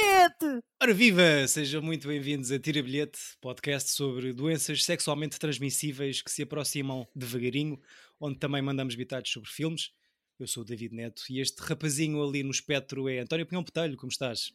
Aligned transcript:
bilhete! 0.00 0.64
Ora 0.82 0.94
viva! 0.94 1.46
Sejam 1.46 1.82
muito 1.82 2.08
bem-vindos 2.08 2.50
a 2.50 2.58
Tira 2.58 2.82
Bilhete, 2.82 3.18
podcast 3.40 3.90
sobre 3.90 4.32
doenças 4.32 4.82
sexualmente 4.84 5.38
transmissíveis 5.38 6.22
que 6.22 6.30
se 6.30 6.42
aproximam 6.42 7.06
devagarinho, 7.14 7.78
onde 8.18 8.38
também 8.38 8.62
mandamos 8.62 8.94
bitados 8.94 9.30
sobre 9.30 9.50
filmes. 9.50 9.90
Eu 10.38 10.46
sou 10.46 10.62
o 10.62 10.66
David 10.66 10.94
Neto 10.94 11.22
e 11.28 11.40
este 11.40 11.60
rapazinho 11.60 12.26
ali 12.26 12.42
no 12.42 12.50
espectro 12.50 13.08
é 13.08 13.18
António 13.18 13.44
Pinhão 13.44 13.62
Botelho, 13.62 13.96
como 13.96 14.10
estás? 14.10 14.54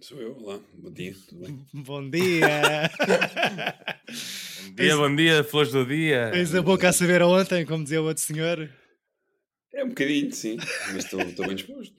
Sou 0.00 0.20
eu, 0.20 0.36
olá, 0.36 0.60
bom 0.74 0.90
dia, 0.90 1.14
tudo 1.28 1.46
bem? 1.46 1.64
Bom 1.72 2.10
dia! 2.10 2.90
Bom 4.64 4.74
dia, 4.74 4.96
bom 4.96 5.16
dia, 5.16 5.44
flores 5.44 5.72
do 5.72 5.84
dia. 5.84 6.30
Tens 6.32 6.54
a 6.54 6.62
boca 6.62 6.88
a 6.88 6.92
saber 6.92 7.22
ontem, 7.22 7.64
como 7.66 7.82
dizia 7.82 8.00
o 8.00 8.06
outro 8.06 8.22
senhor. 8.22 8.70
É 9.72 9.84
um 9.84 9.88
bocadinho, 9.88 10.32
sim, 10.32 10.56
mas 10.92 11.04
estou 11.04 11.20
estou 11.20 11.46
bem 11.46 11.56
disposto. 11.56 11.94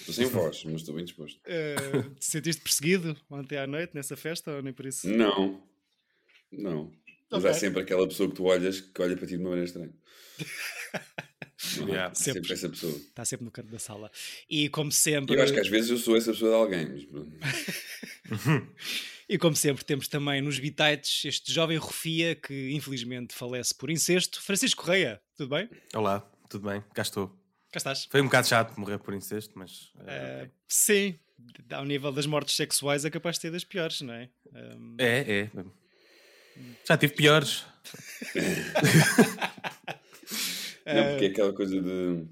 Estou 0.00 0.14
sem 0.14 0.26
voz, 0.26 0.64
mas 0.64 0.74
estou 0.76 0.94
bem 0.94 1.04
disposto. 1.04 1.40
Uh, 1.46 2.10
te 2.14 2.24
sentiste 2.24 2.62
perseguido 2.62 3.16
ontem 3.30 3.56
à 3.58 3.66
noite 3.66 3.94
nessa 3.94 4.16
festa 4.16 4.52
ou 4.52 4.62
nem 4.62 4.72
por 4.72 4.86
isso? 4.86 5.08
Não, 5.08 5.62
não. 6.50 6.92
Mas 7.30 7.44
há 7.46 7.54
sempre 7.54 7.80
aquela 7.82 8.06
pessoa 8.06 8.28
que 8.28 8.34
tu 8.34 8.44
olhas 8.44 8.80
que 8.80 9.00
olha 9.02 9.16
para 9.16 9.26
ti 9.26 9.36
de 9.36 9.40
uma 9.42 9.50
maneira 9.50 9.66
estranha. 9.66 9.92
Não, 11.78 11.88
Yeah. 11.88 12.10
há 12.10 12.14
sempre. 12.14 12.40
Sempre. 12.40 12.52
essa 12.54 12.68
pessoa. 12.68 12.92
Está 12.96 13.24
sempre 13.24 13.44
no 13.44 13.50
canto 13.52 13.70
da 13.70 13.78
sala. 13.78 14.10
E 14.50 14.68
como 14.68 14.90
sempre. 14.90 15.36
Eu 15.36 15.42
acho 15.42 15.52
que 15.52 15.60
às 15.60 15.68
vezes 15.68 15.90
eu 15.90 15.96
sou 15.96 16.16
essa 16.16 16.32
pessoa 16.32 16.50
de 16.50 16.56
alguém, 16.56 17.06
mas. 17.12 18.62
E 19.28 19.38
como 19.38 19.54
sempre, 19.56 19.82
temos 19.84 20.08
também 20.08 20.42
nos 20.42 20.58
bitites 20.58 21.24
este 21.24 21.52
jovem 21.52 21.78
Rufia 21.78 22.34
que 22.34 22.72
infelizmente 22.72 23.32
falece 23.34 23.72
por 23.74 23.88
incesto. 23.90 24.42
Francisco 24.42 24.82
Correia, 24.82 25.22
tudo 25.36 25.50
bem? 25.50 25.70
Olá, 25.94 26.20
tudo 26.50 26.68
bem? 26.68 26.82
Cá 26.92 27.00
estou. 27.02 27.34
Cá 27.72 27.78
estás? 27.78 28.04
Foi 28.10 28.20
um 28.20 28.24
bocado 28.26 28.46
chato 28.46 28.78
morrer 28.78 28.98
por 28.98 29.14
incesto, 29.14 29.52
mas. 29.58 29.90
Eh, 30.06 30.48
sim, 30.68 31.18
ao 31.70 31.84
nível 31.86 32.12
das 32.12 32.26
mortes 32.26 32.54
sexuais 32.54 33.04
é 33.04 33.10
capaz 33.10 33.36
de 33.36 33.42
ter 33.42 33.50
das 33.50 33.64
piores, 33.64 34.02
não 34.02 34.12
é? 34.12 34.28
Um, 34.54 34.94
é, 34.98 35.40
é. 35.40 35.50
Já 36.86 36.98
tive 36.98 37.14
piores. 37.14 37.64
Não, 40.84 41.10
porque 41.10 41.24
é 41.24 41.28
aquela 41.28 41.52
coisa 41.54 41.80
de. 41.80 42.26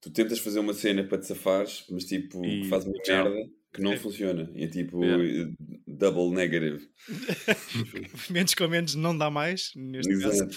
Tu 0.00 0.10
tentas 0.10 0.38
fazer 0.38 0.60
uma 0.60 0.72
cena 0.74 1.02
para 1.02 1.18
te 1.18 1.26
safares, 1.26 1.84
mas 1.90 2.04
tipo, 2.04 2.44
E- 2.44 2.62
que 2.62 2.68
faz 2.68 2.84
uma 2.84 2.94
merda 3.06 3.50
que 3.72 3.82
não 3.82 3.96
funciona. 3.96 4.48
E 4.54 4.64
é 4.64 4.68
tipo, 4.68 5.02
Yeah. 5.04 5.52
double 5.86 6.30
negative. 6.30 6.88
menos 8.30 8.54
com 8.54 8.68
menos 8.68 8.94
não 8.94 9.16
dá 9.18 9.28
mais, 9.30 9.72
neste 9.74 10.16
caso. 10.20 10.48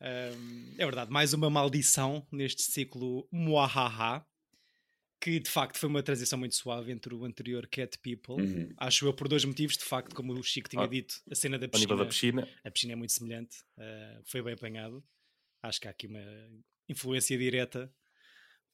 Um, 0.00 0.74
é 0.76 0.84
verdade, 0.84 1.10
mais 1.10 1.32
uma 1.32 1.48
maldição 1.48 2.26
neste 2.30 2.62
ciclo 2.62 3.26
Muahaha, 3.32 4.24
que 5.20 5.40
de 5.40 5.48
facto 5.48 5.78
foi 5.78 5.88
uma 5.88 6.02
transição 6.02 6.38
muito 6.38 6.54
suave 6.54 6.92
entre 6.92 7.14
o 7.14 7.24
anterior 7.24 7.66
Cat 7.66 7.98
People. 7.98 8.34
Uhum. 8.42 8.72
Acho 8.76 9.06
eu 9.06 9.14
por 9.14 9.26
dois 9.28 9.44
motivos, 9.44 9.76
de 9.76 9.84
facto, 9.84 10.14
como 10.14 10.32
o 10.34 10.42
Chico 10.42 10.68
tinha 10.68 10.82
Ah, 10.82 10.86
dito, 10.86 11.20
a 11.30 11.34
cena 11.34 11.58
da 11.58 11.66
piscina, 11.68 11.96
da 11.96 12.04
piscina. 12.06 12.48
a 12.64 12.70
piscina 12.70 12.92
é 12.92 12.96
muito 12.96 13.12
semelhante, 13.12 13.56
uh, 13.78 14.22
foi 14.24 14.42
bem 14.42 14.52
apanhado. 14.54 15.02
Acho 15.62 15.80
que 15.80 15.88
há 15.88 15.90
aqui 15.90 16.06
uma 16.06 16.22
influência 16.88 17.36
direta 17.38 17.90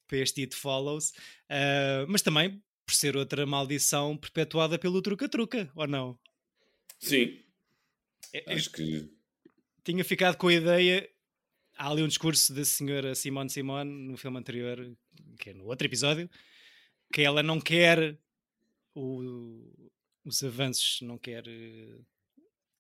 para 0.09 0.19
este 0.19 0.43
It 0.43 0.55
Follows, 0.57 1.13
Uh, 1.49 2.05
mas 2.09 2.21
também 2.23 2.63
por 2.85 2.95
ser 2.95 3.17
outra 3.17 3.47
maldição 3.47 4.17
perpetuada 4.17 4.77
pelo 4.79 5.01
truca-truca, 5.01 5.71
ou 5.77 5.87
não? 5.87 6.19
Sim, 6.99 7.41
É- 8.33 8.53
é- 8.53 8.55
acho 8.55 8.71
que. 8.73 9.09
tinha 9.85 10.05
ficado 10.05 10.37
com 10.37 10.49
a 10.49 10.53
ideia. 10.55 11.09
Há 11.83 11.91
ali 11.91 12.01
um 12.01 12.07
discurso 12.07 12.55
da 12.55 12.65
senhora 12.65 13.13
Simone 13.13 13.51
Simone 13.51 13.91
no 13.91 14.17
filme 14.17 14.39
anterior, 14.39 14.89
que 15.41 15.51
é 15.51 15.53
no 15.53 15.65
outro 15.67 15.85
episódio, 15.85 16.31
que 17.13 17.23
ela 17.23 17.43
não 17.43 17.61
quer 17.61 18.17
o- 18.95 19.91
os 20.25 20.45
avanços, 20.45 21.01
não 21.03 21.19
quer 21.19 21.43
eh, 21.49 21.99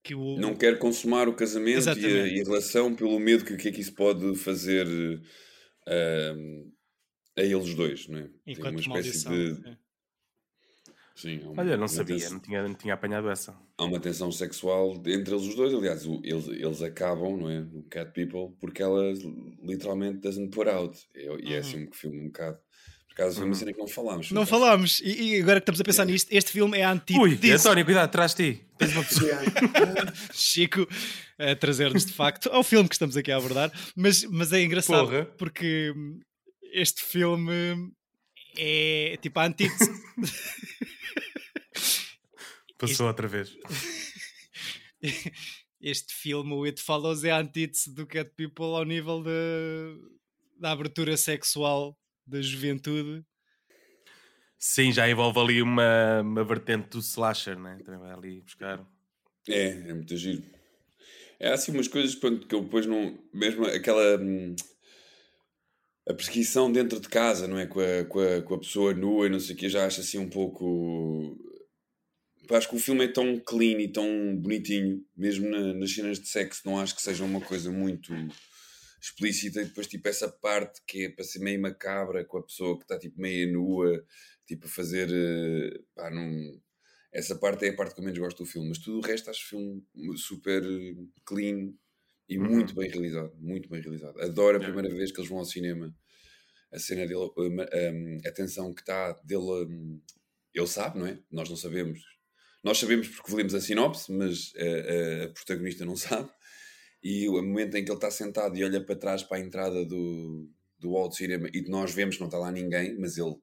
que 0.04 0.14
o. 0.14 0.36
não 0.38 0.54
quer 0.54 0.78
consumar 0.78 1.28
o 1.28 1.34
casamento 1.34 1.84
e 1.84 1.90
a, 2.06 2.26
e 2.28 2.40
a 2.42 2.44
relação 2.44 2.94
pelo 2.94 3.18
medo 3.18 3.44
que 3.44 3.52
o 3.54 3.56
que 3.56 3.70
é 3.70 3.72
que 3.72 3.80
isso 3.80 3.92
pode 3.92 4.36
fazer 4.36 4.86
eh, 5.88 6.34
a 7.36 7.42
eles 7.42 7.74
dois, 7.74 8.06
não 8.06 8.20
é? 8.20 8.22
Tem 8.44 8.54
enquanto 8.54 8.86
uma 8.86 9.00
espécie 9.00 9.24
maldição. 9.28 9.62
de. 9.62 9.68
é. 9.68 9.78
Sim, 11.14 11.40
uma, 11.44 11.62
Olha, 11.62 11.76
não 11.76 11.86
sabia, 11.88 12.16
tens- 12.16 12.30
não 12.32 12.40
tinha, 12.40 12.62
não 12.66 12.74
tinha 12.74 12.94
apanhado 12.94 13.28
essa. 13.30 13.54
Há 13.78 13.84
uma 13.84 14.00
tensão 14.00 14.32
sexual 14.32 14.94
entre 15.06 15.34
eles 15.34 15.46
os 15.46 15.54
dois. 15.54 15.72
Aliás, 15.74 16.06
o- 16.06 16.20
eles, 16.24 16.46
eles 16.48 16.82
acabam, 16.82 17.36
não 17.36 17.50
é? 17.50 17.60
No 17.60 17.82
Cat 17.84 18.12
People, 18.12 18.56
porque 18.60 18.82
ela 18.82 19.12
literalmente 19.62 20.18
doesn't 20.20 20.48
put 20.50 20.68
out. 20.68 20.98
E, 21.14 21.50
e 21.50 21.54
é 21.54 21.58
assim 21.58 21.86
um 21.86 21.92
filme 21.92 22.18
um 22.20 22.26
bocado. 22.26 22.58
Por 23.08 23.12
acaso 23.24 23.36
foi 23.36 23.44
uma 23.44 23.52
Uhum. 23.52 23.58
cena 23.58 23.72
que 23.74 23.78
não 23.78 23.86
falámos. 23.86 24.30
Não 24.32 24.46
falámos, 24.46 25.00
e, 25.00 25.34
e 25.36 25.40
agora 25.42 25.60
que 25.60 25.64
estamos 25.64 25.80
a 25.82 25.84
pensar 25.84 26.06
nisto, 26.06 26.28
este 26.32 26.50
filme 26.50 26.78
é 26.78 26.84
a 26.84 26.92
antítese 26.92 27.20
Ui, 27.20 27.36
disso. 27.36 27.68
António, 27.68 27.84
cuidado, 27.84 28.04
atrás 28.06 28.34
de 28.34 28.54
ti. 28.54 28.64
Tens 28.78 28.92
uma 28.92 29.04
pessoa. 29.04 29.30
Chico 30.32 30.88
a 31.38 31.54
trazer-nos 31.56 32.06
de 32.06 32.12
facto 32.14 32.48
ao 32.50 32.62
filme 32.62 32.88
que 32.88 32.94
estamos 32.94 33.16
aqui 33.16 33.30
a 33.30 33.36
abordar, 33.36 33.70
mas, 33.94 34.24
mas 34.24 34.50
é 34.52 34.62
engraçado 34.62 35.06
Porra. 35.06 35.24
porque 35.36 35.92
este 36.72 37.02
filme 37.02 37.52
é 38.56 39.18
tipo 39.20 39.38
a 39.38 39.46
antítese. 39.46 39.90
Passou 42.78 43.06
outra 43.06 43.28
vez. 43.28 43.56
este 45.80 46.14
filme, 46.14 46.52
o 46.52 46.64
It 46.64 46.82
Follows, 46.82 47.24
é 47.24 47.30
a 47.30 47.38
antítese 47.38 47.94
do 47.94 48.06
Cat 48.06 48.30
People 48.36 48.76
ao 48.76 48.84
nível 48.84 49.22
da, 49.22 49.30
da 50.58 50.72
abertura 50.72 51.16
sexual 51.16 51.96
da 52.26 52.40
juventude. 52.40 53.24
Sim, 54.58 54.92
já 54.92 55.10
envolve 55.10 55.40
ali 55.40 55.60
uma, 55.60 56.20
uma 56.20 56.44
vertente 56.44 56.90
do 56.90 57.00
slasher, 57.00 57.58
né? 57.58 57.78
Também 57.84 58.00
vai 58.00 58.12
ali 58.12 58.40
buscar. 58.42 58.86
É, 59.48 59.70
é 59.70 59.94
muito 59.94 60.16
giro. 60.16 60.42
É 61.40 61.52
assim 61.52 61.72
umas 61.72 61.88
coisas 61.88 62.14
pronto, 62.14 62.46
que 62.46 62.54
eu 62.54 62.62
depois 62.62 62.86
não. 62.86 63.18
Mesmo 63.34 63.66
aquela. 63.66 64.20
hum, 64.20 64.54
a 66.08 66.14
perseguição 66.14 66.70
dentro 66.72 67.00
de 67.00 67.08
casa, 67.08 67.46
não 67.46 67.58
é? 67.58 67.66
Com 67.66 67.80
a, 67.80 68.04
com 68.04 68.20
a, 68.20 68.42
com 68.42 68.54
a 68.54 68.58
pessoa 68.58 68.94
nua 68.94 69.26
e 69.26 69.30
não 69.30 69.40
sei 69.40 69.54
o 69.54 69.58
que, 69.58 69.68
já 69.68 69.86
acho 69.86 70.00
assim 70.00 70.18
um 70.18 70.28
pouco. 70.28 71.36
Acho 72.50 72.68
que 72.68 72.76
o 72.76 72.80
filme 72.80 73.04
é 73.04 73.08
tão 73.08 73.38
clean 73.40 73.80
e 73.80 73.88
tão 73.90 74.36
bonitinho, 74.36 75.02
mesmo 75.16 75.48
na- 75.48 75.72
nas 75.72 75.90
cenas 75.92 76.18
de 76.20 76.28
sexo, 76.28 76.62
não 76.66 76.78
acho 76.78 76.94
que 76.94 77.00
seja 77.00 77.24
uma 77.24 77.40
coisa 77.40 77.70
muito 77.70 78.12
explícita. 79.00 79.62
E 79.62 79.64
depois, 79.66 79.86
tipo, 79.86 80.06
essa 80.08 80.28
parte 80.28 80.82
que 80.86 81.06
é 81.06 81.08
para 81.08 81.24
ser 81.24 81.38
meio 81.40 81.60
macabra, 81.60 82.24
com 82.24 82.38
a 82.38 82.42
pessoa 82.42 82.76
que 82.76 82.84
está 82.84 82.98
tipo 82.98 83.20
meio 83.20 83.52
nua, 83.52 84.04
tipo 84.46 84.66
a 84.66 84.70
fazer. 84.70 85.08
eh, 85.10 85.80
Pá, 85.94 86.10
não 86.10 86.60
essa 87.12 87.36
parte 87.36 87.66
é 87.66 87.70
a 87.70 87.76
parte 87.76 87.94
que 87.94 88.00
eu 88.00 88.04
menos 88.04 88.18
gosto 88.18 88.38
do 88.42 88.46
filme, 88.50 88.68
mas 88.70 88.78
tudo 88.78 88.98
o 88.98 89.02
resto 89.02 89.28
acho 89.30 89.44
o 89.46 89.48
filme 89.50 90.18
super 90.18 90.62
eh, 90.64 90.94
clean 91.26 91.74
e 92.34 92.38
Uhum. 92.38 92.44
muito 92.50 92.74
bem 92.74 92.88
realizado, 92.90 93.32
muito 93.38 93.68
bem 93.68 93.80
realizado. 93.80 94.20
Adoro 94.20 94.56
a 94.56 94.60
Yeah. 94.60 94.66
primeira 94.72 94.94
vez 94.96 95.10
que 95.12 95.18
eles 95.20 95.28
vão 95.30 95.38
ao 95.38 95.44
cinema, 95.44 95.94
a 96.72 96.78
cena 96.78 97.06
dele, 97.06 97.30
um, 97.36 98.18
a 98.28 98.32
tensão 98.32 98.72
que 98.74 98.80
está 98.82 99.12
dele, 99.24 100.00
ele 100.54 100.66
sabe, 100.66 100.98
não 100.98 101.06
é? 101.06 101.18
Nós 101.30 101.48
não 101.48 101.56
sabemos. 101.56 102.00
Nós 102.64 102.78
sabemos 102.78 103.08
porque 103.08 103.34
lemos 103.34 103.54
a 103.54 103.60
sinopse, 103.60 104.10
mas 104.12 104.52
a, 104.56 104.62
a- 104.62 105.24
a 105.24 105.28
protagonista 105.30 105.84
não 105.84 105.96
sabe. 106.28 106.30
E 107.02 107.28
o 107.28 107.32
momento 107.42 107.76
em 107.76 107.84
que 107.84 107.90
ele 107.90 107.96
está 107.98 108.10
sentado 108.10 108.56
e 108.56 108.62
olha 108.64 108.80
para 108.84 108.94
trás 108.96 109.22
para 109.24 109.38
a 109.38 109.40
entrada 109.40 109.84
do, 109.84 110.48
do 110.78 110.90
hall 110.92 111.08
de 111.08 111.16
cinema 111.16 111.48
e 111.52 111.62
nós 111.68 111.92
vemos 111.92 112.14
que 112.16 112.20
não 112.20 112.28
está 112.28 112.38
lá 112.38 112.52
ninguém, 112.52 112.96
mas 112.98 113.18
ele, 113.18 113.34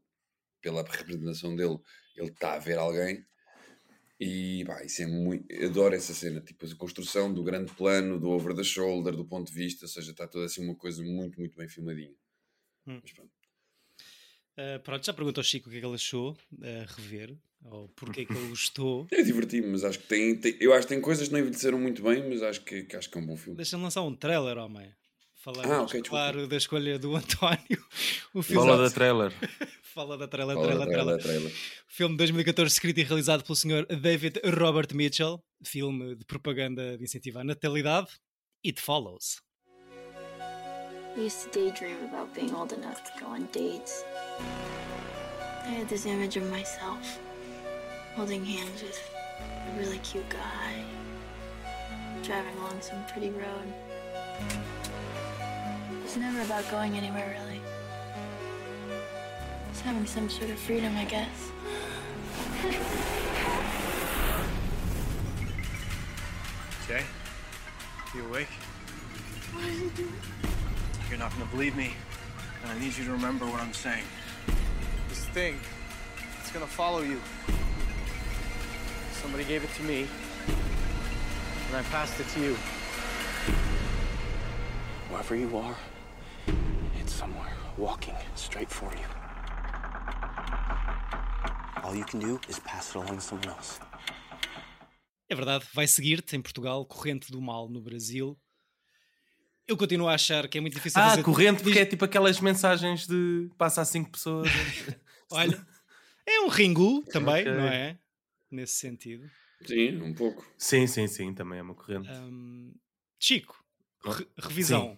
pela 0.61 0.81
representação 0.83 1.55
dele, 1.55 1.77
ele 2.15 2.29
está 2.29 2.53
a 2.53 2.59
ver 2.59 2.77
alguém. 2.77 3.25
E 4.19 4.65
pá, 4.65 4.83
isso 4.83 5.01
é 5.01 5.05
muito. 5.07 5.45
Adoro 5.63 5.95
essa 5.95 6.13
cena, 6.13 6.41
tipo 6.41 6.65
a 6.65 6.75
construção 6.75 7.33
do 7.33 7.41
grande 7.41 7.71
plano, 7.73 8.19
do 8.19 8.29
over 8.29 8.53
the 8.53 8.63
shoulder, 8.63 9.15
do 9.15 9.23
ponto 9.25 9.47
de 9.47 9.53
vista, 9.57 9.85
ou 9.85 9.89
seja, 9.89 10.11
está 10.11 10.27
toda 10.27 10.45
assim 10.45 10.61
uma 10.63 10.75
coisa 10.75 11.01
muito, 11.03 11.39
muito 11.39 11.55
bem 11.57 11.69
filmadinha. 11.69 12.13
Hum. 12.85 12.99
Mas 13.01 13.11
pronto. 13.13 13.31
Uh, 14.57 14.77
pronto, 14.83 15.05
já 15.05 15.13
perguntou 15.13 15.39
ao 15.39 15.45
Chico 15.45 15.69
o 15.69 15.71
que 15.71 15.77
é 15.77 15.79
que 15.79 15.85
ele 15.85 15.95
achou 15.95 16.35
a 16.61 16.91
rever, 16.93 17.37
ou 17.63 17.87
porque 17.95 18.21
é 18.21 18.25
que 18.25 18.33
ele 18.33 18.47
gostou. 18.49 19.07
É 19.09 19.21
divertido, 19.21 19.69
mas 19.69 19.85
acho 19.85 19.99
que 19.99 20.07
tem, 20.07 20.35
tem- 20.35 20.57
Eu 20.59 20.73
acho 20.73 20.85
que 20.85 20.93
tem 20.93 21.01
coisas 21.01 21.27
que 21.27 21.33
não 21.33 21.39
envelheceram 21.39 21.79
muito 21.79 22.03
bem, 22.03 22.27
mas 22.27 22.43
acho 22.43 22.61
que, 22.65 22.83
que 22.83 22.97
acho 22.97 23.09
que 23.09 23.17
é 23.17 23.21
um 23.21 23.25
bom 23.25 23.37
filme. 23.37 23.55
Deixa-me 23.55 23.83
lançar 23.83 24.01
um 24.01 24.13
trailer, 24.13 24.57
homem. 24.57 24.93
Falamos, 25.41 25.71
Ah, 25.71 25.81
ok, 25.83 25.91
desculpa. 25.93 26.09
claro, 26.09 26.47
da 26.47 26.57
escolha 26.57 26.99
do 26.99 27.15
António. 27.17 27.85
O 28.33 28.41
filme 28.43 28.65
Bola 28.65 28.77
da 28.83 28.89
trailer. 28.93 29.31
Fala 29.81 30.17
da 30.17 30.27
trailer, 30.27 30.55
Fala, 30.55 30.67
trailer, 30.67 30.87
trailer. 30.87 31.17
trailer, 31.17 31.41
trailer. 31.47 31.53
Filme 31.87 32.13
de 32.15 32.17
2014 32.25 32.73
escrito 32.73 32.99
e 32.99 33.03
realizado 33.03 33.43
pelo 33.43 33.55
Sr. 33.55 33.85
David 33.85 34.39
Robert 34.43 34.93
Mitchell. 34.93 35.41
Filme 35.63 36.15
de 36.15 36.25
propaganda 36.25 36.97
de 36.97 37.03
incentivo 37.03 37.39
à 37.39 37.43
natalidade. 37.43 38.07
It 38.65 38.79
Follows. 38.81 39.41
I 41.17 41.21
used 41.25 41.49
to 41.51 41.59
daydream 41.59 41.97
about 42.11 42.33
being 42.33 42.53
old 42.53 42.71
enough 42.73 43.01
to 43.03 43.11
go 43.19 43.27
on 43.31 43.47
dates. 43.53 44.03
I 45.65 45.69
had 45.79 45.87
this 45.87 46.05
image 46.05 46.37
of 46.37 46.49
myself 46.49 47.17
holding 48.15 48.43
hands 48.45 48.81
with 48.83 48.99
a 49.41 49.79
really 49.79 49.99
cute 49.99 50.27
guy, 50.29 50.83
driving 52.23 52.55
along 52.59 52.81
some 52.81 53.01
pretty 53.11 53.29
road. 53.31 53.73
It's 56.09 56.17
never 56.17 56.41
about 56.41 56.65
going 56.71 56.97
anywhere, 56.97 57.37
really. 57.39 57.61
It's 59.69 59.81
having 59.81 60.07
some 60.07 60.27
sort 60.27 60.49
of 60.49 60.57
freedom, 60.57 60.97
I 60.97 61.05
guess. 61.05 61.51
Jay, 66.87 67.03
you 68.15 68.25
awake? 68.25 68.47
What 69.53 69.65
are 69.65 69.71
you 69.71 69.91
doing? 69.91 70.11
You're 71.11 71.19
not 71.19 71.31
gonna 71.33 71.45
believe 71.45 71.75
me, 71.75 71.93
and 72.63 72.71
I 72.71 72.79
need 72.79 72.97
you 72.97 73.05
to 73.05 73.11
remember 73.11 73.45
what 73.45 73.61
I'm 73.61 73.73
saying. 73.73 74.05
This 75.09 75.25
thing, 75.25 75.59
it's 76.39 76.51
gonna 76.51 76.65
follow 76.65 77.03
you. 77.03 77.21
Somebody 79.11 79.43
gave 79.43 79.63
it 79.63 79.71
to 79.75 79.83
me, 79.83 80.07
and 81.67 81.77
I 81.77 81.83
passed 81.91 82.19
it 82.19 82.27
to 82.29 82.39
you. 82.39 82.57
Whoever 85.11 85.35
you 85.35 85.55
are, 85.55 85.77
somewhere 87.19 87.51
walking 87.77 88.15
straight 88.35 88.71
for 88.73 88.89
you. 88.93 89.05
All 91.83 91.93
you 91.95 92.05
can 92.05 92.19
do 92.19 92.39
is 92.47 92.59
pass 92.59 92.89
it 92.89 92.95
along 92.97 93.17
to 93.17 93.21
someone 93.21 93.49
else. 93.49 93.79
É 95.29 95.35
verdade, 95.35 95.65
vai 95.73 95.85
seguir-te 95.87 96.35
em 96.37 96.41
Portugal, 96.41 96.85
corrente 96.85 97.29
do 97.31 97.41
mal 97.41 97.67
no 97.69 97.81
Brasil. 97.81 98.39
Eu 99.67 99.75
continuo 99.77 100.07
a 100.07 100.13
achar 100.15 100.47
que 100.47 100.57
é 100.57 100.61
muito 100.61 100.73
difícil 100.75 100.99
Ah, 101.01 101.09
fazer- 101.11 101.23
corrente, 101.23 101.61
porque 101.61 101.79
é 101.79 101.85
tipo 101.85 102.03
aquelas 102.05 102.39
mensagens 102.39 103.05
de 103.05 103.49
passa 103.57 103.81
a 103.81 103.85
cinco 103.85 104.09
pessoas. 104.11 104.47
Olha, 105.31 105.63
é 106.25 106.39
um 106.41 106.47
ringu 106.47 107.03
também, 107.11 107.41
Ok. 107.41 107.51
não 107.53 107.67
é? 107.67 107.99
Nesse 108.49 108.73
sentido. 108.77 109.29
Sim, 109.65 110.01
um 110.01 110.13
pouco. 110.13 110.43
sim, 110.57 110.87
sim, 110.87 111.05
sim, 111.07 111.33
também 111.33 111.59
é 111.59 111.61
uma 111.61 111.75
corrente. 111.75 112.09
Hum, 112.09 112.73
Chico, 113.19 113.61
re- 114.05 114.27
revisão. 114.37 114.97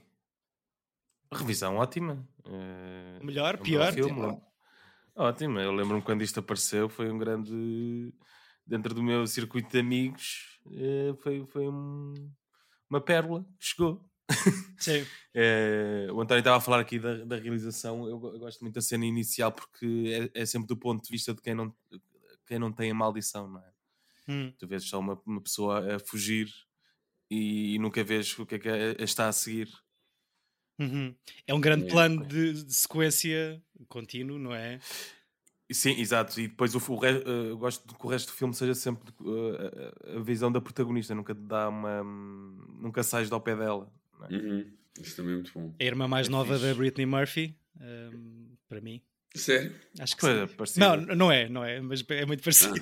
Revisão 1.34 1.78
ótima. 1.78 2.28
Eh, 2.46 3.20
Melhor, 3.24 3.56
é 3.56 3.58
pior? 3.58 3.94
filme, 3.94 4.10
Tipo- 4.22 4.52
Ótimo, 5.16 5.60
eu 5.60 5.72
lembro-me 5.72 6.02
quando 6.02 6.22
isto 6.24 6.40
apareceu, 6.40 6.88
foi 6.90 7.12
um 7.12 7.18
grande. 7.18 8.14
Dentro 8.66 8.94
do 8.94 9.04
meu 9.04 9.26
circuito 9.28 9.70
de 9.70 9.80
amigos, 9.80 10.60
eh, 10.72 11.14
foi, 11.22 11.46
foi 11.46 11.68
um- 11.68 12.32
uma 12.90 13.02
pérola 13.02 13.44
que 13.60 13.66
chegou. 13.66 14.10
Sim. 14.80 15.06
Eh, 15.34 16.08
o 16.14 16.22
António 16.22 16.40
estava 16.40 16.58
a 16.58 16.62
falar 16.62 16.80
aqui 16.80 16.98
da, 17.00 17.26
da 17.26 17.36
realização. 17.38 18.04
Eu, 18.08 18.12
eu 18.34 18.40
gosto 18.40 18.62
muito 18.62 18.76
da 18.76 18.82
cena 18.82 19.06
inicial 19.06 19.52
porque 19.52 20.30
é, 20.34 20.42
é 20.42 20.46
sempre 20.46 20.68
do 20.68 20.78
ponto 20.78 21.04
de 21.04 21.10
vista 21.10 21.34
de 21.34 21.42
quem 21.42 21.54
não, 21.56 21.76
quem 22.46 22.58
não 22.60 22.72
tem 22.72 22.92
a 22.92 22.96
maldição, 22.96 23.48
não 23.50 23.60
é? 23.60 23.72
Hum, 24.30 24.54
Tu 24.58 24.68
vês 24.68 24.84
só 24.88 25.00
uma, 25.00 25.20
uma 25.26 25.42
pessoa 25.42 25.96
a 25.96 26.00
fugir 26.00 26.48
e, 27.30 27.78
nunca 27.80 28.04
vês 28.04 28.38
o 28.40 28.46
que 28.46 28.56
é 28.56 28.60
que 28.60 28.70
é- 28.70 28.96
está 29.04 29.28
a 29.28 29.32
seguir. 29.34 29.70
Uhum. 30.84 31.16
É 31.48 31.54
um 31.54 31.62
grande 31.62 31.86
É, 31.86 31.90
plano 31.90 32.26
de, 32.26 32.64
de 32.64 32.74
sequência 32.74 33.62
contínuo, 33.88 34.38
não 34.40 34.54
é? 34.54 34.80
Sim, 35.72 35.92
exato. 36.00 36.38
E 36.42 36.48
depois 36.50 36.76
o, 36.76 36.78
o 36.92 36.98
re- 36.98 37.24
eu 37.26 37.58
gosto 37.58 37.88
de 37.88 37.96
que 37.96 38.06
o 38.06 38.10
resto 38.10 38.28
do 38.32 38.36
filme 38.36 38.54
seja 38.54 38.76
sempre 38.76 39.14
eh, 39.26 40.14
a, 40.16 40.18
a 40.18 40.22
visão 40.22 40.52
da 40.52 40.60
protagonista, 40.60 41.16
nunca 41.16 41.34
te 41.34 41.42
dá 41.42 41.70
uma. 41.70 42.04
nunca 42.04 43.02
sais 43.04 43.32
ao 43.32 43.40
pé 43.40 43.56
dela. 43.56 43.90
não 44.20 44.28
é? 44.28 44.34
Uhum. 44.34 44.72
Isso 45.00 45.16
também 45.16 45.32
é 45.32 45.36
muito 45.36 45.52
bom. 45.54 45.74
A 45.80 45.84
irmã 45.84 46.08
mais 46.10 46.28
É 46.28 46.30
nova 46.30 46.54
fixe. 46.56 46.68
da 46.68 46.74
Britney 46.76 47.06
Murphy, 47.06 47.56
hum, 47.80 48.50
para 48.68 48.82
mim. 48.82 49.02
Sério? 49.34 49.74
Acho 49.98 50.18
que 50.18 50.26
sim. 50.26 50.30
é. 50.30 50.80
Não, 50.80 50.98
não 51.16 51.32
é, 51.32 51.48
não 51.48 51.64
é, 51.64 51.80
mas 51.80 52.04
é 52.10 52.26
muito 52.26 52.44
parecido. 52.44 52.74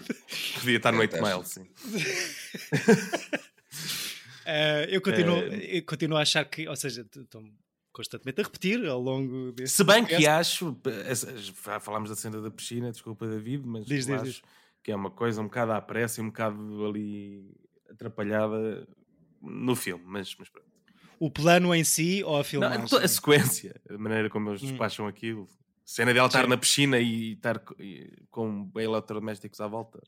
Podia 0.56 0.78
estar 0.78 0.92
no 0.92 0.98
É, 0.98 1.02
8 1.02 1.16
tá. 1.16 1.22
Mile, 1.22 1.46
sim. 1.46 1.68
Eh, 4.46 4.88
eu, 4.90 5.00
continuo, 5.02 5.38
Eh, 5.38 5.78
eu 5.78 5.84
continuo 5.84 6.18
a 6.18 6.22
achar 6.22 6.44
que, 6.46 6.68
ou 6.68 6.76
seja, 6.76 7.06
estão 7.16 7.48
constantemente 8.00 8.40
a 8.40 8.44
repetir 8.46 8.86
ao 8.86 9.02
longo 9.02 9.52
deste 9.52 9.76
Se 9.76 9.84
bem 9.84 10.06
que 10.06 10.26
acho, 10.26 10.74
já 11.36 11.80
falámos 11.82 12.10
da 12.10 12.16
cena 12.16 12.40
da 12.42 12.50
piscina, 12.50 12.92
desculpa 12.94 13.28
David, 13.28 13.68
mas 13.68 13.86
Diz, 13.86 14.06
diz, 14.06 14.22
acho 14.22 14.42
que 14.82 14.90
é 14.90 14.96
uma 14.96 15.12
coisa 15.12 15.42
um 15.42 15.46
bocado 15.46 15.74
à 15.74 15.82
pressa 15.82 16.22
e 16.22 16.24
um 16.24 16.28
bocado 16.28 16.86
ali 16.86 17.54
atrapalhada 17.90 18.88
no 19.42 19.76
filme, 19.76 20.04
mas, 20.08 20.34
mas 20.40 20.48
pronto. 20.48 20.66
o 21.20 21.30
plano 21.30 21.76
em 21.76 21.84
si 21.84 22.24
ou 22.24 22.36
a 22.36 22.38
Não, 22.38 22.44
filmagem? 22.46 22.86
a 23.04 23.08
sequência, 23.10 23.76
a 23.90 23.98
maneira 23.98 24.30
como 24.30 24.50
eles 24.50 24.64
Hum. 24.64 24.68
despacham 24.68 25.06
aquilo, 25.06 25.46
cena 25.84 26.14
dela 26.14 26.28
estar 26.28 26.44
Sim. 26.44 26.50
na 26.50 26.58
piscina 26.58 27.00
e 27.00 27.34
estar 27.34 27.60
co- 27.60 27.76
com 28.32 28.72
eletrodomésticos 28.78 29.60
à 29.60 29.68
volta. 29.68 30.02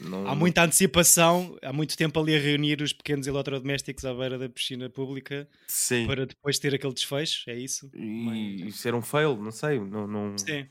Não- 0.00 0.26
Há 0.26 0.34
muita 0.34 0.64
antecipação, 0.64 1.56
há 1.62 1.72
muito 1.72 1.96
tempo 1.96 2.18
ali 2.18 2.34
a 2.34 2.38
reunir 2.38 2.80
os 2.82 2.92
pequenos 2.92 3.26
eletrodomésticos 3.26 4.04
à 4.04 4.12
beira 4.14 4.38
da 4.38 4.48
piscina 4.48 4.88
pública 4.90 5.48
Sim. 5.68 6.06
para 6.06 6.26
depois 6.26 6.58
ter 6.58 6.74
aquele 6.74 6.92
desfecho, 6.94 7.48
é 7.50 7.54
isso? 7.54 7.90
E, 7.94 8.66
e 8.68 8.72
ser 8.72 8.94
um 8.94 9.02
fail, 9.02 9.36
não 9.36 9.50
sei. 9.52 9.78
Não, 9.78 10.06
não, 10.08 10.36
Sim. 10.38 10.66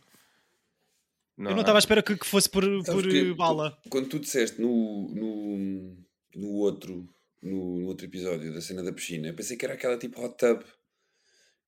não- 1.38 1.52
eu 1.52 1.56
não 1.56 1.62
estava 1.62 1.78
à 1.78 1.80
espera 1.80 2.04
que, 2.04 2.18
que 2.18 2.26
fosse 2.26 2.50
por, 2.50 2.64
por 2.84 3.04
que 3.08 3.34
bala. 3.34 3.78
Quando 3.90 4.10
tu 4.10 4.20
disseste 4.20 4.60
no, 4.62 5.10
no, 5.14 5.98
no 6.36 6.50
outro 6.56 7.08
no, 7.42 7.80
no 7.80 7.88
outro 7.88 8.06
episódio 8.06 8.54
da 8.54 8.62
cena 8.62 8.84
da 8.84 8.92
piscina, 8.94 9.28
eu 9.30 9.34
pensei 9.34 9.56
que 9.58 9.66
era 9.66 9.74
aquela 9.74 9.98
tipo 9.98 10.22
hot 10.22 10.36
tub 10.38 10.62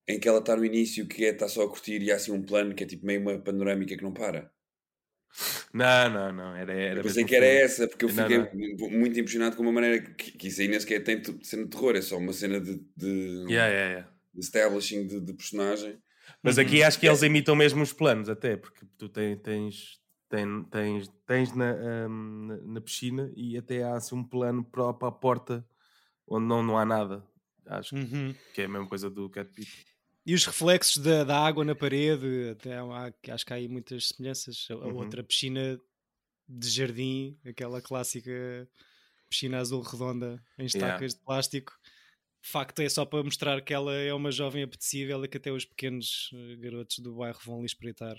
em 0.07 0.19
que 0.19 0.27
ela 0.27 0.39
está 0.39 0.55
no 0.55 0.65
início 0.65 1.07
que 1.07 1.23
é 1.25 1.29
está 1.29 1.47
só 1.47 1.63
a 1.63 1.69
curtir 1.69 2.01
e 2.01 2.11
há 2.11 2.15
assim 2.15 2.31
um 2.31 2.43
plano 2.43 2.75
que 2.75 2.83
é 2.83 2.87
tipo 2.87 3.05
meio 3.05 3.21
uma 3.21 3.39
panorâmica 3.39 3.95
que 3.95 4.03
não 4.03 4.11
para. 4.13 4.51
Não, 5.73 6.09
não, 6.09 6.31
não. 6.31 6.55
Era, 6.55 6.73
era 6.73 6.99
Eu 6.99 7.03
pensei 7.03 7.25
que 7.25 7.35
era 7.35 7.45
filme. 7.45 7.61
essa, 7.63 7.87
porque 7.87 8.05
eu 8.05 8.09
Não, 8.13 8.15
fiquei 8.29 8.37
muito 8.89 9.19
impressionado 9.19 9.55
com 9.55 9.63
uma 9.63 9.71
maneira 9.71 10.01
que, 10.01 10.31
que 10.31 10.47
isso 10.47 10.61
aí 10.61 10.67
nem 10.67 10.79
sequer 10.79 11.03
tem 11.03 11.21
cena 11.43 11.63
de 11.63 11.69
terror, 11.69 11.95
é 11.95 12.01
só 12.01 12.17
uma 12.17 12.31
cena 12.33 12.59
de, 12.61 12.77
de, 12.95 13.43
Yeah, 13.49 13.67
yeah, 13.67 13.89
yeah. 13.91 14.07
de 14.33 14.39
establishing 14.41 15.07
de, 15.07 15.19
de 15.19 15.33
personagem. 15.33 15.97
Mas 16.41 16.57
Uhum. 16.57 16.63
aqui 16.63 16.83
acho 16.83 16.99
que 16.99 17.07
eles 17.07 17.21
imitam 17.23 17.55
mesmo 17.55 17.81
os 17.83 17.93
planos, 17.93 18.29
até, 18.29 18.55
porque 18.57 18.85
tu 18.97 19.09
tens, 19.09 19.39
tens, 19.41 19.99
tens, 20.29 20.65
tens, 20.69 21.07
tens 21.25 21.55
na, 21.55 21.73
hum, 22.09 22.45
na, 22.47 22.57
na 22.75 22.81
piscina 22.81 23.31
e 23.35 23.57
até 23.57 23.83
há 23.83 23.95
assim, 23.95 24.15
um 24.15 24.23
plano 24.23 24.63
para, 24.63 24.93
para 24.93 25.07
a 25.09 25.11
porta 25.11 25.65
onde 26.27 26.45
não, 26.47 26.63
não 26.63 26.77
há 26.77 26.85
nada. 26.85 27.23
Acho 27.65 27.95
Uhum. 27.95 28.35
que 28.53 28.61
é 28.61 28.65
a 28.65 28.69
mesma 28.69 28.87
coisa 28.87 29.09
do 29.09 29.29
Cat 29.29 29.49
Pit. 29.53 29.71
E 30.25 30.33
os 30.33 30.45
reflexos 30.45 30.97
da, 30.97 31.23
da 31.23 31.37
água 31.37 31.65
na 31.65 31.75
parede, 31.75 32.49
até 32.51 32.77
há- 32.77 33.13
acho 33.33 33.45
que 33.45 33.51
há 33.53 33.57
aí 33.57 33.67
muitas 33.67 34.07
semelhanças. 34.09 34.67
A, 34.69 34.73
a 34.73 34.77
Uhum. 34.87 34.95
outra 34.97 35.23
piscina 35.23 35.79
de 36.47 36.69
jardim, 36.69 37.37
aquela 37.45 37.81
clássica 37.81 38.31
piscina 39.29 39.59
azul 39.59 39.81
redonda 39.81 40.41
em 40.57 40.65
estacas 40.65 41.13
de 41.15 41.21
plástico. 41.21 41.73
De 42.41 42.49
facto, 42.49 42.79
é 42.81 42.89
só 42.89 43.05
para 43.05 43.23
mostrar 43.23 43.61
que 43.61 43.73
ela 43.73 43.93
é 43.95 44.13
uma 44.13 44.31
jovem 44.31 44.63
apetecível 44.63 45.23
e 45.23 45.27
que 45.27 45.37
até 45.37 45.51
os 45.51 45.65
pequenos 45.65 46.29
eh, 46.33 46.55
garotos 46.57 46.99
do 46.99 47.15
bairro 47.15 47.39
vão 47.45 47.59
lhe 47.61 47.65
espreitar 47.65 48.15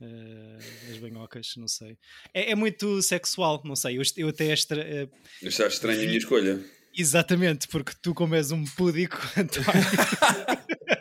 eh, 0.00 0.58
as 0.90 0.98
banhocas, 0.98 1.54
não 1.56 1.66
sei. 1.66 1.98
É, 2.34 2.50
é 2.52 2.54
muito 2.54 3.00
sexual, 3.02 3.60
não 3.64 3.74
sei. 3.76 3.98
Eu, 3.98 4.02
eu 4.18 4.28
até 4.28 4.46
extra, 4.52 4.80
eh, 4.82 5.08
Achaste 5.46 5.74
estranha 5.74 6.02
a 6.02 6.06
minha 6.06 6.18
escolha. 6.18 6.62
exatamente, 6.94 7.66
porque 7.68 7.92
tu, 8.02 8.14
como 8.14 8.34
és 8.34 8.52
um 8.52 8.62
púdico, 8.64 9.16
António, 9.36 9.64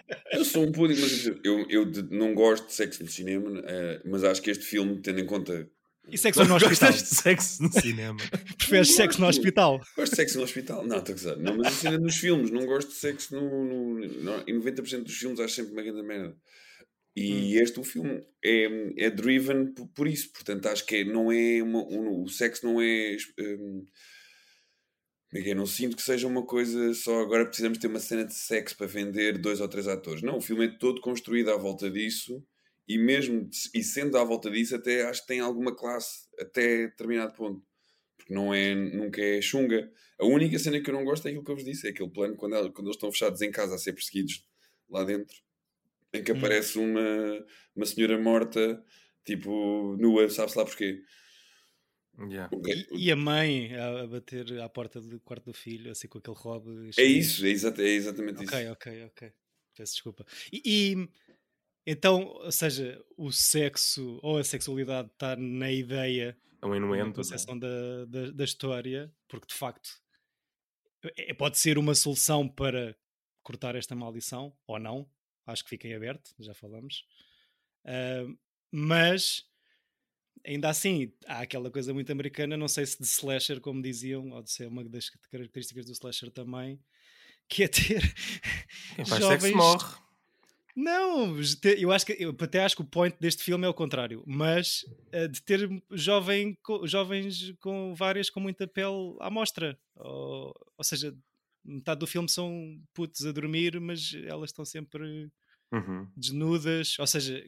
sou 0.50 0.64
um 0.66 0.72
pudim, 0.72 1.00
mas 1.00 1.26
eu, 1.44 1.66
eu 1.70 1.86
de- 1.86 2.04
não 2.16 2.34
gosto 2.34 2.68
de 2.68 2.74
sexo 2.74 3.04
no 3.04 3.10
cinema, 3.10 3.62
eh, 3.66 4.02
mas 4.06 4.24
acho 4.24 4.42
que 4.42 4.50
este 4.52 4.66
filme, 4.66 5.02
tendo 5.02 5.20
em 5.20 5.26
conta. 5.26 5.70
e 6.08 6.18
sexo 6.18 6.44
no 6.46 6.56
hospital. 6.56 6.90
Gostas 6.92 7.04
de 7.10 7.16
sexo 7.16 7.64
no 7.64 7.72
cinema? 7.72 8.18
Preferes 8.58 8.96
sexo 8.96 9.22
no 9.22 9.28
hospital? 9.28 9.80
Gosto 9.96 10.12
de 10.12 10.16
sexo 10.16 10.38
no 10.38 10.44
hospital? 10.44 10.86
Não, 10.88 10.98
estou 11.00 11.14
a 11.14 11.18
gozar. 11.18 11.38
Não, 11.38 11.58
mas 11.58 11.68
a 11.68 11.72
cena 11.72 11.98
nos 12.00 12.18
filmes, 12.18 12.52
não 12.52 12.66
gosto 12.66 12.90
de 12.90 12.96
sexo 12.96 13.34
no. 13.36 13.66
no, 13.66 14.00
no 14.08 14.44
em 14.48 14.60
90% 14.60 15.04
dos 15.04 15.16
filmes 15.18 15.40
acho 15.40 15.56
sempre 15.56 15.74
uma 15.74 15.82
grande 15.84 16.02
merda. 16.04 16.36
E 17.16 17.58
este 17.58 17.80
o 17.80 17.84
filme 17.84 18.22
é, 18.46 18.68
é 19.06 19.10
driven 19.10 19.74
por, 19.74 19.88
por 19.90 20.08
isso, 20.08 20.32
portanto 20.32 20.68
acho 20.68 20.86
que 20.86 20.98
é- 20.98 21.04
não 21.04 21.30
é 21.32 21.62
uma, 21.62 21.80
um- 21.84 22.24
o 22.24 22.30
sexo 22.30 22.66
não 22.66 22.80
é. 22.82 23.18
hum, 23.40 23.84
é 25.34 25.42
que 25.42 25.50
é? 25.52 25.56
Não 25.56 25.66
sinto 25.66 25.96
que 25.96 26.02
seja 26.02 26.28
uma 26.28 26.46
coisa 26.46 26.94
só 26.94 27.20
agora 27.22 27.46
precisamos 27.46 27.78
ter 27.78 27.88
uma 27.88 28.00
cena 28.00 28.26
de 28.26 28.34
sexo 28.34 28.76
para 28.78 28.88
vender 28.88 29.38
dois 29.38 29.62
ou 29.62 29.68
três 29.68 29.88
atores. 29.88 30.22
Não, 30.24 30.38
o 30.38 30.42
filme 30.42 30.66
é 30.66 30.78
todo 30.78 31.02
construído 31.02 31.52
à 31.52 31.58
volta 31.58 31.90
disso 31.90 32.44
e 32.88 32.98
mesmo 32.98 33.48
e 33.74 33.84
sendo 33.84 34.18
à 34.18 34.24
volta 34.24 34.50
disso 34.50 34.76
até 34.76 35.04
acho 35.08 35.22
que 35.22 35.28
tem 35.28 35.40
alguma 35.40 35.76
classe 35.76 36.28
até 36.40 36.88
determinado 36.88 37.34
ponto. 37.34 37.64
Porque 38.18 38.34
não 38.34 38.54
é, 38.54 38.76
nunca 38.76 39.22
é 39.22 39.42
chunga. 39.42 39.92
A 40.20 40.26
única 40.26 40.58
cena 40.60 40.82
que 40.82 40.90
eu 40.90 40.94
não 40.94 41.06
gosto 41.06 41.26
é 41.28 41.30
aquilo 41.30 41.44
que 41.46 41.52
eu 41.52 41.56
vos 41.56 41.66
disse, 41.66 41.88
é 41.88 41.92
aquele 41.92 42.10
plano 42.10 42.36
quando, 42.36 42.56
ela- 42.56 42.72
quando 42.72 42.88
eles 42.88 42.96
estão 42.98 43.12
fechados 43.12 43.42
em 43.42 43.52
casa 43.52 43.76
a 43.76 43.78
ser 43.78 43.94
perseguidos 43.94 44.46
lá 44.90 45.04
dentro, 45.04 45.36
em 46.14 46.24
que 46.24 46.32
Hum. 46.32 46.38
aparece 46.38 46.80
uma, 46.80 47.46
uma 47.76 47.86
senhora 47.86 48.20
morta, 48.20 48.84
tipo, 49.26 49.96
nua, 50.00 50.30
sabe-se 50.30 50.58
lá 50.58 50.66
porquê. 50.66 51.02
Yeah. 52.28 52.50
O 52.56 52.62
que- 52.62 52.88
E, 52.92 53.06
e 53.06 53.12
a 53.12 53.16
mãe 53.16 53.74
a, 53.76 54.08
bater 54.08 54.60
à 54.62 54.68
porta 54.70 55.00
do 55.00 55.20
quarto 55.20 55.46
do 55.46 55.54
filho, 55.54 55.92
assim 55.92 56.08
com 56.08 56.18
aquele 56.18 56.36
robe. 56.38 56.90
É 56.98 57.04
isso, 57.04 57.46
é, 57.46 57.50
é 57.50 57.88
exatamente 57.90 58.44
isso. 58.44 58.54
Ok, 58.56 58.70
ok, 58.70 59.04
ok. 59.06 59.34
Peço 59.76 59.94
desculpa. 59.94 60.26
E, 60.52 60.62
e, 60.66 61.10
então, 61.88 62.24
ou 62.26 62.52
seja, 62.52 63.02
o 63.18 63.32
sexo 63.32 64.20
ou 64.22 64.38
a 64.38 64.44
sexualidade 64.44 65.10
está 65.14 65.36
na 65.36 65.72
ideia, 65.72 66.38
É 66.62 66.66
um 66.66 66.70
na 66.72 66.78
inuendo. 66.78 67.04
não 67.06 67.12
é? 67.12 67.16
concepção 67.16 67.58
da, 67.58 68.06
da, 68.06 68.32
da 68.32 68.44
história, 68.44 69.12
porque 69.28 69.48
de 69.48 69.54
facto 69.54 69.90
é- 71.18 71.34
pode 71.34 71.58
ser 71.58 71.78
uma 71.78 71.96
solução 71.96 72.48
para 72.48 72.96
cortar 73.42 73.76
esta 73.76 73.96
maldição 73.96 74.54
ou 74.68 74.78
não. 74.78 75.10
Acho 75.46 75.64
que 75.64 75.70
fica 75.70 75.88
em 75.88 75.94
aberto, 75.96 76.36
já 76.40 76.54
falamos. 76.54 77.06
Ah, 77.86 78.26
mas 78.72 79.49
ainda 80.46 80.70
assim, 80.70 81.12
há 81.28 81.42
aquela 81.42 81.70
coisa 81.70 81.94
muito 81.94 82.12
americana, 82.12 82.58
não 82.58 82.68
sei 82.68 82.86
se 82.86 82.98
de 83.00 83.06
slasher, 83.06 83.60
como 83.62 83.82
diziam, 83.82 84.32
ou 84.32 84.42
de 84.42 84.52
ser 84.52 84.68
uma 84.68 84.84
das 84.84 85.10
características 85.10 85.86
do 85.86 85.92
slasher 85.92 86.32
também, 86.32 86.80
que 87.48 87.64
é 87.64 87.68
ter 87.68 88.02
Quem 88.96 89.06
faz 89.06 89.22
jovens... 89.22 89.42
sexo 89.42 89.58
morre. 89.58 90.10
Não, 90.76 91.36
eu 91.78 91.92
acho 91.92 92.06
que 92.06 92.16
eu 92.20 92.30
até 92.40 92.64
acho 92.64 92.76
que 92.76 92.82
o 92.82 92.86
point 92.86 93.14
deste 93.20 93.44
filme 93.44 93.66
é 93.66 93.70
o 93.70 93.74
contrário, 93.74 94.24
mas 94.26 94.86
uh, 95.14 95.28
de 95.28 95.42
ter 95.42 95.68
jovem, 95.92 96.58
jovens 96.86 97.54
com 97.60 97.94
várias 97.94 98.30
com 98.30 98.40
muita 98.40 98.66
pele 98.66 99.18
à 99.20 99.30
mostra, 99.30 99.78
ou, 99.96 100.54
ou 100.78 100.84
seja, 100.84 101.14
metade 101.66 102.00
do 102.00 102.08
filme 102.08 102.30
são 102.30 102.80
putos 102.94 103.26
a 103.26 103.32
dormir, 103.34 103.80
mas 103.82 104.14
elas 104.26 104.52
estão 104.52 104.64
sempre 104.64 105.30
Uhum. 105.72 106.08
desnudas, 106.18 106.98
ou 106.98 107.06
seja, 107.06 107.46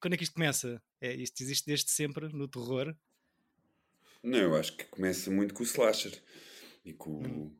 quando 0.00 0.14
é 0.14 0.16
que 0.16 0.24
isto 0.24 0.34
começa? 0.34 0.80
É, 1.00 1.12
isto 1.14 1.42
existe 1.42 1.66
desde 1.66 1.90
sempre 1.90 2.28
no 2.28 2.48
terror? 2.48 2.94
Não, 4.22 4.38
eu 4.38 4.56
acho 4.56 4.76
que 4.76 4.84
começa 4.84 5.30
muito 5.30 5.52
com 5.52 5.62
o 5.62 5.66
slasher. 5.66 6.22
E 6.84 6.92
com 6.92 7.10
Hum. 7.22 7.52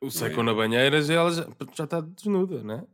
o. 0.00 0.06
O 0.06 0.08
Psycho 0.08 0.40
é? 0.40 0.42
na 0.42 0.52
banheira 0.54 1.00
já, 1.00 1.14
ela 1.14 1.30
já, 1.32 1.48
já 1.76 1.84
está 1.84 2.00
desnuda, 2.00 2.62
não 2.64 2.74
é? 2.74 2.86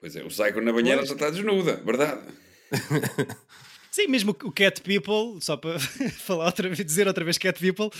Pois 0.00 0.16
é, 0.16 0.24
o 0.24 0.28
Psycho 0.28 0.60
na 0.62 0.72
banheira 0.72 0.98
Pois. 0.98 1.08
já 1.08 1.14
está 1.14 1.30
desnuda, 1.30 1.76
verdade. 1.76 2.26
Sim, 3.90 4.06
mesmo 4.08 4.30
o 4.44 4.50
Cat 4.50 4.80
People, 4.80 5.40
só 5.42 5.56
para 5.58 5.78
falar 6.24 6.46
outra 6.46 6.68
vez, 6.68 6.82
dizer 6.84 7.06
outra 7.06 7.22
vez 7.24 7.36
Cat 7.36 7.60
People, 7.60 7.90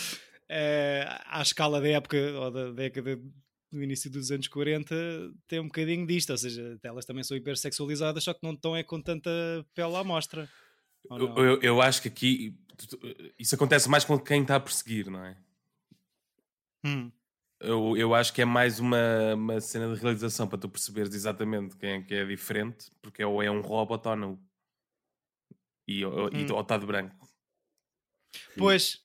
eh, 0.48 1.06
à 1.26 1.42
escala 1.42 1.80
da 1.80 1.88
época 1.88 2.16
ou 2.16 2.50
da 2.50 2.70
década 2.72 3.20
do 3.72 3.82
início 3.82 4.10
dos 4.10 4.30
anos 4.30 4.46
40, 4.48 4.94
tem 5.48 5.58
um 5.58 5.66
bocadinho 5.66 6.06
disto, 6.06 6.30
ou 6.30 6.38
seja, 6.38 6.78
elas 6.82 7.06
também 7.06 7.24
são 7.24 7.36
hipersexualizadas, 7.36 8.22
só 8.22 8.34
que 8.34 8.42
não 8.42 8.52
estão 8.52 8.76
é 8.76 8.82
com 8.84 9.00
tanta 9.00 9.30
pele 9.74 9.96
à 9.96 10.04
mostra. 10.04 10.48
Eu, 11.10 11.34
eu, 11.36 11.60
eu 11.62 11.82
acho 11.82 12.02
que 12.02 12.08
aqui 12.08 12.56
isso 13.38 13.54
acontece 13.54 13.88
mais 13.88 14.04
com 14.04 14.18
quem 14.18 14.42
está 14.42 14.56
a 14.56 14.60
perseguir, 14.60 15.10
não 15.10 15.24
é? 15.24 15.36
Hum. 16.84 17.10
Eu, 17.60 17.96
eu 17.96 18.14
acho 18.14 18.32
que 18.32 18.42
é 18.42 18.44
mais 18.44 18.78
uma, 18.78 19.34
uma 19.34 19.60
cena 19.60 19.92
de 19.94 20.00
realização 20.00 20.48
para 20.48 20.58
tu 20.58 20.68
perceberes 20.68 21.14
exatamente 21.14 21.76
quem 21.76 21.90
é 21.92 22.02
que 22.02 22.14
é 22.14 22.24
diferente, 22.24 22.90
porque 23.00 23.24
ou 23.24 23.42
é 23.42 23.50
um 23.50 23.60
robot 23.60 24.08
ou 24.08 24.16
não. 24.16 24.40
E, 25.86 26.04
ou, 26.04 26.28
e- 26.28 26.44
Hum. 26.44 26.54
ou 26.54 26.60
está 26.60 26.76
de 26.76 26.86
branco. 26.86 27.14
Pois, 28.56 28.98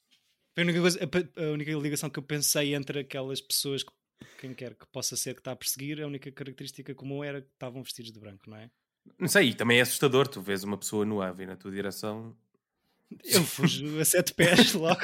foi 0.56 0.64
a 0.64 0.66
única, 0.66 0.82
coisa- 0.82 1.00
a 1.38 1.52
única 1.52 1.72
ligação 1.74 2.10
que 2.10 2.18
eu 2.20 2.24
pensei 2.24 2.74
entre 2.74 3.00
aquelas 3.00 3.42
pessoas, 3.42 3.84
que, 3.84 3.92
quem 4.40 4.54
quer 4.54 4.76
que 4.76 4.86
possa 4.88 5.16
ser 5.16 5.34
que 5.34 5.40
está 5.42 5.52
a 5.52 5.56
perseguir, 5.56 6.02
a 6.02 6.08
única 6.08 6.32
característica 6.32 6.94
comum 6.96 7.24
era 7.24 7.42
que 7.42 7.48
estavam 7.54 7.84
vestidos 7.84 8.12
de 8.12 8.20
branco, 8.20 8.50
não 8.50 8.58
é? 8.58 8.70
Não 9.20 9.28
sei, 9.28 9.50
e 9.50 9.54
também 9.54 9.78
é 9.80 9.82
assustador. 9.82 10.28
Tu 10.28 10.42
vês 10.42 10.64
uma 10.64 10.78
pessoa 10.78 11.06
nua 11.06 11.28
a 11.30 11.32
vir 11.32 11.48
na 11.48 11.56
tua 11.56 11.72
direção. 11.72 12.36
Eu 13.24 13.42
fujo 13.44 14.00
a 14.00 14.06
sete 14.06 14.34
pés 14.34 14.74
logo. 14.76 15.00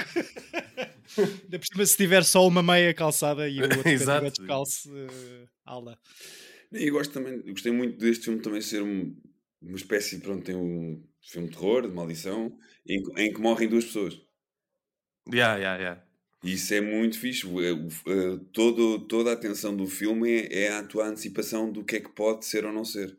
Ainda 1.17 1.59
por 1.59 1.65
cima, 1.65 1.85
se 1.85 1.95
tiver 1.97 2.23
só 2.23 2.45
uma 2.47 2.61
meia 2.63 2.93
calçada 2.93 3.47
e 3.47 3.59
o 3.59 3.63
outro 3.63 3.77
Exato. 3.87 4.25
Exato. 4.25 4.41
descalço, 4.41 4.89
uh, 4.93 5.47
ala. 5.65 5.97
E 6.71 6.87
eu 6.89 6.93
gosto 6.93 7.13
também, 7.13 7.35
eu 7.45 7.53
gostei 7.53 7.71
muito 7.71 7.97
deste 7.97 8.25
filme 8.25 8.41
também 8.41 8.59
ser 8.61 8.81
um- 8.81 9.15
uma 9.61 9.77
espécie, 9.77 10.19
pronto, 10.19 10.43
tem 10.43 10.55
um 10.55 11.01
filme 11.21 11.47
de 11.47 11.55
terror, 11.55 11.87
de 11.87 11.93
maldição, 11.93 12.57
em, 12.85 13.01
que- 13.01 13.21
em 13.21 13.33
que 13.33 13.39
morrem 13.39 13.69
duas 13.69 13.85
pessoas. 13.85 14.19
Ya, 15.33 15.55
ya, 15.57 15.77
ya. 15.77 16.05
Isso 16.43 16.73
é 16.73 16.81
muito 16.81 17.17
fixe. 17.19 17.47
Eh, 17.47 18.39
todo, 18.51 18.99
toda 19.07 19.29
a 19.29 19.33
atenção 19.33 19.75
do 19.75 19.87
filme 19.87 20.29
é, 20.29 20.63
é 20.65 20.69
a 20.73 20.83
tua 20.83 21.07
antecipação 21.07 21.71
do 21.71 21.83
que 21.85 21.95
é 21.97 21.99
que 22.01 22.09
pode 22.09 22.45
ser 22.45 22.65
ou 22.65 22.73
não 22.73 22.83
ser. 22.83 23.17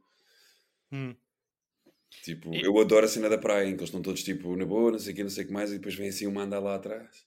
Hum. 0.93 1.15
Tipo, 2.23 2.55
E- 2.55 2.63
eu 2.63 2.79
adoro 2.79 3.07
a 3.07 3.09
cena 3.09 3.29
da 3.29 3.39
praia, 3.39 3.65
em 3.67 3.71
que 3.73 3.79
eles 3.81 3.89
estão 3.89 4.03
todos 4.03 4.23
tipo 4.23 4.55
na 4.57 4.65
boa, 4.65 4.93
não 4.93 4.99
sei 4.99 5.13
o 5.13 5.17
que, 5.17 5.23
não 5.23 5.31
sei 5.31 5.45
o 5.45 5.47
que 5.49 5.53
mais, 5.53 5.71
e 5.73 5.77
depois 5.79 5.95
vem 5.95 6.09
assim 6.09 6.27
uma 6.27 6.43
andar 6.43 6.61
lá 6.61 6.75
atrás. 6.77 7.27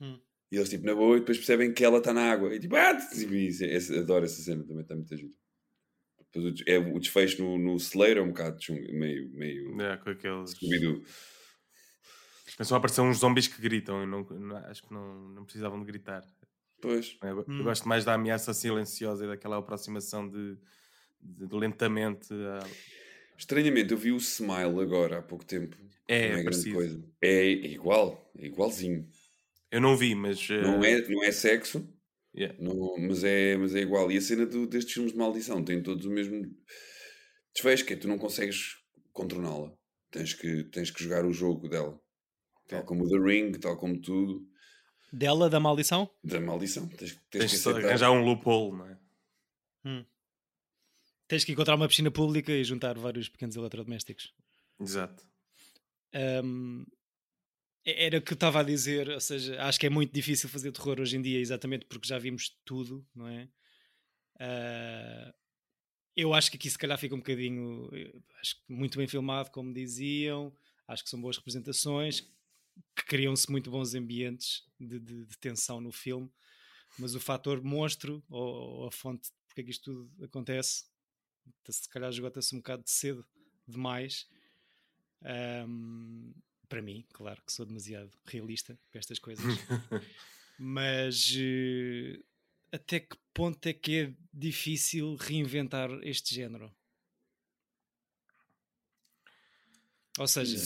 Hum. 0.00 0.18
E 0.50 0.56
eles 0.56 0.68
tipo 0.70 0.86
na 0.86 0.94
boa, 0.94 1.16
e 1.16 1.20
depois 1.20 1.36
percebem 1.36 1.72
que 1.74 1.84
ela 1.84 1.98
está 1.98 2.12
na 2.12 2.30
água. 2.30 2.54
E 2.54 2.58
tipo, 2.60 2.74
ah! 2.76 2.94
Tipo, 2.96 3.34
isso, 3.34 3.64
é- 3.64 3.74
esse- 3.74 3.98
adoro 3.98 4.24
essa 4.24 4.40
cena, 4.40 4.64
também 4.64 4.82
está 4.82 4.94
muito 4.94 5.12
ajuda. 5.12 5.34
Depois 6.32 6.60
o, 6.60 6.64
é, 6.66 6.78
o 6.78 6.98
desfecho 6.98 7.42
no, 7.42 7.58
no 7.58 7.78
celeiro 7.78 8.20
é 8.20 8.22
um 8.22 8.28
bocado 8.28 8.58
meio, 8.92 9.30
meio 9.30 9.80
Ya, 9.80 9.96
com 9.98 10.10
aqueles. 10.10 10.50
Scooby-Doo. 10.52 11.02
Só 12.64 12.76
aparecer 12.76 13.00
uns 13.02 13.18
zombies 13.18 13.46
que 13.48 13.60
gritam. 13.62 14.00
Eu 14.00 14.06
não, 14.06 14.22
não- 14.24 14.56
acho 14.56 14.82
que 14.82 14.92
não, 14.92 15.28
não 15.30 15.44
precisavam 15.44 15.78
de 15.80 15.86
gritar. 15.86 16.22
Pois. 16.80 17.16
Eu, 17.22 17.28
eu 17.40 17.44
Hum. 17.48 17.62
gosto 17.64 17.88
mais 17.88 18.04
da 18.04 18.14
ameaça 18.14 18.52
silenciosa 18.54 19.24
e 19.24 19.28
daquela 19.28 19.58
aproximação 19.58 20.28
de, 20.28 20.56
de- 21.20 21.46
de 21.46 21.56
lentamente. 21.56 22.32
a- 22.32 22.66
Estranhamente, 23.36 23.92
eu 23.92 23.98
vi 23.98 24.10
o 24.12 24.16
Smile 24.16 24.80
agora 24.80 25.18
há 25.18 25.22
pouco 25.22 25.44
tempo. 25.44 25.76
É, 26.08 26.32
não 26.32 26.38
é 26.38 26.42
grande 26.42 26.72
coisa. 26.72 27.04
É, 27.20 27.28
é 27.44 27.50
igual, 27.68 28.30
é 28.36 28.46
igualzinho. 28.46 29.08
Eu 29.70 29.80
não 29.80 29.96
vi, 29.96 30.14
mas. 30.14 30.48
Não, 30.48 30.82
eh, 30.82 30.92
é, 30.98 31.08
não 31.08 31.22
é 31.22 31.30
sexo, 31.30 31.86
yeah. 32.34 32.56
não- 32.60 32.96
mas, 32.98 33.22
é, 33.22 33.56
mas 33.56 33.74
é 33.74 33.80
igual. 33.80 34.10
E 34.10 34.16
a 34.16 34.20
cena 34.20 34.46
do- 34.46 34.66
destes 34.66 34.94
filmes 34.94 35.12
de 35.12 35.18
maldição 35.18 35.62
tem 35.62 35.82
todos 35.82 36.06
o 36.06 36.10
mesmo 36.10 36.42
desfecho, 37.54 37.84
que 37.84 37.92
é 37.92 37.96
tu 37.96 38.08
não 38.08 38.18
consegues 38.18 38.76
controlá-la. 39.12 39.72
Tens 40.10 40.32
que, 40.32 40.64
tens 40.64 40.90
que 40.90 41.02
jogar 41.04 41.24
o 41.26 41.32
jogo 41.32 41.68
dela. 41.68 42.00
Tal 42.68 42.80
É. 42.80 42.82
como 42.82 43.04
o 43.04 43.08
The 43.08 43.18
Ring, 43.18 43.52
tal 43.52 43.76
como 43.76 43.98
tudo. 44.00 44.46
Dela, 45.12 45.48
da 45.48 45.58
maldição? 45.58 46.08
Da 46.22 46.40
maldição. 46.40 46.86
Tens, 46.88 47.18
tens 47.30 47.50
Tens 47.50 47.62
que 47.62 47.68
arranjar 47.70 48.10
um 48.12 48.22
loophole, 48.22 48.76
não 48.76 48.86
é? 48.86 48.98
Tens 51.26 51.44
que 51.44 51.52
encontrar 51.52 51.74
uma 51.74 51.88
piscina 51.88 52.10
pública 52.10 52.52
e 52.52 52.64
juntar 52.64 52.98
vários 52.98 53.28
pequenos 53.28 53.54
eletrodomésticos. 53.56 54.32
Exato. 54.80 55.26
Um, 56.42 56.86
era 57.84 58.18
o 58.18 58.22
que 58.22 58.32
eu 58.32 58.34
estava 58.34 58.60
a 58.60 58.62
dizer, 58.62 59.10
ou 59.10 59.20
seja, 59.20 59.62
acho 59.62 59.78
que 59.78 59.86
é 59.86 59.90
muito 59.90 60.12
difícil 60.12 60.48
fazer 60.48 60.72
terror 60.72 61.00
hoje 61.00 61.16
em 61.16 61.22
dia, 61.22 61.38
exatamente 61.38 61.84
porque 61.86 62.08
já 62.08 62.18
vimos 62.18 62.56
tudo, 62.64 63.06
não 63.14 63.28
é? 63.28 63.48
Ah, 64.40 65.34
eu 66.16 66.32
acho 66.34 66.50
que 66.50 66.56
aqui 66.56 66.70
se 66.70 66.78
calhar 66.78 66.98
fica 66.98 67.14
um 67.14 67.18
bocadinho, 67.18 67.88
eh, 67.94 68.12
acho 68.40 68.56
que 68.56 68.72
muito 68.72 68.98
bem 68.98 69.06
filmado, 69.06 69.50
como 69.50 69.72
diziam, 69.72 70.52
acho 70.86 71.04
que 71.04 71.10
são 71.10 71.20
boas 71.20 71.36
representações, 71.36 72.26
que 72.96 73.04
criam-se 73.04 73.50
muito 73.50 73.70
bons 73.70 73.94
ambientes 73.94 74.64
de, 74.78 74.98
de- 74.98 75.24
de 75.26 75.38
tensão 75.38 75.80
no 75.80 75.92
filme, 75.92 76.30
mas 76.98 77.14
o 77.14 77.20
fator 77.20 77.62
monstro, 77.62 78.22
ou, 78.28 78.80
ou 78.80 78.86
a 78.88 78.90
fonte 78.92 79.30
porque 79.46 79.62
é 79.62 79.64
que 79.64 79.70
isto 79.70 79.84
tudo 80.08 80.24
acontece, 80.24 80.84
se 81.68 81.88
calhar 81.88 82.10
esgota-se 82.10 82.54
um 82.54 82.58
bocado 82.58 82.84
de 82.84 82.90
cedo 82.90 83.26
demais. 83.66 84.28
Ahm, 85.22 86.32
para 86.68 86.82
mim, 86.82 87.04
claro 87.12 87.42
que 87.44 87.52
sou 87.52 87.64
demasiado 87.66 88.10
realista 88.26 88.78
para 88.90 88.98
estas 89.00 89.18
coisas, 89.18 89.44
mas 90.58 91.32
eh, 91.36 92.20
até 92.70 93.00
que 93.00 93.16
ponto 93.32 93.66
é 93.66 93.72
que 93.72 93.96
é 93.96 94.14
difícil 94.32 95.16
reinventar 95.16 95.90
este 96.02 96.34
género? 96.34 96.74
Ou 100.18 100.26
seja. 100.26 100.58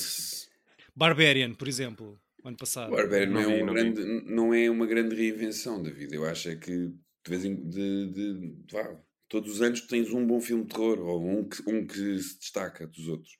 Barbarian, 0.94 1.54
por 1.54 1.68
exemplo, 1.68 2.20
ano 2.44 2.56
passado. 2.56 2.90
Barbarian 2.90 3.26
não, 3.30 3.42
Não 3.42 3.50
é 3.50 3.54
vi, 3.56 3.62
um 3.62 3.66
não 3.66 3.74
grande, 3.74 4.04
não 4.32 4.54
é 4.54 4.70
uma 4.70 4.86
grande 4.86 5.14
reinvenção 5.14 5.82
da 5.82 5.90
vida. 5.90 6.14
Eu 6.14 6.24
acho 6.26 6.48
é 6.48 6.56
que 6.56 6.70
de 6.88 7.28
vez 7.30 7.44
em 7.44 7.54
de, 7.68 8.06
de- 8.12 8.56
vá, 8.70 8.96
todos 9.28 9.52
os 9.54 9.62
anos 9.62 9.80
tens 9.82 10.10
um 10.12 10.26
bom 10.26 10.40
filme 10.40 10.64
de 10.64 10.70
terror 10.70 10.98
ou 11.00 11.24
um 11.26 11.48
que, 11.48 11.62
um 11.70 11.86
que 11.86 12.18
se 12.18 12.38
destaca 12.38 12.86
dos 12.86 13.08
outros. 13.08 13.30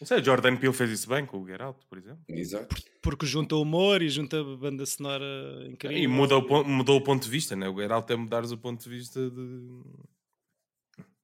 Não 0.00 0.06
sei, 0.06 0.22
Jordan 0.22 0.56
Peele 0.56 0.72
fez 0.72 0.90
isso 0.90 1.08
bem 1.08 1.26
com 1.26 1.38
o 1.40 1.46
Get 1.48 1.60
Out, 1.60 1.84
por 1.88 1.98
exemplo. 1.98 2.22
Exato. 2.28 2.76
Porque 3.02 3.26
junta 3.26 3.56
humor 3.56 4.00
e 4.00 4.08
junta 4.08 4.44
banda 4.56 4.86
sonora 4.86 5.24
incrível. 5.68 5.98
E 5.98 6.06
muda 6.06 6.36
o, 6.36 6.64
mudou 6.64 6.98
o 6.98 7.02
ponto 7.02 7.24
de 7.24 7.30
vista, 7.30 7.56
né? 7.56 7.68
O 7.68 7.76
Get 7.80 7.90
Out 7.90 8.12
é 8.12 8.16
mudares 8.16 8.52
o 8.52 8.58
ponto 8.58 8.80
de 8.84 8.88
vista 8.90 9.28
de. 9.28 9.40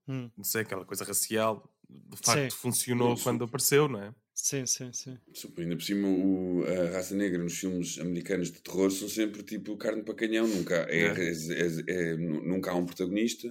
Hum, 0.09 0.31
Não 0.37 0.45
sei, 0.45 0.63
aquela 0.63 0.85
coisa 0.85 1.05
racial. 1.05 1.73
De 1.89 2.17
facto, 2.17 2.51
Sim. 2.53 2.59
funcionou 2.59 3.17
quando 3.23 3.45
apareceu, 3.45 3.87
não 3.89 4.01
é? 4.03 4.15
Sim, 4.35 4.67
sim, 4.67 4.93
sim. 4.93 5.19
Ainda 5.59 5.77
por 5.77 5.83
cima, 5.83 6.09
o- 6.09 6.65
a 6.65 6.91
raça 6.91 7.15
negra 7.15 7.43
nos 7.43 7.57
filmes 7.59 7.99
americanos 7.99 8.51
de 8.51 8.61
terror 8.61 8.91
são 8.91 9.09
sempre 9.09 9.43
tipo 9.43 9.77
carne 9.77 10.03
para 10.03 10.15
canhão. 10.15 10.47
Nunca, 10.47 10.75
é, 10.91 11.03
É. 11.05 11.07
é- 11.07 11.33
é- 11.33 12.11
é- 12.13 12.17
nu- 12.17 12.45
nunca 12.45 12.71
há 12.71 12.75
um 12.75 12.85
protagonista. 12.87 13.49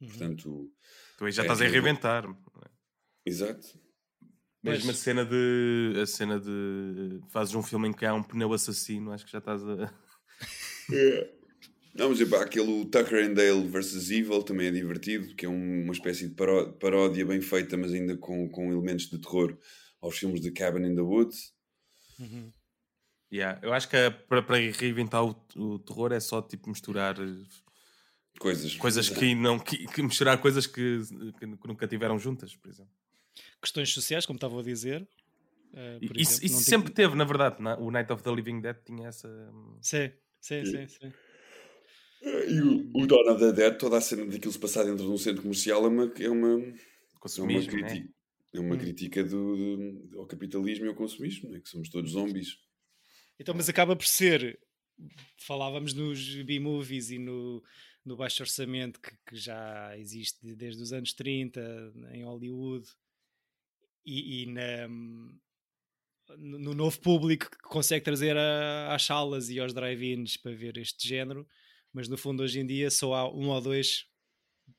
Uhum. 0.00 0.08
Portanto, 0.08 0.70
Tu 1.18 1.24
aí 1.26 1.32
já 1.32 1.42
É, 1.42 1.44
estás 1.46 1.60
a 1.60 1.64
é? 1.66 1.68
exato. 3.26 3.66
Mesmo 4.62 4.84
a 4.90 4.92
Pois. 4.92 4.98
cena 4.98 5.24
de. 5.24 6.00
A 6.02 6.06
cena 6.06 6.40
de. 6.40 7.20
Fazes 7.30 7.54
um 7.54 7.62
filme 7.62 7.88
em 7.88 7.92
que 7.92 8.04
há 8.06 8.14
um 8.14 8.22
pneu 8.22 8.52
assassino, 8.52 9.12
acho 9.12 9.24
que 9.26 9.32
já 9.32 9.38
estás 9.38 9.62
a. 9.62 9.92
Não, 11.94 12.08
mas 12.08 12.20
epá, 12.20 12.42
aquele 12.42 12.84
Tucker 12.86 13.24
and 13.24 13.34
Dale 13.34 13.68
vs 13.68 14.10
Evil 14.10 14.42
também 14.42 14.66
é 14.66 14.70
divertido, 14.72 15.34
que 15.36 15.46
é 15.46 15.48
um- 15.48 15.82
uma 15.84 15.92
espécie 15.92 16.28
de 16.28 16.34
paró- 16.34 16.72
paródia 16.72 17.24
bem 17.24 17.40
feita, 17.40 17.76
mas 17.76 17.92
ainda 17.92 18.16
com, 18.16 18.48
com 18.48 18.72
elementos 18.72 19.08
de 19.08 19.18
terror 19.18 19.56
aos 20.04 20.18
filmes 20.18 20.40
de 20.40 20.50
Cabin 20.52 20.84
in 20.86 20.94
the 20.94 21.00
Woods. 21.00 21.52
Uhum. 22.18 22.52
Yeah, 23.32 23.58
Eu 23.62 23.72
acho 23.72 23.88
que 23.88 23.96
é 23.96 24.10
para, 24.10 24.42
para 24.42 24.56
reinventar 24.56 25.24
o, 25.24 25.30
o 25.56 25.78
terror 25.80 26.12
é 26.12 26.20
só 26.20 26.40
tipo 26.40 26.68
misturar 26.68 27.18
eh, 27.18 27.44
Coisas. 28.38 28.76
coisas 28.76 29.08
que 29.08 29.34
não. 29.34 29.58
Que, 29.58 29.86
que 29.86 30.02
misturar 30.02 30.40
coisas 30.40 30.66
que, 30.66 31.00
que 31.38 31.46
nunca 31.46 31.86
tiveram 31.88 32.18
juntas, 32.18 32.54
por 32.54 32.68
exemplo. 32.70 32.92
Questões 33.60 33.92
sociais, 33.92 34.26
como 34.26 34.36
estava 34.36 34.60
a 34.60 34.62
dizer, 34.62 35.06
Uh, 35.76 35.98
E 36.00 36.06
por 36.06 36.16
Isso, 36.16 36.34
exemplo, 36.34 36.46
isso 36.46 36.54
não 36.54 36.60
tem- 36.62 36.70
sempre 36.70 36.92
teve, 36.92 37.16
na 37.16 37.24
verdade. 37.24 37.60
na- 37.60 37.76
O 37.78 37.90
Night 37.90 38.12
of 38.12 38.22
the 38.22 38.30
Living 38.32 38.60
Dead 38.60 38.76
tinha 38.86 39.08
essa. 39.08 39.28
Sim, 39.82 40.08
sim, 40.40 40.64
sim, 40.64 40.86
sim. 40.86 41.12
E 42.22 42.60
o, 42.60 42.90
o 43.02 43.06
Dawn 43.08 43.28
of 43.32 43.40
the 43.40 43.52
Dead, 43.52 43.76
toda 43.76 43.98
a 43.98 44.00
cena 44.00 44.24
daquilo 44.24 44.52
se 44.52 44.58
passar 44.60 44.84
dentro 44.84 45.04
de 45.04 45.10
um 45.10 45.18
centro 45.18 45.42
comercial 45.42 45.84
é 45.84 45.88
uma, 45.88 46.04
é 46.04 46.30
uma, 46.30 46.48
é 46.48 46.54
uma, 46.54 46.74
Consumismo, 47.18 47.76
né? 47.80 48.06
É 48.54 48.60
uma 48.60 48.74
Hum. 48.74 48.78
crítica 48.78 49.22
do, 49.24 49.76
do- 49.76 50.20
ao 50.20 50.26
capitalismo 50.26 50.86
e 50.86 50.88
ao 50.88 50.94
consumismo, 50.94 51.50
né? 51.50 51.60
que 51.60 51.68
somos 51.68 51.88
todos 51.88 52.12
zombies. 52.12 52.56
Então, 53.38 53.54
mas 53.54 53.68
acaba 53.68 53.94
por 53.96 54.06
ser. 54.06 54.58
Falávamos 55.38 55.92
nos 55.92 56.34
B-movies 56.42 57.10
e 57.10 57.18
no, 57.18 57.62
no 58.04 58.16
baixo 58.16 58.42
orçamento 58.44 59.00
que, 59.00 59.10
que 59.28 59.36
já 59.36 59.96
existe 59.98 60.40
de- 60.40 60.54
desde 60.54 60.80
os 60.82 60.92
anos 60.92 61.12
30 61.12 61.60
em 62.12 62.22
Hollywood 62.24 62.86
e, 64.06 64.42
e 64.42 64.46
na- 64.46 64.88
no, 66.38 66.58
no 66.58 66.74
novo 66.74 67.00
público 67.00 67.50
que 67.50 67.58
consegue 67.68 68.04
trazer 68.04 68.36
a- 68.36 68.94
às 68.94 69.02
salas 69.02 69.50
e 69.50 69.58
aos 69.58 69.74
drive-ins 69.74 70.36
para 70.36 70.54
ver 70.54 70.76
este 70.78 71.06
género, 71.08 71.46
mas 71.92 72.08
no 72.08 72.16
fundo 72.16 72.42
hoje 72.42 72.60
em 72.60 72.66
dia 72.66 72.90
só 72.90 73.14
há 73.14 73.28
um 73.34 73.48
ou 73.48 73.60
dois 73.60 74.06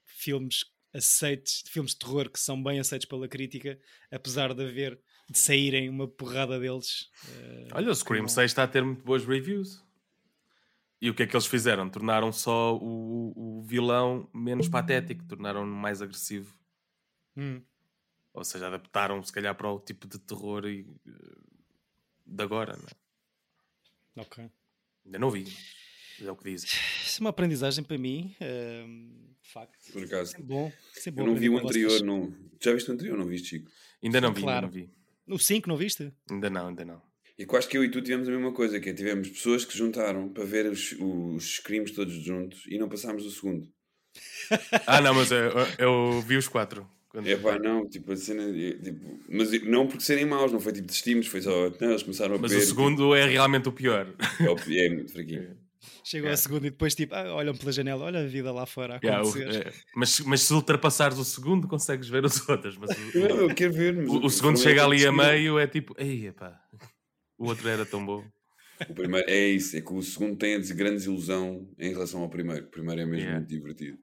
filmes 0.05 0.63
aceites, 0.95 1.63
filmes 1.67 1.91
de 1.91 1.99
terror 1.99 2.29
que 2.29 2.39
são 2.39 2.61
bem 2.61 2.79
aceitos 2.79 3.05
pela 3.07 3.27
crítica, 3.27 3.79
apesar 4.11 4.53
de 4.53 4.63
haver 4.63 4.99
de 5.29 5.37
saírem 5.37 5.89
uma 5.89 6.07
porrada 6.07 6.59
deles. 6.59 7.09
eh, 7.29 7.67
Olha, 7.73 7.91
o 7.91 7.95
Scream 7.95 8.21
não- 8.23 8.27
6 8.29 8.51
está 8.51 8.63
a 8.63 8.67
ter 8.67 8.83
muito 8.83 9.03
boas 9.03 9.25
reviews. 9.25 9.83
E 11.01 11.09
o 11.09 11.13
que 11.13 11.23
é 11.23 11.27
que 11.27 11.35
eles 11.35 11.45
fizeram? 11.45 11.89
Tornaram 11.89 12.31
só 12.31 12.75
o, 12.77 13.59
o 13.59 13.63
vilão 13.63 14.29
menos 14.33 14.67
patético, 14.69 15.23
tornaram-no 15.25 15.75
mais 15.75 16.01
agressivo. 16.01 16.57
Hum. 17.35 17.61
Ou 18.33 18.43
seja, 18.43 18.67
adaptaram 18.67 19.21
se 19.23 19.31
calhar 19.31 19.53
para 19.55 19.69
o 19.71 19.79
tipo 19.79 20.07
de 20.07 20.17
terror 20.19 20.65
e, 20.65 20.81
eh, 21.07 21.35
de 22.25 22.43
agora. 22.43 22.75
Né? 22.77 22.87
Ok. 24.17 24.49
Ainda 25.05 25.19
não 25.19 25.29
vi, 25.29 25.45
é 26.23 26.31
o 26.31 26.35
que 26.35 26.43
dizem. 26.51 26.69
Isso 27.05 27.19
é 27.19 27.21
uma 27.21 27.29
aprendizagem 27.31 27.83
para 27.83 27.97
mim. 27.97 28.35
ehm, 28.39 29.09
de 29.41 29.49
facto. 29.51 29.91
Por 29.93 30.03
acaso. 30.03 30.31
Sempre 30.31 30.43
bom. 30.47 30.71
Eu 31.05 31.11
bom 31.13 31.25
não 31.27 31.35
vi 31.35 31.49
o 31.49 31.57
anterior, 31.57 31.89
vocês. 31.89 32.01
não. 32.01 32.33
Já 32.61 32.73
viste 32.73 32.89
o 32.89 32.93
anterior, 32.93 33.17
não 33.17 33.25
viste, 33.25 33.49
Chico? 33.49 33.71
Ainda 34.03 34.19
não 34.21 34.33
vi, 34.33 34.41
Claro. 34.41 34.65
ainda 34.67 34.77
não 34.79 34.83
vi. 34.85 34.89
O 35.27 35.37
5 35.39 35.67
não 35.69 35.77
viste? 35.77 36.11
Ainda 36.29 36.49
não, 36.49 36.67
ainda 36.67 36.85
não. 36.85 37.01
E 37.37 37.45
quase 37.45 37.67
que 37.67 37.77
eu 37.77 37.83
e 37.83 37.89
tu 37.91 38.01
tivemos 38.01 38.27
a 38.27 38.31
mesma 38.31 38.53
coisa, 38.53 38.79
que 38.79 38.89
é, 38.89 38.93
tivemos 38.93 39.27
pessoas 39.29 39.65
que 39.65 39.73
se 39.73 39.77
juntaram 39.77 40.29
para 40.29 40.45
ver 40.45 40.67
os, 40.67 40.95
os 40.99 41.55
screams 41.57 41.91
todos 41.91 42.13
juntos 42.13 42.63
e 42.67 42.77
não 42.77 42.87
passámos 42.87 43.25
o 43.25 43.31
segundo. 43.31 43.67
Ah, 44.87 45.01
não, 45.01 45.13
mas 45.13 45.31
eu, 45.31 45.51
eu 45.77 46.21
vi 46.21 46.37
os 46.37 46.47
quatro. 46.47 46.87
Quando- 47.09 47.27
É 47.27 47.35
pá, 47.35 47.57
não, 47.59 47.87
tipo, 47.87 48.11
a 48.11 48.15
cena, 48.15 48.43
é, 48.43 48.73
tipo, 48.73 49.19
mas 49.29 49.51
não 49.63 49.87
porque 49.87 50.03
serem 50.03 50.25
maus, 50.25 50.51
não 50.51 50.59
foi 50.59 50.73
tipo 50.73 50.87
desistimos, 50.87 51.27
foi 51.27 51.41
só, 51.41 51.69
não, 51.81 51.89
eles 51.89 52.03
começaram 52.03 52.35
a 52.35 52.37
Mas 52.37 52.51
beber. 52.51 52.63
o 52.63 52.67
segundo 52.67 53.15
é 53.15 53.25
realmente 53.27 53.67
o 53.69 53.71
pior. 53.71 54.05
tipo, 54.37 54.43
é 54.43 54.49
o- 54.51 54.73
é 54.85 54.89
muito 54.89 55.11
fraquinho. 55.11 55.57
Chegou 56.07 56.29
É. 56.29 56.33
a 56.33 56.37
segunda 56.37 56.67
e 56.67 56.69
depois 56.69 56.93
tipo, 56.93 57.15
ah, 57.15 57.33
olham 57.33 57.55
pela 57.57 57.71
janela, 57.71 58.05
olha 58.05 58.19
a 58.19 58.27
vida 58.27 58.51
lá 58.51 58.67
fora 58.67 58.95
a 58.97 58.99
Yeah, 59.03 59.25
o- 59.25 59.29
acontecer. 59.29 59.67
é, 59.69 59.73
mas, 59.95 60.19
mas 60.19 60.41
se 60.41 60.53
ultrapassares 60.53 61.17
o 61.17 61.25
segundo, 61.25 61.67
consegues 61.67 62.07
ver 62.07 62.23
os 62.23 62.35
outros. 62.47 62.77
Mas 62.77 62.91
o, 62.95 63.17
eu 63.17 63.55
quero 63.55 63.73
ver, 63.73 63.95
mas 63.95 64.07
o- 64.09 64.23
o 64.25 64.29
segundo 64.29 64.59
chega 64.59 64.81
é 64.81 64.83
que 64.83 64.91
ali 64.93 65.05
a 65.07 65.09
o 65.09 65.15
meio, 65.15 65.57
é 65.57 65.65
tipo, 65.65 65.95
ei, 65.97 66.27
epá, 66.27 66.61
o 67.39 67.47
outro 67.47 67.67
era 67.67 67.85
tão 67.87 68.05
bom. 68.05 68.23
O 68.87 68.93
primeiro, 68.93 69.27
é 69.29 69.47
isso, 69.47 69.75
é 69.77 69.81
que 69.81 69.91
o 69.93 70.01
segundo 70.03 70.37
tem 70.37 70.53
a 70.53 70.59
grande 70.59 70.97
desilusão 70.97 71.67
em 71.79 71.89
relação 71.89 72.21
ao 72.21 72.29
primeiro. 72.29 72.65
O 72.65 72.69
primeiro 72.69 73.01
é 73.01 73.05
mesmo 73.05 73.17
Yeah. 73.21 73.39
muito 73.39 73.49
divertido. 73.49 73.97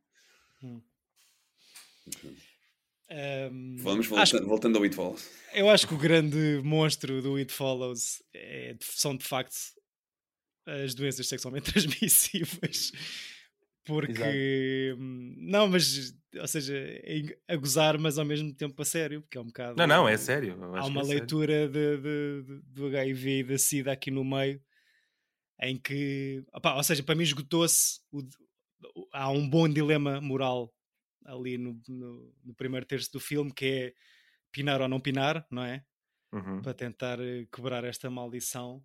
Ehm, 3.10 3.76
Vamos 3.78 4.10
acho 4.12 4.32
volta, 4.36 4.46
voltando 4.48 4.76
ao 4.78 4.82
It 4.84 4.96
Follows. 4.96 5.28
Eu 5.54 5.68
acho 5.68 5.86
que 5.86 5.94
o 5.94 5.98
grande 5.98 6.60
monstro 6.64 7.20
do 7.20 7.36
It 7.36 7.52
Follows 7.52 8.22
é- 8.34 8.74
são 8.80 9.16
de 9.16 9.24
facto 9.24 9.54
as 10.66 10.94
doenças 10.94 11.26
sexualmente 11.28 11.70
transmissíveis. 11.72 12.92
Porque 13.84 14.94
hum, 14.96 15.34
não, 15.38 15.66
mas 15.68 16.14
ou 16.38 16.46
seja, 16.46 16.74
é 16.76 17.36
a 17.48 17.56
gozar, 17.56 17.98
mas 17.98 18.16
ao 18.18 18.24
mesmo 18.24 18.54
tempo 18.54 18.80
a 18.80 18.84
sério, 18.84 19.20
porque 19.22 19.36
é 19.36 19.40
um 19.40 19.46
bocado. 19.46 19.76
Não, 19.76 19.86
não, 19.86 20.08
é 20.08 20.16
sério. 20.16 20.56
Há 20.74 20.86
uma 20.86 21.02
é 21.02 21.04
leitura 21.04 21.68
de, 21.68 21.96
de- 21.98 22.42
de- 22.42 22.60
do 22.62 22.86
HIV 22.86 23.38
e 23.40 23.44
da 23.44 23.58
SIDA 23.58 23.92
aqui 23.92 24.10
no 24.10 24.24
meio 24.24 24.62
em 25.60 25.76
que, 25.76 26.44
opá, 26.54 26.74
ou 26.76 26.82
seja, 26.82 27.02
para 27.02 27.14
mim 27.14 27.22
esgotou-se. 27.24 28.00
Há 29.12 29.30
um 29.30 29.48
bom 29.48 29.68
dilema 29.68 30.20
moral 30.20 30.72
ali 31.24 31.58
no, 31.58 31.80
no- 31.88 32.34
no 32.44 32.54
primeiro 32.54 32.86
terço 32.86 33.12
do 33.12 33.20
filme 33.20 33.52
que 33.52 33.64
é 33.66 33.94
pinar 34.52 34.80
ou 34.80 34.88
não 34.88 35.00
pinar, 35.00 35.46
não 35.50 35.64
é? 35.64 35.84
Uhum. 36.32 36.62
para 36.62 36.72
tentar 36.72 37.20
eh, 37.20 37.46
quebrar 37.54 37.84
esta 37.84 38.08
maldição, 38.08 38.82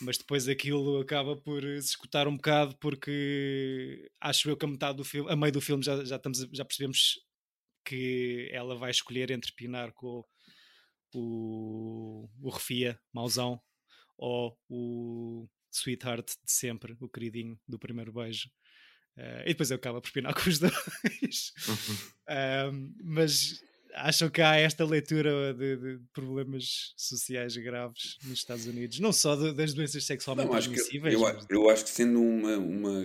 mas 0.00 0.18
depois 0.18 0.48
aquilo 0.48 1.00
acaba 1.00 1.36
por 1.36 1.64
eh, 1.64 1.80
se 1.80 1.88
escutar 1.88 2.26
um 2.26 2.36
bocado 2.36 2.76
porque 2.78 4.10
acho 4.20 4.48
eu 4.50 4.56
que 4.56 4.64
a 4.64 4.68
metade 4.68 4.96
do 4.96 5.04
filme, 5.04 5.30
a 5.30 5.36
meio 5.36 5.52
do 5.52 5.60
filme 5.60 5.82
já, 5.82 6.04
já, 6.04 6.16
estamos, 6.16 6.38
já 6.52 6.64
percebemos 6.64 7.18
que 7.84 8.48
ela 8.52 8.76
vai 8.76 8.90
escolher 8.90 9.30
entre 9.30 9.52
pinar 9.52 9.92
com 9.92 10.24
o, 11.14 12.28
o 12.40 12.50
refia, 12.50 12.98
mauzão, 13.12 13.60
ou 14.16 14.58
o 14.68 15.48
sweetheart 15.72 16.26
de 16.44 16.52
sempre, 16.52 16.96
o 17.00 17.08
queridinho 17.08 17.58
do 17.66 17.78
primeiro 17.78 18.12
beijo. 18.12 18.50
Eh, 19.16 19.44
e 19.46 19.48
depois 19.48 19.72
acaba 19.72 20.00
por 20.00 20.12
pinar 20.12 20.34
com 20.34 20.48
os 20.48 20.58
dois. 20.60 21.52
Uhum. 21.68 21.96
Ahm, 22.28 22.94
mas 23.02 23.62
acham 23.94 24.30
que 24.30 24.40
há 24.40 24.56
esta 24.56 24.84
leitura 24.84 25.52
de, 25.54 25.76
de 25.76 26.00
problemas 26.12 26.92
sociais 26.96 27.56
graves 27.56 28.16
nos 28.24 28.38
Estados 28.38 28.66
Unidos, 28.66 28.98
não 29.00 29.12
só 29.12 29.34
de- 29.36 29.52
das 29.54 29.72
doenças 29.74 30.04
sexualmente 30.04 30.50
transmissíveis. 30.50 31.14
eu, 31.14 31.20
mas- 31.20 31.46
eu 31.50 31.68
acho 31.70 31.84
que 31.84 31.90
sendo 31.90 32.20
uma, 32.20 32.56
uma, 32.58 33.02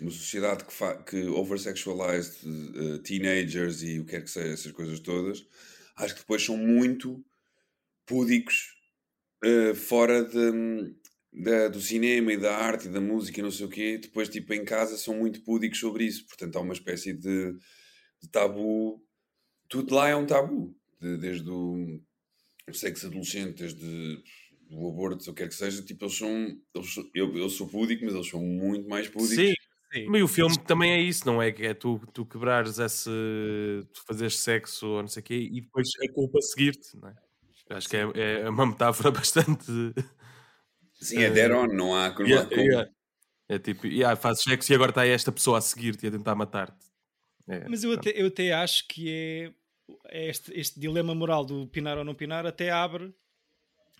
uma 0.00 0.10
sociedade 0.10 0.64
que, 0.64 0.72
fa, 0.72 0.96
que 1.02 1.22
oversexualized 1.28 2.46
uh, 2.46 2.98
teenagers 3.00 3.82
e 3.82 3.98
o 3.98 4.04
que 4.04 4.10
quer 4.12 4.22
que 4.22 4.30
seja, 4.30 4.52
essas 4.52 4.72
coisas 4.72 5.00
todas, 5.00 5.44
acho 5.96 6.14
que 6.14 6.20
depois 6.20 6.42
são 6.44 6.56
muito 6.56 7.24
púdicos 8.06 8.74
uh, 9.44 9.74
fora 9.74 10.24
de, 10.24 10.94
da- 11.32 11.68
do 11.68 11.80
cinema 11.80 12.32
e 12.32 12.36
da 12.36 12.56
arte 12.56 12.88
e 12.88 12.90
da 12.90 13.00
música 13.00 13.40
e 13.40 13.42
não 13.42 13.50
sei 13.50 13.66
o 13.66 13.70
quê. 13.70 13.98
Depois, 13.98 14.28
tipo, 14.28 14.52
em 14.52 14.64
casa 14.64 14.96
são 14.96 15.14
muito 15.14 15.42
púdicos 15.42 15.78
sobre 15.78 16.04
isso. 16.04 16.26
Portanto, 16.26 16.56
há 16.56 16.60
uma 16.60 16.74
espécie 16.74 17.12
de, 17.12 17.52
de 18.22 18.28
tabu. 18.30 19.00
Tudo 19.70 19.94
lá 19.94 20.08
é 20.08 20.16
um 20.16 20.26
tabu. 20.26 20.76
De- 21.00 21.16
desde 21.16 21.48
o, 21.48 21.98
o 22.68 22.74
sexo 22.74 23.06
adolescente, 23.06 23.56
desde 23.56 24.22
o 24.70 24.88
aborto, 24.90 25.22
se 25.22 25.30
eu 25.30 25.34
quer 25.34 25.48
que 25.48 25.54
seja, 25.54 25.82
tipo, 25.82 26.04
eles 26.04 26.16
são. 26.16 26.30
Eles, 26.74 26.96
eu, 27.14 27.34
eu 27.36 27.48
sou 27.48 27.66
púdico, 27.66 28.04
mas 28.04 28.14
eles 28.14 28.28
são 28.28 28.42
muito 28.42 28.86
mais 28.86 29.08
púdicos. 29.08 29.36
Sim, 29.36 29.54
Sim. 29.92 30.06
Mas 30.06 30.22
o 30.22 30.28
filme 30.28 30.56
também 30.66 30.92
é 30.92 31.00
isso, 31.00 31.26
não 31.26 31.42
é? 31.42 31.50
Que 31.50 31.66
é 31.66 31.74
tu, 31.74 32.00
tu 32.12 32.24
quebrares 32.24 32.78
esse. 32.78 33.10
tu 33.92 34.04
fazeres 34.06 34.38
sexo 34.38 34.86
ou 34.86 35.00
não 35.00 35.08
sei 35.08 35.20
o 35.20 35.24
quê 35.24 35.34
e 35.34 35.60
depois 35.60 35.88
a 36.00 36.12
culpa 36.12 36.40
seguir-te, 36.40 36.96
não 36.96 37.08
é? 37.08 37.14
Acho 37.70 37.88
que 37.88 37.96
é, 37.96 38.02
é 38.42 38.48
uma 38.48 38.66
metáfora 38.66 39.10
bastante. 39.12 39.64
Sim, 40.94 41.22
é 41.22 41.30
dead 41.30 41.50
on, 41.50 41.66
não 41.68 41.94
há. 41.94 42.10
Não 42.10 42.26
Yeah, 42.26 42.54
yeah. 42.54 42.90
É 43.48 43.58
tipo, 43.58 43.86
yeah, 43.86 44.14
fazes 44.14 44.44
sexo 44.44 44.72
e 44.72 44.74
agora 44.76 44.92
está 44.92 45.04
esta 45.04 45.32
pessoa 45.32 45.58
a 45.58 45.60
seguir-te 45.60 46.04
e 46.06 46.08
a 46.08 46.12
tentar 46.12 46.36
matar-te. 46.36 46.86
É, 47.48 47.68
Mas 47.68 47.82
eu 47.82 47.92
até, 47.92 48.10
eu 48.10 48.28
até 48.28 48.52
acho 48.52 48.86
que 48.86 49.10
é 49.10 49.52
este, 50.10 50.52
este 50.58 50.78
dilema 50.78 51.14
moral 51.14 51.44
do 51.44 51.66
pinar 51.66 51.98
ou 51.98 52.04
não 52.04 52.14
pinar 52.14 52.46
até 52.46 52.70
abre 52.70 53.14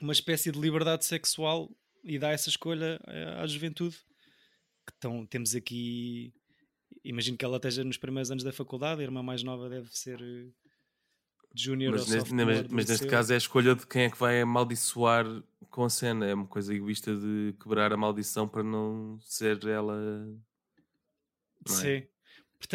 uma 0.01 0.13
espécie 0.13 0.51
de 0.51 0.59
liberdade 0.59 1.05
sexual 1.05 1.71
e 2.03 2.19
dá 2.19 2.31
essa 2.31 2.49
escolha 2.49 3.01
eh, 3.07 3.35
à 3.39 3.47
juventude. 3.47 3.97
Que 4.87 4.93
tão, 4.99 5.27
temos 5.27 5.55
aqui, 5.55 6.33
imagino 7.05 7.37
que 7.37 7.45
ela 7.45 7.57
esteja 7.57 7.85
nos 7.85 7.99
primeiros 7.99 8.31
anos 8.31 8.43
da 8.43 8.53
faculdade, 8.53 9.01
a 9.01 9.05
irmã 9.05 9.23
mais 9.23 9.43
nova 9.43 9.69
deve 9.69 9.89
ser 9.91 10.21
eh, 10.21 10.49
júnior 11.55 11.95
ou 11.95 12.01
Mas, 12.01 12.09
neste, 12.09 12.33
mas, 12.33 12.69
mas 12.69 12.87
neste 12.87 13.07
caso 13.07 13.33
é 13.33 13.35
a 13.35 13.39
escolha 13.39 13.75
de 13.75 13.87
quem 13.87 14.05
é 14.05 14.11
que 14.11 14.19
vai 14.19 14.41
amaldiçoar 14.41 15.27
com 15.71 15.85
a 15.85 15.91
cena. 15.91 16.27
É 16.27 16.35
uma 16.35 16.47
coisa 16.47 16.75
egoísta 16.75 17.15
de 17.15 17.55
quebrar 17.63 17.93
a 17.93 17.97
maldição 17.97 18.49
para 18.49 18.63
não 18.63 19.19
ser 19.23 19.65
ela. 19.67 19.95
não 19.95 20.41
é? 21.67 22.01
Sim. 22.01 22.07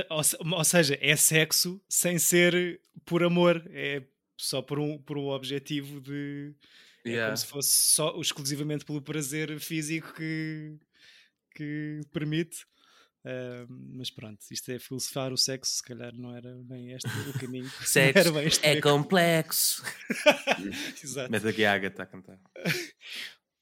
Ou, 0.09 0.23
se- 0.23 0.37
ou 0.41 0.63
seja, 0.63 0.97
é 1.01 1.15
sexo 1.15 1.81
sem 1.87 2.17
ser 2.19 2.81
por 3.05 3.23
amor, 3.23 3.63
é 3.69 4.03
só 4.37 4.61
por 4.61 4.79
um, 4.79 4.97
por 4.97 5.17
um 5.17 5.27
objetivo 5.27 6.01
de. 6.01 6.53
É 7.05 7.09
Yeah. 7.09 7.27
como 7.27 7.37
se 7.37 7.45
fosse 7.45 7.69
só 7.69 8.19
exclusivamente 8.19 8.83
pelo 8.83 8.99
prazer 8.99 9.59
físico 9.59 10.11
que, 10.15 10.75
que 11.55 12.01
permite. 12.11 12.65
Ah, 13.23 13.65
mas 13.69 14.09
pronto, 14.11 14.39
isto 14.51 14.71
é 14.71 14.77
filosofar 14.79 15.31
o 15.31 15.37
sexo, 15.37 15.73
se 15.75 15.83
calhar 15.83 16.13
não 16.15 16.35
era 16.35 16.55
bem 16.63 16.91
este 16.93 17.07
o 17.07 17.33
caminho. 17.39 17.69
Sexo 17.85 18.19
era 18.19 18.31
bem 18.31 18.47
este 18.47 18.65
é 18.65 18.81
complexo. 18.81 19.83
Exato. 21.03 21.31
Mete 21.31 21.47
aqui 21.47 21.63
a 21.65 21.73
Agatha 21.73 22.03
a 22.03 22.05
cantar. 22.07 22.39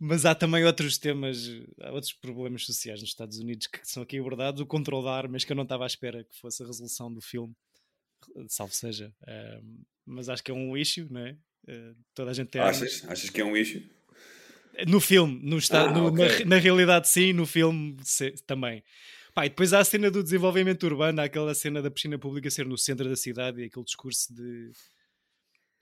Mas 0.06 0.26
há 0.26 0.36
também 0.36 0.66
outros 0.66 0.98
temas, 0.98 1.50
há 1.80 1.90
outros 1.94 2.12
problemas 2.12 2.66
sociais 2.66 3.00
nos 3.00 3.12
Estados 3.12 3.38
Unidos 3.40 3.68
que 3.68 3.80
são 3.84 4.04
aqui 4.04 4.20
abordados. 4.20 4.60
O 4.60 4.66
controle 4.66 5.06
da 5.06 5.16
armas, 5.16 5.46
que 5.46 5.52
eu 5.54 5.56
não 5.56 5.64
estava 5.64 5.86
à 5.86 5.88
espera 5.88 6.26
que 6.26 6.38
fosse 6.38 6.62
a 6.62 6.66
resolução 6.66 7.10
do 7.10 7.22
filme, 7.22 7.56
salvo 8.50 8.74
seja. 8.74 9.14
Ah, 9.26 9.62
mas 10.06 10.28
acho 10.28 10.44
que 10.44 10.52
é 10.52 10.54
um 10.54 10.76
issue, 10.76 11.08
não 11.10 11.22
é? 11.22 11.38
Uh, 11.66 11.96
toda 12.14 12.32
a 12.32 12.34
gente 12.34 12.50
tem 12.50 12.62
achas? 12.62 13.02
Armas. 13.02 13.12
Achas 13.12 13.30
que 13.30 13.40
é 13.40 13.46
um 13.46 13.56
issue? 13.56 13.90
No 14.86 15.00
filme, 15.00 15.40
no 15.42 15.58
está, 15.58 15.84
ah, 15.84 15.94
no, 15.94 16.08
okay. 16.08 16.40
na, 16.40 16.46
na, 16.48 16.58
realidade 16.58 17.08
sim, 17.08 17.32
no 17.32 17.46
filme 17.46 17.96
se, 18.04 18.32
também. 18.46 18.84
Pá, 19.34 19.46
e 19.46 19.50
depois 19.50 19.72
há 19.72 19.80
a 19.80 19.86
cena 19.86 20.12
do 20.12 20.22
desenvolvimento 20.22 20.84
urbano, 20.84 21.22
há 21.22 21.24
aquela 21.24 21.56
cena 21.56 21.82
da 21.82 21.90
piscina 21.90 22.20
pública 22.20 22.50
ser 22.50 22.66
no 22.66 22.78
centro 22.78 23.08
da 23.08 23.16
cidade 23.16 23.62
e 23.62 23.66
aquele 23.68 23.86
discurso 23.86 24.34
de. 24.34 24.70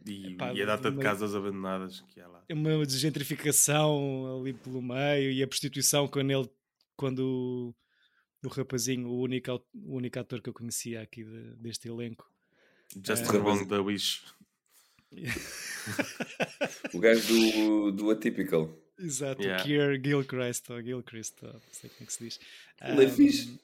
E, 0.05 0.33
Epá, 0.33 0.53
e 0.53 0.61
a 0.61 0.65
data 0.65 0.89
uma, 0.89 0.97
de 0.97 1.03
casas 1.03 1.35
abandonadas 1.35 2.01
que 2.09 2.19
há 2.19 2.27
lá. 2.27 2.43
Uma 2.49 2.85
desgentrificação 2.85 4.39
ali 4.39 4.53
pelo 4.53 4.81
meio 4.81 5.31
e 5.31 5.43
a 5.43 5.47
prostituição 5.47 6.07
quando 6.07 6.31
ele. 6.31 6.49
Quando 6.95 7.19
o, 8.43 8.47
o 8.47 8.49
rapazinho, 8.49 9.07
o 9.07 9.21
único, 9.21 9.51
o 9.73 9.95
único 9.95 10.19
ator 10.19 10.41
que 10.41 10.49
eu 10.49 10.53
conhecia 10.53 11.01
aqui 11.01 11.23
de, 11.23 11.55
deste 11.55 11.87
elenco. 11.87 12.29
Just 13.05 13.23
é, 13.23 13.37
Wrong 13.37 13.65
da 13.65 13.81
Wish. 13.81 14.21
o 16.93 16.99
gajo 16.99 17.27
do, 17.27 17.91
do 17.91 18.11
Atypical. 18.11 18.69
Exato, 18.99 19.41
yeah. 19.41 19.63
Kier 19.63 19.99
Gilchrist, 20.03 20.69
ou 20.69 20.81
Gilchrist, 20.81 21.35
não 21.41 21.59
sei 21.71 21.89
como 21.89 22.03
é 22.03 22.05
que 22.05 22.13
se 22.13 22.23
diz. 22.23 22.39
Ele 22.81 22.97
um, 22.97 23.01
é 23.01 23.09
fixe. 23.09 23.59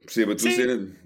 Perceba 0.00 0.32
a 0.32 0.36
tua 0.36 0.50
cena. 0.50 0.96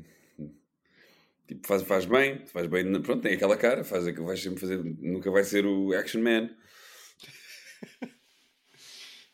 Tipo, 1.47 1.67
faz, 1.67 1.83
faz 1.83 2.05
bem, 2.05 2.47
faz 2.47 2.67
bem, 2.67 3.03
pronto, 3.03 3.23
tem 3.23 3.35
aquela 3.35 3.57
cara, 3.57 3.85
faz, 3.85 4.05
vai 4.17 4.37
sempre 4.37 4.61
fazer, 4.61 4.83
nunca 4.83 5.31
vai 5.31 5.45
ser 5.45 5.67
o 5.67 5.93
action 5.93 6.23
man. 6.23 6.51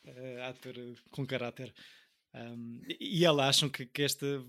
uh, 0.06 0.42
ator 0.48 0.74
com 1.10 1.26
caráter. 1.26 1.72
Um, 2.34 2.80
e, 2.88 3.20
e 3.20 3.24
elas 3.24 3.48
acham 3.48 3.68
que, 3.68 3.86
que 3.86 4.02
esta 4.02 4.44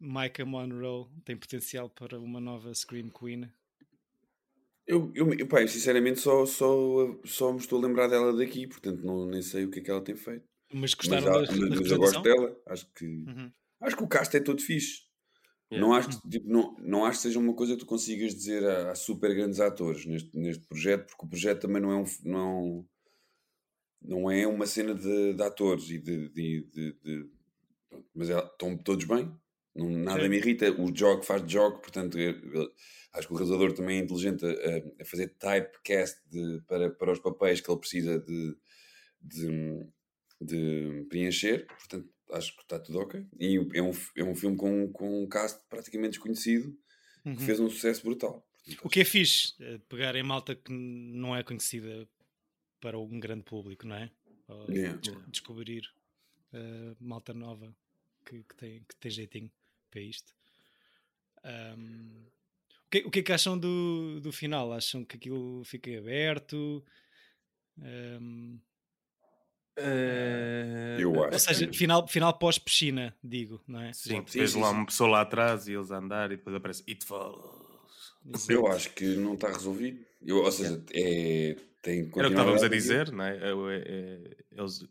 Micah 0.00 0.44
Monroe 0.44 1.06
tem 1.24 1.36
potencial 1.36 1.88
para 1.90 2.18
uma 2.18 2.40
nova 2.40 2.72
Scream 2.74 3.10
Queen? 3.10 3.50
Eu, 4.86 5.10
eu, 5.14 5.46
pai, 5.46 5.66
sinceramente 5.66 6.20
só, 6.20 6.44
só, 6.44 7.18
só 7.24 7.52
me 7.52 7.58
estou 7.58 7.78
a 7.78 7.86
lembrar 7.86 8.06
dela 8.06 8.36
daqui, 8.36 8.66
portanto 8.66 9.02
não, 9.02 9.26
nem 9.26 9.40
sei 9.40 9.64
o 9.64 9.70
que 9.70 9.80
é 9.80 9.82
que 9.82 9.90
ela 9.90 10.02
tem 10.02 10.14
feito. 10.14 10.46
Mas 10.72 10.92
gostaram 10.92 11.32
mas, 11.32 11.48
da, 11.48 11.56
mas, 11.56 11.80
mas 11.80 11.90
eu 11.90 11.98
gosto 11.98 12.22
dela, 12.22 12.60
acho 12.66 12.86
que 12.92 13.06
uhum. 13.06 13.50
acho 13.80 13.96
que 13.96 14.04
o 14.04 14.08
cast 14.08 14.36
é 14.36 14.40
todo 14.40 14.60
fixe. 14.60 15.02
Yeah. 15.74 15.80
Não, 15.80 15.92
acho 15.92 16.08
que, 16.08 16.28
tipo, 16.28 16.48
não, 16.48 16.76
não 16.78 17.04
acho 17.04 17.18
que 17.18 17.22
seja 17.22 17.38
uma 17.38 17.54
coisa 17.54 17.74
que 17.74 17.80
tu 17.80 17.86
consigas 17.86 18.34
dizer 18.34 18.64
a, 18.64 18.92
a, 18.92 18.94
super 18.94 19.34
grandes 19.34 19.60
atores 19.60 20.06
neste, 20.06 20.36
neste 20.36 20.66
projeto, 20.66 21.06
porque 21.06 21.26
o 21.26 21.28
projeto 21.28 21.62
também 21.62 21.82
não 21.82 21.90
é 21.90 21.96
um, 21.96 22.04
não, 22.24 22.88
não 24.02 24.30
é 24.30 24.46
uma 24.46 24.66
cena 24.66 24.94
de, 24.94 25.34
de 25.34 25.42
atores 25.42 25.90
e 25.90 25.98
de, 25.98 26.28
de, 26.28 26.68
de, 26.70 27.30
mas 28.14 28.30
é, 28.30 28.38
estão 28.38 28.76
todos 28.76 29.04
bem, 29.04 29.30
não, 29.74 29.90
nada 29.90 30.22
Sim. 30.22 30.28
me 30.28 30.36
irrita. 30.36 30.70
O 30.70 30.94
Jog 30.94 31.26
faz 31.26 31.42
Jog, 31.50 31.80
portanto, 31.80 32.18
eu, 32.18 32.34
acho 33.12 33.26
que 33.26 33.34
o 33.34 33.36
realizador 33.36 33.72
também 33.72 33.98
é 33.98 34.02
inteligente 34.02 34.44
a, 34.46 35.02
a 35.02 35.04
fazer 35.04 35.28
typecast 35.38 36.20
de, 36.30 36.60
para, 36.66 36.90
para 36.90 37.12
os 37.12 37.18
papéis 37.18 37.60
que 37.60 37.70
ele 37.70 37.80
precisa 37.80 38.18
de, 38.20 38.56
de, 39.20 39.86
de, 40.40 41.06
preencher. 41.08 41.66
Portanto, 41.66 42.08
acho 42.32 42.54
que 42.56 42.62
está 42.62 42.78
tudo 42.78 42.98
ok. 42.98 43.26
E 43.38 43.56
é 43.56 43.82
um, 43.82 43.92
é 44.16 44.24
um 44.24 44.34
filme 44.34 44.56
com, 44.56 44.92
com 44.92 45.24
um 45.24 45.28
cast 45.28 45.60
praticamente 45.68 46.12
desconhecido 46.12 46.76
uhum. 47.24 47.36
que 47.36 47.42
fez 47.42 47.60
um 47.60 47.68
sucesso 47.68 48.02
brutal. 48.02 48.46
Portanto, 48.64 48.86
o 48.86 48.88
que 48.88 49.00
é 49.00 49.04
fixe, 49.04 49.54
é 49.60 49.78
pegar 49.88 50.16
em 50.16 50.22
malta 50.22 50.54
que 50.54 50.72
não 50.72 51.36
é 51.36 51.42
conhecida 51.42 52.08
para 52.80 52.98
um 52.98 53.20
grande 53.20 53.44
público, 53.44 53.86
não 53.86 53.96
é? 53.96 54.10
Yeah. 54.68 55.00
Descobrir 55.28 55.82
uh, 56.52 56.96
malta 57.00 57.32
nova 57.32 57.74
que, 58.24 58.42
que, 58.42 58.54
tem, 58.54 58.84
que 58.84 58.96
tem 58.96 59.10
jeitinho 59.10 59.50
para 59.90 60.00
isto. 60.00 60.34
Um, 61.44 62.26
o, 62.86 62.90
que, 62.90 62.98
o 63.06 63.10
que 63.10 63.18
é 63.20 63.22
que 63.22 63.32
acham 63.32 63.58
do, 63.58 64.20
do 64.20 64.32
final? 64.32 64.72
Acham 64.72 65.04
que 65.04 65.16
aquilo 65.16 65.62
fica 65.64 65.96
aberto? 65.98 66.84
Um, 67.78 68.58
uh, 69.78 71.00
eu 71.00 71.24
acho. 71.24 71.32
Ou 71.32 71.38
seja, 71.38 71.72
final, 71.72 72.06
final 72.06 72.38
pós-piscina, 72.38 73.14
digo, 73.22 73.60
não 73.66 73.80
é? 73.80 73.92
Sim, 73.92 74.24
sim, 74.26 74.60
lá 74.60 74.70
uma 74.70 74.86
pessoa 74.86 75.10
lá 75.10 75.20
atrás 75.22 75.68
e 75.68 75.72
eles 75.72 75.90
a 75.90 75.98
andar 75.98 76.32
e 76.32 76.36
depois 76.36 76.56
aparece 76.56 76.84
It 76.88 77.04
Follows. 77.04 77.64
Eu 78.48 78.66
acho 78.66 78.90
que 78.94 79.16
não 79.16 79.34
está 79.34 79.48
resolvido. 79.48 80.04
Eu, 80.22 80.38
ou 80.38 80.50
seja, 80.50 80.82
é, 80.92 81.56
tem 81.82 82.00
Era 82.00 82.28
o 82.28 82.30
que 82.30 82.34
estávamos 82.34 82.62
a 82.62 82.68
dizer, 82.68 83.12
não 83.12 83.24
é? 83.24 83.36
É, 83.36 83.52
é? 83.86 84.36
Eles 84.52 84.86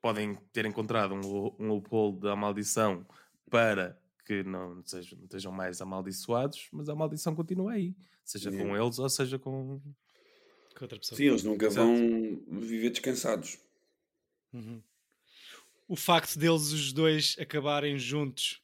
podem 0.00 0.34
ter 0.52 0.64
encontrado 0.66 1.14
um, 1.14 1.54
um 1.58 1.68
loophole 1.68 2.20
da 2.20 2.36
maldição 2.36 3.04
para 3.50 3.98
que 4.24 4.42
não 4.42 4.82
sejam, 4.84 5.18
não 5.18 5.24
estejam 5.24 5.52
mais 5.52 5.80
amaldiçoados, 5.80 6.68
mas 6.72 6.88
a 6.88 6.94
maldição 6.94 7.34
continua 7.34 7.72
aí, 7.72 7.94
seja 8.24 8.50
com 8.50 8.76
eles 8.76 8.98
ou 8.98 9.08
seja 9.08 9.38
com, 9.38 9.80
com 10.76 10.84
outra 10.84 10.98
pessoa. 10.98 11.16
Sim, 11.16 11.24
eles 11.24 11.42
nunca 11.42 11.66
Exato. 11.66 11.86
vão 11.86 12.60
viver 12.60 12.90
descansados. 12.90 13.58
Uhum. 14.54 14.82
O 15.86 15.96
facto 15.96 16.38
deles 16.38 16.72
os 16.72 16.92
dois 16.92 17.36
acabarem 17.38 17.98
juntos. 17.98 18.62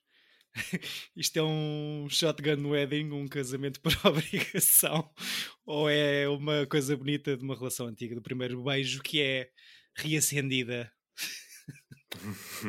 Isto 1.14 1.38
é 1.38 1.42
um 1.42 2.06
shotgun 2.08 2.70
wedding, 2.70 3.10
um 3.12 3.28
casamento 3.28 3.80
por 3.80 3.92
obrigação, 4.06 5.10
ou 5.66 5.88
é 5.88 6.28
uma 6.28 6.66
coisa 6.66 6.96
bonita 6.96 7.36
de 7.36 7.44
uma 7.44 7.56
relação 7.56 7.86
antiga, 7.86 8.14
do 8.14 8.22
primeiro 8.22 8.62
beijo 8.62 9.02
que 9.02 9.20
é 9.20 9.50
reacendida? 9.94 10.90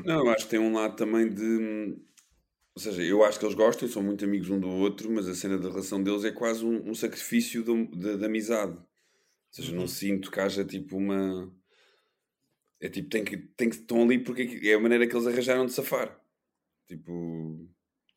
Não, 0.03 0.29
acho 0.29 0.45
que 0.45 0.51
tem 0.51 0.59
um 0.59 0.73
lado 0.73 0.95
também 0.95 1.27
de 1.27 1.97
ou 2.73 2.81
seja, 2.81 3.03
eu 3.03 3.23
acho 3.23 3.37
que 3.37 3.45
eles 3.45 3.55
gostam, 3.55 3.87
são 3.87 4.01
muito 4.01 4.23
amigos 4.23 4.49
um 4.49 4.59
do 4.59 4.69
outro, 4.69 5.11
mas 5.11 5.27
a 5.27 5.35
cena 5.35 5.57
da 5.57 5.69
relação 5.69 6.01
deles 6.01 6.23
é 6.23 6.31
quase 6.31 6.63
um, 6.63 6.89
um 6.89 6.95
sacrifício 6.95 7.63
da 7.93 8.25
amizade. 8.25 8.73
Ou 8.73 8.85
seja, 9.51 9.71
uhum. 9.73 9.79
não 9.79 9.87
sinto 9.87 10.31
que 10.31 10.39
haja 10.39 10.63
tipo 10.63 10.97
uma. 10.97 11.53
É 12.81 12.89
tipo, 12.89 13.09
tem 13.09 13.23
que, 13.23 13.37
tem 13.37 13.69
que 13.69 13.75
estão 13.75 14.01
ali 14.03 14.17
porque 14.17 14.59
é 14.63 14.73
a 14.73 14.79
maneira 14.79 15.07
que 15.07 15.15
eles 15.15 15.27
arranjaram 15.27 15.65
de 15.65 15.73
safar. 15.73 16.19
Tipo, 16.87 17.69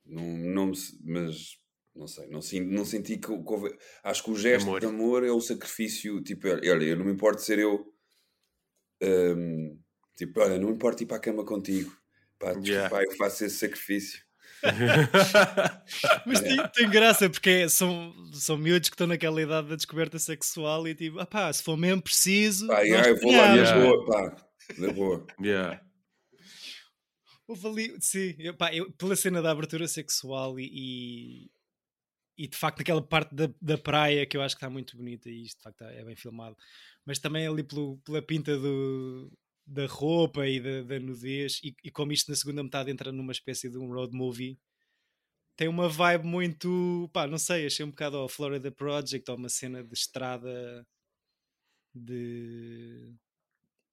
não, 0.07 0.23
não 0.23 0.73
mas 1.05 1.59
não 1.95 2.09
sei, 2.09 2.27
não, 2.27 2.41
não 2.73 2.85
senti 2.85 3.17
que, 3.19 3.29
que 3.29 3.53
houve, 3.53 3.77
acho 4.03 4.25
que 4.25 4.31
o 4.31 4.37
gesto 4.37 4.67
amor. 4.67 4.81
de 4.81 4.87
amor 4.87 5.25
é 5.25 5.31
o 5.31 5.41
sacrifício. 5.41 6.21
Tipo, 6.23 6.49
olha, 6.49 6.85
eu 6.85 6.97
não 6.97 7.05
me 7.05 7.13
importo 7.13 7.41
ser 7.41 7.59
eu. 7.61 7.87
Um, 9.03 9.79
tipo, 10.17 10.41
olha, 10.41 10.59
não 10.59 10.69
me 10.69 10.75
importa 10.75 11.03
ir 11.03 11.07
para 11.07 11.19
a 11.19 11.21
cama 11.21 11.45
contigo. 11.45 11.97
Pá, 12.39 12.53
yeah. 12.65 12.91
pá, 12.91 13.05
eu 13.05 13.13
faço 13.13 13.45
esse 13.45 13.59
sacrifício. 13.59 14.25
Mas 16.27 16.41
tem, 16.41 16.69
tem, 16.69 16.91
graça 16.91 17.29
porque 17.29 17.69
são, 17.69 18.15
são 18.33 18.57
miúdos 18.57 18.89
que 18.89 18.95
estão 18.95 19.07
naquela 19.07 19.41
idade 19.41 19.69
da 19.69 19.77
descoberta 19.77 20.19
sexual 20.19 20.89
e 20.89 20.95
tipo, 20.95 21.21
ah 21.21 21.27
pá, 21.27 21.53
se 21.53 21.63
for 21.63 21.77
mesmo 21.77 22.03
preciso. 22.03 22.67
Pá, 22.67 22.81
yeah, 22.81 23.09
eu 23.09 23.21
vou 23.21 23.31
lá 23.31 23.55
na 23.55 23.75
boa, 23.75 24.07
pá, 24.07 24.37
na 24.79 24.93
boa. 24.93 25.27
Yeah. 25.41 25.81
Houve 27.47 27.67
ali, 27.67 27.97
sim, 28.01 28.35
eu, 28.39 28.57
pá, 28.57 28.75
eu, 28.75 28.91
pela 28.93 29.15
cena 29.15 29.43
da 29.43 29.51
abertura 29.51 29.87
sexual 29.87 30.59
e, 30.59 30.71
e, 30.73 31.51
e, 32.39 32.49
de 32.49 32.57
facto 32.57 32.81
aquela 32.81 33.03
parte 33.03 33.35
da, 33.35 33.53
da 33.61 33.77
praia 33.77 34.27
que 34.27 34.37
eu 34.37 34.43
acho 34.43 34.55
que 34.55 34.59
está 34.59 34.71
muito 34.71 34.97
bonita 34.97 35.29
e 35.29 35.43
isto 35.43 35.59
de 35.59 35.63
facto 35.63 35.83
é 35.85 36.03
bem 36.05 36.17
filmado, 36.17 36.57
mas 37.05 37.19
também 37.19 37.47
ali 37.47 37.63
pelo, 37.63 37.99
pela 37.99 38.23
pinta 38.23 38.59
do, 38.59 39.31
da 39.67 39.87
roupa 39.87 40.47
e 40.47 40.59
da, 40.59 40.83
da 40.83 40.99
nudez, 40.99 41.61
e, 41.63 41.75
e, 41.85 41.91
como 41.91 42.13
isto 42.13 42.31
na 42.31 42.37
segunda 42.37 42.63
metade 42.63 42.91
entra 42.91 43.13
numa 43.13 43.33
espécie 43.33 43.71
de 43.71 43.79
um 43.79 43.93
road 43.93 44.17
movie, 44.17 44.59
tem 45.57 45.69
uma 45.69 45.89
vibe 45.89 46.25
muito, 46.27 47.11
pá, 47.13 47.27
não 47.27 47.39
sei, 47.39 47.67
achei 47.67 47.85
um 47.85 47.91
bocado 47.91 48.17
ao 48.17 48.29
Florida 48.29 48.73
Project, 48.73 49.31
ou 49.31 49.37
uma 49.37 49.49
cena 49.49 49.85
de 49.85 49.95
estrada 49.95 50.87
de 51.95 53.15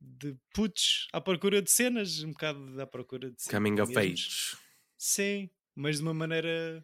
de 0.01 0.35
putos 0.53 1.07
à 1.13 1.21
procura 1.21 1.61
de 1.61 1.69
cenas, 1.69 2.23
um 2.23 2.31
bocado 2.31 2.81
à 2.81 2.87
procura 2.87 3.29
de 3.29 3.41
cenas. 3.41 3.53
Coming 3.53 3.79
of 3.79 3.97
age. 3.97 4.57
Sim, 4.97 5.49
mas 5.75 5.97
de 5.97 6.01
uma 6.01 6.13
maneira 6.13 6.83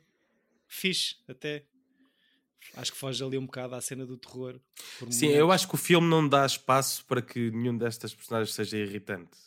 fixe 0.67 1.15
até. 1.27 1.65
Acho 2.75 2.91
que 2.91 2.97
foge 2.97 3.23
ali 3.23 3.38
um 3.38 3.45
bocado 3.45 3.75
à 3.75 3.82
cena 3.82 4.06
do 4.06 4.17
terror. 4.17 4.60
Sim, 5.10 5.27
eu 5.27 5.51
acho 5.51 5.67
que 5.67 5.75
o 5.75 5.77
filme 5.77 6.08
não 6.08 6.27
dá 6.27 6.45
espaço 6.45 7.06
para 7.06 7.21
que 7.21 7.49
nenhum 7.51 7.77
destas 7.77 8.13
personagens 8.13 8.53
seja 8.53 8.77
irritante. 8.77 9.38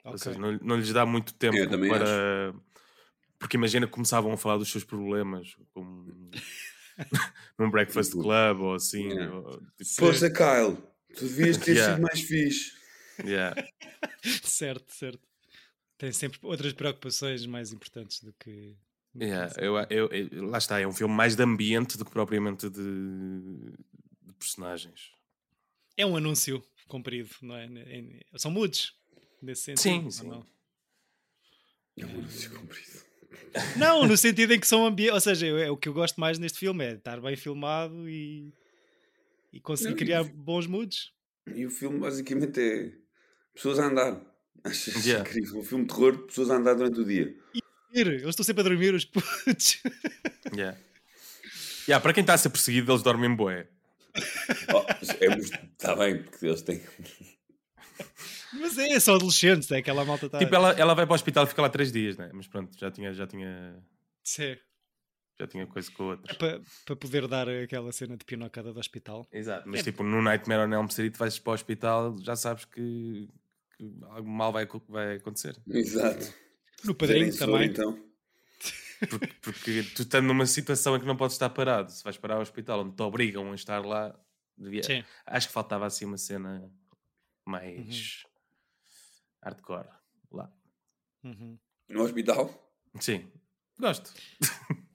Okay. 0.00 0.12
Ou 0.12 0.18
seja, 0.18 0.38
não, 0.38 0.58
não 0.62 0.76
lhes 0.76 0.92
dá 0.92 1.04
muito 1.04 1.34
tempo 1.34 1.56
para. 1.88 2.50
Acho. 2.50 2.60
Porque 3.38 3.56
imagina 3.56 3.86
que 3.86 3.92
começavam 3.92 4.32
a 4.32 4.36
falar 4.36 4.58
dos 4.58 4.70
seus 4.70 4.84
problemas, 4.84 5.56
como 5.72 6.30
num 7.58 7.70
Breakfast 7.70 8.12
Club 8.12 8.60
ou 8.60 8.74
assim. 8.74 9.08
Yeah. 9.08 9.34
Ou, 9.34 9.62
tipo... 9.78 9.96
Poxa, 9.98 10.30
Kyle, 10.30 10.76
tu 11.16 11.24
devias 11.24 11.56
ter 11.56 11.72
yeah. 11.76 11.94
sido 11.94 12.02
mais 12.02 12.20
fixe. 12.20 12.79
Yeah. 13.24 13.54
certo, 14.42 14.92
certo. 14.92 15.20
Tem 15.98 16.12
sempre 16.12 16.38
outras 16.42 16.72
preocupações 16.72 17.44
mais 17.46 17.72
importantes 17.72 18.22
do 18.22 18.32
que 18.32 18.76
Yeah, 19.16 19.52
eu, 19.58 19.76
eu, 19.90 20.08
eu, 20.08 20.44
lá 20.46 20.58
está, 20.58 20.78
é 20.78 20.86
um 20.86 20.92
filme 20.92 21.12
mais 21.12 21.34
de 21.34 21.42
ambiente 21.42 21.98
do 21.98 22.04
que 22.04 22.12
propriamente 22.12 22.70
de, 22.70 22.80
de 24.22 24.32
personagens. 24.38 25.10
É 25.96 26.06
um 26.06 26.16
anúncio 26.16 26.64
comprido, 26.86 27.30
não 27.42 27.56
é? 27.56 27.68
São 28.36 28.52
mudos 28.52 28.94
nesse 29.42 29.62
sentido. 29.62 29.80
Sim, 29.82 30.10
sim. 30.10 30.28
Não? 30.28 30.46
É 31.98 32.06
um 32.06 32.10
anúncio 32.10 32.50
comprido. 32.54 33.10
Não, 33.76 34.06
no 34.06 34.16
sentido 34.16 34.52
em 34.54 34.60
que 34.60 34.66
são 34.66 34.86
ambientes. 34.86 35.14
Ou 35.14 35.20
seja, 35.20 35.46
é, 35.46 35.68
o 35.68 35.76
que 35.76 35.88
eu 35.88 35.92
gosto 35.92 36.20
mais 36.20 36.38
neste 36.38 36.58
filme 36.58 36.84
é 36.84 36.92
estar 36.92 37.20
bem 37.20 37.34
filmado 37.36 38.08
e. 38.08 38.54
e 39.52 39.60
consegui 39.60 39.90
Não, 39.90 39.96
e- 39.96 39.98
criar 39.98 40.22
bons 40.22 40.68
moods. 40.68 41.12
E 41.52 41.66
o 41.66 41.70
filme 41.70 41.98
basicamente 41.98 42.60
é 42.60 42.92
pessoas 43.54 43.78
a 43.78 43.86
andar. 43.86 44.20
Acho 44.64 44.90
isso 44.90 45.08
Yeah. 45.08 45.28
incrível. 45.28 45.60
Um 45.60 45.64
filme 45.64 45.84
de 45.86 45.94
terror, 45.94 46.18
pessoas 46.26 46.50
a 46.50 46.56
andar 46.56 46.74
durante 46.74 47.00
o 47.00 47.04
dia. 47.04 47.34
Eu 47.92 48.28
estou 48.28 48.44
sempre 48.44 48.60
a 48.60 48.64
dormir, 48.64 48.94
os 48.94 49.04
putos. 49.04 49.82
Yeah. 50.54 50.76
Yeah, 51.88 52.02
para 52.02 52.12
quem 52.12 52.22
está 52.22 52.34
a 52.34 52.38
ser 52.38 52.50
perseguido, 52.50 52.90
eles 52.92 53.02
dormem 53.02 53.34
boé. 53.34 53.68
Oh, 54.74 54.84
Está 55.02 55.94
bem, 55.96 56.22
porque 56.22 56.46
eles 56.46 56.62
têm. 56.62 56.82
Mas 58.52 58.76
é, 58.78 58.98
são 58.98 59.14
adolescentes, 59.14 59.70
é 59.70 59.78
aquela 59.78 60.04
malta 60.04 60.26
está. 60.26 60.38
Tipo, 60.38 60.54
ela, 60.54 60.72
ela 60.72 60.94
vai 60.94 61.06
para 61.06 61.12
o 61.12 61.14
hospital 61.14 61.44
e 61.44 61.46
fica 61.48 61.62
lá 61.62 61.68
três 61.68 61.92
dias, 61.92 62.16
né? 62.16 62.30
Mas 62.32 62.46
pronto, 62.48 62.76
já 62.78 62.90
tinha, 62.90 63.12
já 63.12 63.26
tinha, 63.26 63.76
Sim. 64.24 64.56
Já 65.40 65.46
tinha 65.46 65.66
coisa 65.66 65.90
com 65.92 66.04
outros. 66.04 66.34
É 66.34 66.38
para, 66.38 66.62
para 66.84 66.96
poder 66.96 67.26
dar 67.26 67.48
aquela 67.48 67.90
cena 67.92 68.16
de 68.16 68.24
pinocada 68.24 68.72
do 68.72 68.78
hospital. 68.78 69.26
Exato, 69.32 69.68
mas 69.68 69.80
É. 69.80 69.82
tipo, 69.84 70.02
no 70.02 70.22
Nightmare 70.22 70.68
on 70.68 70.72
Elm 70.72 70.86
Street 70.86 71.16
vais 71.16 71.38
para 71.38 71.50
o 71.50 71.54
hospital, 71.54 72.16
já 72.18 72.36
sabes 72.36 72.64
que, 72.64 73.28
que 73.76 73.94
algo 74.10 74.28
mal 74.28 74.52
vai, 74.52 74.66
vai 74.88 75.16
acontecer. 75.16 75.56
Exato. 75.68 76.32
No 76.84 76.94
padrinho 76.94 77.36
também. 77.36 77.68
então. 77.68 77.98
Porque, 79.08 79.26
porque 79.40 79.82
tu 79.94 80.02
estás 80.02 80.22
numa 80.22 80.44
situação 80.44 80.94
em 80.94 81.00
que 81.00 81.06
não 81.06 81.16
podes 81.16 81.34
estar 81.34 81.48
parado. 81.50 81.90
Se 81.90 82.04
vais 82.04 82.18
parar 82.18 82.34
ao 82.36 82.42
hospital 82.42 82.80
onde 82.80 82.94
te 82.94 83.02
obrigam 83.02 83.50
a 83.50 83.54
estar 83.54 83.84
lá, 83.84 84.14
devia- 84.58 84.82
Sim. 84.82 85.02
acho 85.24 85.46
que 85.48 85.54
faltava 85.54 85.86
assim 85.86 86.04
uma 86.04 86.18
cena 86.18 86.70
mais 87.46 88.24
hardcore 89.42 89.88
lá. 90.30 90.52
Uhum. 91.24 91.58
No 91.88 92.02
hospital? 92.02 92.72
Sim, 93.00 93.26
gosto. 93.78 94.12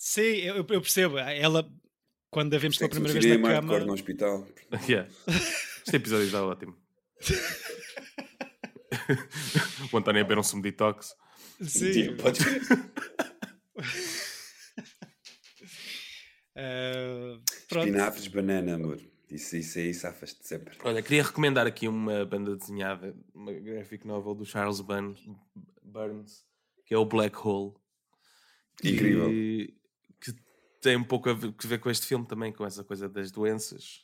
Sim, 0.00 0.22
eu, 0.22 0.56
eu 0.56 0.64
percebo. 0.64 1.18
Ela, 1.18 1.70
quando 2.30 2.54
a 2.54 2.58
vemos 2.58 2.78
pela 2.78 2.88
primeira 2.88 3.20
vez 3.20 3.38
na 3.38 3.50
cama. 3.50 3.80
no 3.80 3.92
hospital. 3.92 4.48
Yeah. 4.88 5.06
Este 5.84 5.96
episódio 5.96 6.24
está 6.24 6.42
ótimo. 6.42 6.74
o 9.92 9.98
António 9.98 10.22
a 10.22 10.24
beber 10.24 10.38
um 10.38 10.42
sumo 10.42 10.62
detox. 10.62 11.14
Sim. 11.60 12.16
Crer. 12.16 12.16
Ah, 16.56 17.38
pronto. 17.68 17.86
Espinafres, 17.86 18.26
banana, 18.26 18.74
amor. 18.74 19.00
Isso, 19.30 19.56
isso 19.56 19.78
aí 19.78 19.94
safas-te 19.94 20.46
sempre. 20.46 20.76
Olha, 20.84 21.00
queria 21.00 21.22
recomendar 21.22 21.66
aqui 21.66 21.88
uma 21.88 22.26
banda 22.26 22.54
desenhada, 22.54 23.16
uma 23.32 23.50
graphic 23.52 24.06
novel 24.06 24.34
do 24.34 24.44
Charles 24.44 24.80
Burns, 24.80 25.24
Burns 25.82 26.44
que 26.84 26.92
é 26.92 26.98
o 26.98 27.06
Black 27.06 27.34
Hole. 27.38 27.72
Incrível. 28.82 29.30
Que 29.30 29.79
tem 30.80 30.96
um 30.96 31.04
pouco 31.04 31.28
a 31.30 31.34
ver, 31.34 31.52
que 31.52 31.66
ver 31.66 31.78
com 31.78 31.90
este 31.90 32.06
filme 32.06 32.26
também, 32.26 32.52
com 32.52 32.64
essa 32.64 32.82
coisa 32.84 33.08
das 33.08 33.30
doenças 33.30 34.02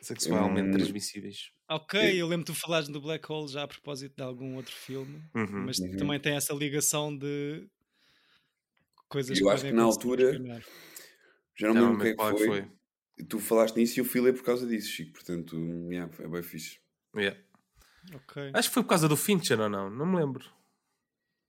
sexualmente 0.00 0.68
Hum. 0.68 0.72
transmissíveis. 0.72 1.50
Ok, 1.68 1.98
eu 2.20 2.28
lembro 2.28 2.46
que 2.46 2.52
tu 2.52 2.58
falaste 2.58 2.92
do 2.92 3.00
Black 3.00 3.30
Hole 3.30 3.48
já 3.48 3.62
a 3.64 3.68
propósito 3.68 4.14
de 4.16 4.22
algum 4.22 4.54
outro 4.56 4.74
filme, 4.74 5.22
Uhum. 5.34 5.64
mas 5.66 5.78
Uhum. 5.78 5.96
também 5.96 6.20
tem 6.20 6.36
essa 6.36 6.52
ligação 6.54 7.16
de 7.16 7.68
coisas 9.08 9.38
Eu 9.38 9.48
acho 9.50 9.64
que 9.64 9.72
na 9.72 9.82
altura-. 9.82 10.32
Já 11.58 11.72
não 11.72 11.74
me 11.74 11.80
lembro 11.80 11.96
o 11.96 12.00
que 12.02 12.06
é 12.08 12.10
que 12.10 12.16
qual 12.16 12.30
é 12.32 12.38
foi. 12.46 12.70
Tu 13.28 13.38
falaste 13.40 13.76
nisso 13.76 13.98
e 13.98 14.00
eu 14.00 14.04
fui 14.04 14.20
ler 14.20 14.34
por 14.34 14.44
causa 14.44 14.66
disso, 14.66 14.88
Chico. 14.90 15.12
Portanto, 15.14 15.56
yeah, 15.90 16.12
é 16.22 16.28
bem 16.28 16.42
fixe. 16.42 16.78
Yeah. 17.16 17.40
Ok. 18.14 18.50
Acho 18.54 18.68
que 18.68 18.74
foi 18.74 18.82
por 18.82 18.90
causa 18.90 19.08
do 19.08 19.16
Fincher 19.16 19.58
ou 19.58 19.68
não, 19.70 19.88
não 19.90 20.04
me 20.06 20.16
lembro. 20.16 20.44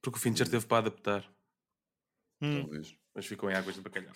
Porque 0.02 0.16
o 0.18 0.20
Fincher 0.20 0.48
teve 0.48 0.66
para 0.66 0.78
adaptar, 0.78 1.30
Hum. 2.40 2.62
Talvez. 2.62 2.96
mas 3.14 3.26
ficou 3.26 3.50
em 3.50 3.54
águas 3.54 3.74
de 3.74 3.82
bacalhau. 3.82 4.14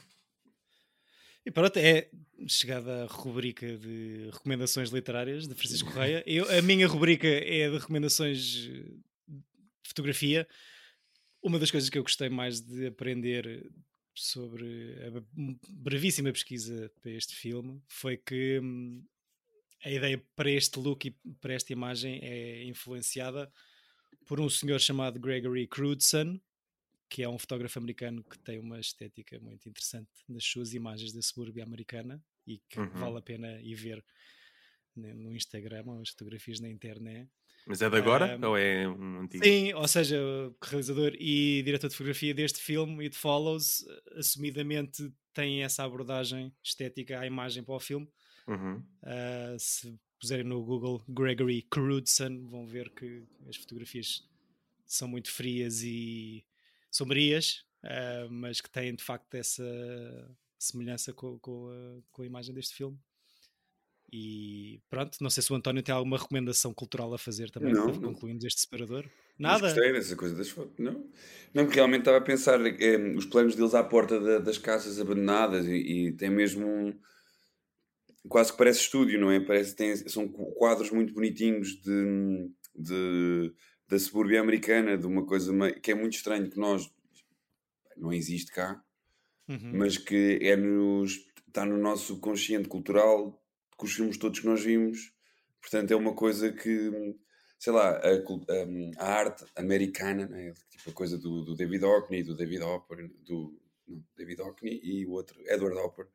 E 1.44 1.50
pronto, 1.50 1.76
é 1.76 2.08
chegada 2.46 3.04
a 3.04 3.06
rubrica 3.06 3.76
de 3.76 4.30
recomendações 4.32 4.90
literárias 4.90 5.48
de 5.48 5.54
Francisco 5.54 5.92
Correia. 5.92 6.22
Eu, 6.26 6.48
a 6.56 6.62
minha 6.62 6.86
rubrica 6.86 7.26
é 7.26 7.68
de 7.68 7.78
recomendações 7.78 8.38
de 8.44 9.00
fotografia. 9.82 10.46
Uma 11.42 11.58
das 11.58 11.70
coisas 11.70 11.90
que 11.90 11.98
eu 11.98 12.02
gostei 12.02 12.28
mais 12.28 12.60
de 12.60 12.86
aprender 12.86 13.68
sobre 14.14 14.94
a 15.04 15.22
brevíssima 15.68 16.32
pesquisa 16.32 16.92
para 17.00 17.10
este 17.10 17.34
filme 17.34 17.82
foi 17.88 18.16
que 18.16 18.60
hum, 18.60 19.04
a 19.84 19.90
ideia 19.90 20.22
para 20.36 20.50
este 20.50 20.78
look 20.78 21.06
e 21.06 21.10
para 21.40 21.54
esta 21.54 21.72
imagem 21.72 22.20
é 22.22 22.64
influenciada 22.64 23.50
por 24.26 24.40
um 24.40 24.48
senhor 24.48 24.78
chamado 24.78 25.18
Gregory 25.18 25.66
Crewdson, 25.66 26.40
que 27.12 27.22
é 27.22 27.28
um 27.28 27.38
fotógrafo 27.38 27.78
americano 27.78 28.24
que 28.24 28.38
tem 28.38 28.58
uma 28.58 28.80
estética 28.80 29.38
muito 29.38 29.68
interessante 29.68 30.08
nas 30.26 30.42
suas 30.44 30.72
imagens 30.72 31.12
da 31.12 31.20
subúrbia 31.20 31.62
americana 31.62 32.24
e 32.46 32.56
que 32.70 32.80
Uhum. 32.80 32.88
vale 32.88 33.18
a 33.18 33.20
pena 33.20 33.60
ir 33.60 33.74
ver 33.74 34.02
no 34.96 35.30
Instagram 35.36 35.84
ou 35.88 36.00
as 36.00 36.08
fotografias 36.08 36.58
na 36.58 36.70
internet. 36.70 37.28
Mas 37.66 37.82
é 37.82 37.90
de 37.90 37.96
agora 37.98 38.38
Um, 38.38 38.48
ou 38.48 38.56
é 38.56 38.88
um 38.88 39.20
antigo? 39.20 39.44
Sim, 39.44 39.74
ou 39.74 39.86
seja, 39.86 40.16
realizador 40.62 41.12
e 41.18 41.62
diretor 41.62 41.88
de 41.88 41.94
fotografia 41.96 42.32
deste 42.32 42.60
filme, 42.62 43.04
It 43.04 43.14
Follows, 43.14 43.86
eh, 43.86 44.18
assumidamente 44.20 45.12
tem 45.34 45.62
essa 45.62 45.84
abordagem 45.84 46.50
estética 46.64 47.20
à 47.20 47.26
imagem 47.26 47.62
para 47.62 47.74
o 47.74 47.80
filme. 47.80 48.08
Uhum. 48.48 48.78
Uh, 49.02 49.58
se 49.58 49.94
puserem 50.18 50.46
no 50.46 50.64
Google 50.64 51.04
Gregory 51.06 51.60
Crewdson, 51.70 52.46
vão 52.48 52.66
ver 52.66 52.88
que 52.94 53.22
as 53.46 53.56
fotografias 53.56 54.26
são 54.86 55.06
muito 55.06 55.30
frias 55.30 55.82
e 55.82 56.42
sombrias, 56.92 57.64
uh, 57.84 58.30
mas 58.30 58.60
que 58.60 58.70
têm 58.70 58.94
de 58.94 59.02
facto 59.02 59.34
essa 59.34 59.64
semelhança 60.58 61.12
com, 61.12 61.38
com 61.40 61.68
a, 61.70 62.02
com 62.12 62.22
a 62.22 62.26
imagem 62.26 62.54
deste 62.54 62.74
filme. 62.74 62.98
E 64.14 64.78
pronto, 64.90 65.16
não 65.22 65.30
sei 65.30 65.42
se 65.42 65.50
o 65.50 65.56
António 65.56 65.82
tem 65.82 65.94
alguma 65.94 66.18
recomendação 66.18 66.74
cultural 66.74 67.14
a 67.14 67.18
fazer 67.18 67.50
também 67.50 67.72
Não, 67.72 67.86
para 67.86 67.98
concluirmos 67.98 68.44
este 68.44 68.60
separador. 68.60 69.08
Mas 69.38 69.62
Nada. 69.62 69.72
gostei 69.72 69.92
dessa 69.92 70.14
coisa 70.16 70.34
das 70.36 70.50
fotos. 70.50 70.74
Não, 70.78 71.10
não 71.54 71.64
porque 71.64 71.76
realmente 71.76 72.00
estava 72.00 72.18
a 72.18 72.20
pensar 72.20 72.60
eh, 72.60 72.98
os 73.16 73.24
planos 73.24 73.54
deles 73.56 73.74
à 73.74 73.82
porta 73.82 74.20
da- 74.20 74.38
das 74.38 74.58
casas 74.58 75.00
abandonadas 75.00 75.66
e, 75.66 76.08
e 76.08 76.12
tem 76.12 76.28
mesmo 76.28 76.66
um. 76.66 77.00
Quase 78.28 78.52
que 78.52 78.58
parece 78.58 78.80
estúdio, 78.80 79.18
não 79.18 79.30
é? 79.30 79.40
Parece 79.40 79.74
tem, 79.74 79.96
são 79.96 80.28
quadros 80.28 80.90
muito 80.90 81.12
bonitinhos 81.12 81.80
de, 81.82 82.50
de- 82.76 83.52
da 83.92 83.98
subúrbia 83.98 84.40
americana, 84.40 84.96
de 84.96 85.06
uma 85.06 85.26
coisa 85.26 85.52
que 85.82 85.90
é 85.90 85.94
muito 85.94 86.14
estranho 86.14 86.48
que 86.50 86.58
nós 86.58 86.90
não 87.96 88.10
existe 88.12 88.50
cá, 88.50 88.82
Uhum. 89.48 89.72
mas 89.76 89.98
que 89.98 90.38
é 90.40 90.56
nos, 90.56 91.18
está 91.46 91.66
no 91.66 91.76
nosso 91.76 92.06
subconsciente 92.06 92.68
cultural 92.68 93.38
com 93.76 93.84
os 93.84 93.92
filmes 93.92 94.16
todos 94.16 94.40
que 94.40 94.46
nós 94.46 94.62
vimos. 94.64 95.12
Portanto, 95.60 95.90
é 95.90 95.96
uma 95.96 96.14
coisa 96.14 96.50
que, 96.52 96.90
sei 97.58 97.72
lá, 97.72 97.90
a, 97.98 98.08
a- 98.08 99.04
a 99.04 99.12
arte 99.12 99.44
americana, 99.56 100.26
né? 100.26 100.54
tipo 100.70 100.88
a 100.90 100.92
coisa 100.94 101.18
do, 101.18 101.44
do 101.44 101.54
David 101.54 101.84
Hockney, 101.84 102.22
do 102.22 102.34
David 102.34 102.62
Hopper, 102.62 103.10
do 103.26 103.60
não, 103.86 104.02
David 104.16 104.40
Hockney 104.40 104.80
e 104.82 105.04
o 105.04 105.10
outro, 105.10 105.38
Edward 105.46 105.76
Hopper, 105.76 106.06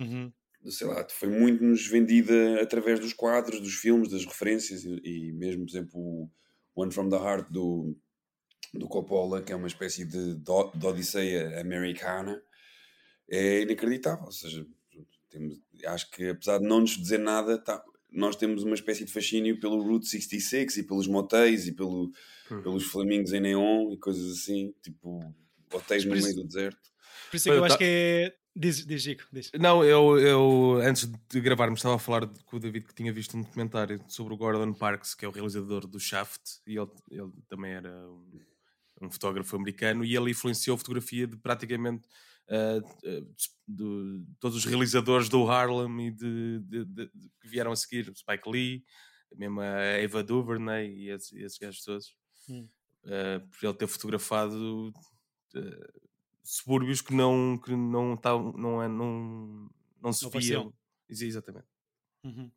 Uhum. 0.00 0.32
sei 0.70 0.86
lá, 0.88 1.06
foi 1.10 1.28
muito 1.28 1.62
nos 1.62 1.86
vendida 1.86 2.60
através 2.60 2.98
dos 2.98 3.12
quadros, 3.12 3.60
dos 3.60 3.74
filmes, 3.74 4.08
das 4.10 4.24
referências 4.24 4.82
e, 4.84 5.00
e 5.04 5.32
mesmo, 5.32 5.64
por 5.64 5.70
exemplo, 5.70 6.00
o 6.00 6.30
One 6.80 6.90
from 6.90 7.08
the 7.10 7.16
Heart 7.16 7.50
do, 7.50 7.96
do 8.74 8.86
Coppola, 8.88 9.42
que 9.42 9.52
é 9.52 9.56
uma 9.56 9.66
espécie 9.68 10.04
de, 10.04 10.34
de, 10.34 10.42
de 10.74 10.86
Odisseia 10.86 11.60
americana, 11.60 12.40
é 13.28 13.62
inacreditável. 13.62 14.24
Ou 14.26 14.32
seja, 14.32 14.66
temos, 15.28 15.60
acho 15.86 16.10
que 16.10 16.28
apesar 16.28 16.58
de 16.58 16.66
não 16.66 16.80
nos 16.80 16.96
dizer 16.96 17.18
nada, 17.18 17.58
tá- 17.58 17.82
nós 18.12 18.34
temos 18.34 18.64
uma 18.64 18.74
espécie 18.74 19.04
de 19.04 19.12
fascínio 19.12 19.60
pelo 19.60 19.80
Route 19.82 20.06
66 20.08 20.78
e 20.78 20.82
pelos 20.82 21.06
motéis 21.06 21.68
e 21.68 21.72
pelo, 21.72 22.10
Uhum. 22.50 22.62
pelos 22.62 22.84
flamingos 22.84 23.32
em 23.32 23.40
neon 23.40 23.92
e 23.92 23.96
coisas 23.98 24.32
assim, 24.32 24.74
tipo 24.82 25.20
hotéis 25.72 26.04
no 26.04 26.12
meio 26.16 26.34
do 26.34 26.44
deserto. 26.44 26.80
Por 27.30 27.36
isso 27.36 27.48
é 27.48 27.52
que 27.52 27.58
eu 27.58 27.64
acho 27.64 27.74
tá- 27.74 27.78
que 27.78 27.84
é. 27.84 28.34
Diz, 28.60 28.84
diz 28.84 29.02
Chico, 29.02 29.24
diz. 29.32 29.50
Não, 29.58 29.82
eu, 29.82 30.18
eu 30.18 30.72
antes 30.82 31.06
de 31.06 31.40
gravarmos 31.40 31.78
estava 31.78 31.94
a 31.94 31.98
falar 31.98 32.26
de- 32.26 32.44
com 32.44 32.56
o 32.56 32.60
David 32.60 32.86
que 32.86 32.94
tinha 32.94 33.10
visto 33.12 33.34
um 33.36 33.40
documentário 33.42 34.04
sobre 34.06 34.34
o 34.34 34.36
Gordon 34.36 34.74
Parks, 34.74 35.14
que 35.14 35.24
é 35.24 35.28
o 35.28 35.30
realizador 35.30 35.86
do 35.86 35.98
Shaft, 35.98 36.42
e 36.66 36.76
ele, 36.76 36.90
ele 37.10 37.32
também 37.48 37.72
era 37.72 37.90
um, 38.10 38.30
um 39.00 39.10
fotógrafo 39.10 39.56
americano, 39.56 40.04
e 40.04 40.14
ele 40.14 40.30
influenciou 40.32 40.74
a 40.74 40.78
fotografia 40.78 41.26
de 41.26 41.36
praticamente 41.38 42.06
ah, 42.50 42.80
ah, 43.06 43.20
de 43.66 44.24
todos 44.38 44.58
os 44.58 44.64
realizadores 44.66 45.28
do 45.30 45.48
Harlem 45.48 46.08
e 46.08 46.10
de, 46.10 46.58
de- 46.60 46.84
de- 46.84 47.06
de- 47.14 47.30
que 47.40 47.48
vieram 47.48 47.72
a 47.72 47.76
seguir, 47.76 48.12
Spike 48.14 48.46
Lee, 48.50 48.84
mesmo 49.36 49.60
a 49.62 49.64
Eva 49.80 50.22
DuVernay 50.22 50.86
e 50.92 51.08
esses, 51.08 51.32
esses 51.32 51.58
gajos 51.58 51.82
todos, 51.84 52.14
Hum. 52.48 52.68
Ah, 53.06 53.40
por 53.58 53.64
ele 53.66 53.74
ter 53.78 53.86
fotografado 53.86 54.92
ah, 55.56 55.60
subúrbios 56.50 57.00
que 57.00 57.14
não 57.14 57.58
que 57.58 57.74
não 57.74 58.14
estavam 58.14 58.52
não 58.52 58.82
é 58.82 58.88
não 58.88 59.70
não 60.02 60.12
se 60.12 60.24
Não 60.24 60.30
viam 60.30 60.74
exatamente 61.08 61.66
Uhum. 62.24 62.50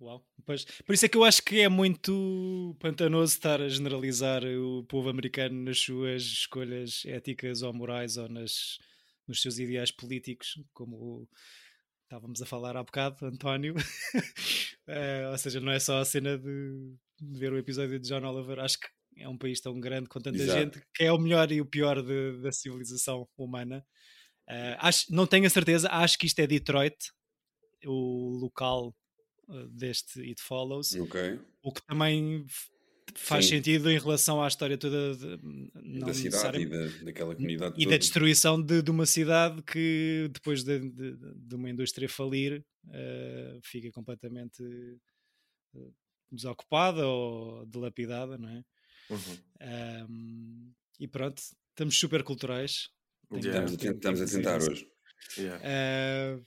Uau. 0.00 0.24
Pois, 0.46 0.64
por 0.64 0.94
isso 0.94 1.04
é 1.04 1.08
que 1.08 1.16
eu 1.16 1.24
acho 1.24 1.42
que 1.42 1.60
é 1.60 1.68
muito 1.68 2.74
pantanoso 2.78 3.34
estar 3.34 3.60
a 3.60 3.68
generalizar 3.68 4.42
o 4.44 4.84
povo 4.84 5.08
americano 5.08 5.64
nas 5.64 5.80
suas 5.80 6.22
escolhas 6.22 7.02
éticas 7.04 7.62
ou 7.62 7.74
morais 7.74 8.16
ou 8.16 8.28
nas, 8.28 8.78
nos 9.26 9.42
seus 9.42 9.58
ideais 9.58 9.90
políticos, 9.90 10.58
como 10.72 11.28
estávamos 12.04 12.40
a 12.40 12.46
falar 12.46 12.76
há 12.76 12.82
bocado, 12.82 13.26
António. 13.26 13.74
uh, 13.74 15.28
ou 15.30 15.38
seja, 15.38 15.60
não 15.60 15.72
é 15.72 15.78
só 15.78 15.98
a 15.98 16.04
cena 16.04 16.38
de, 16.38 16.94
de, 17.20 17.38
ver 17.38 17.52
o 17.52 17.58
episódio 17.58 17.98
de 17.98 18.08
John 18.08 18.24
Oliver, 18.24 18.60
acho 18.60 18.80
que 18.80 18.88
é 19.18 19.28
um 19.28 19.36
país 19.36 19.60
tão 19.60 19.78
grande 19.78 20.08
com 20.08 20.20
tanta 20.20 20.38
Exato. 20.38 20.58
gente 20.58 20.82
que 20.94 21.04
é 21.04 21.12
o 21.12 21.18
melhor 21.18 21.50
e 21.52 21.60
o 21.60 21.66
pior 21.66 22.02
de, 22.02 22.40
da 22.40 22.52
civilização 22.52 23.28
humana. 23.36 23.84
Uh, 24.48 24.76
acho, 24.78 25.12
não 25.12 25.26
tenho 25.26 25.46
a 25.46 25.50
certeza, 25.50 25.88
acho 25.90 26.18
que 26.18 26.26
isto 26.26 26.38
é 26.40 26.46
Detroit, 26.46 26.96
o 27.84 28.38
local 28.40 28.94
deste 29.70 30.20
It 30.20 30.42
Follows. 30.42 30.92
Okay. 30.92 31.38
O 31.62 31.72
que 31.72 31.82
também 31.86 32.44
faz 33.14 33.46
Sim. 33.46 33.56
sentido 33.56 33.90
em 33.90 33.98
relação 33.98 34.42
à 34.42 34.48
história 34.48 34.76
toda 34.76 35.14
de, 35.14 36.00
da 36.00 36.12
cidade 36.12 36.60
e 36.60 36.66
da, 36.66 36.86
daquela 37.04 37.34
comunidade 37.34 37.74
e 37.76 37.84
toda. 37.84 37.90
da 37.90 37.98
destruição 37.98 38.60
de, 38.60 38.82
de, 38.82 38.90
uma 38.90 39.06
cidade 39.06 39.62
que 39.62 40.28
depois 40.32 40.62
de, 40.62 40.78
de 40.78 41.54
uma 41.54 41.70
indústria 41.70 42.08
falir 42.08 42.64
uh, 42.86 43.60
fica 43.62 43.90
completamente 43.90 44.62
desocupada 46.30 47.06
ou 47.06 47.64
dilapidada, 47.66 48.36
não 48.36 48.48
é? 48.48 48.62
Uhum. 49.10 50.06
Um, 50.08 50.72
e 51.00 51.08
pronto, 51.08 51.42
estamos 51.70 51.98
super 51.98 52.22
culturais. 52.22 52.90
Yeah. 53.32 53.64
Estamos, 53.64 53.86
a, 53.86 53.92
estamos 53.92 54.20
a 54.20 54.26
tentar 54.26 54.62
hoje. 54.62 54.86
Yeah. 55.36 55.62
Uh, 55.64 56.46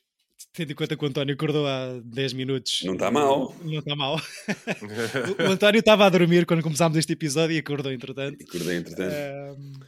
tendo 0.53 0.71
em 0.71 0.75
conta 0.75 0.97
que 0.97 1.03
o 1.03 1.07
António 1.07 1.35
acordou 1.35 1.67
há 1.67 1.99
10 2.03 2.33
minutos. 2.33 2.81
Não 2.83 2.93
está 2.93 3.11
mal. 3.11 3.55
Não 3.61 3.79
está 3.79 3.95
mal. 3.95 4.15
o 5.47 5.51
António 5.51 5.79
estava 5.79 6.05
a 6.05 6.09
dormir 6.09 6.45
quando 6.45 6.63
começámos 6.63 6.97
este 6.97 7.13
episódio 7.13 7.55
e 7.55 7.59
acordou 7.59 7.91
entretanto. 7.91 8.43
Acordei 8.43 8.77
entretanto. 8.77 9.13
Uh, 9.13 9.85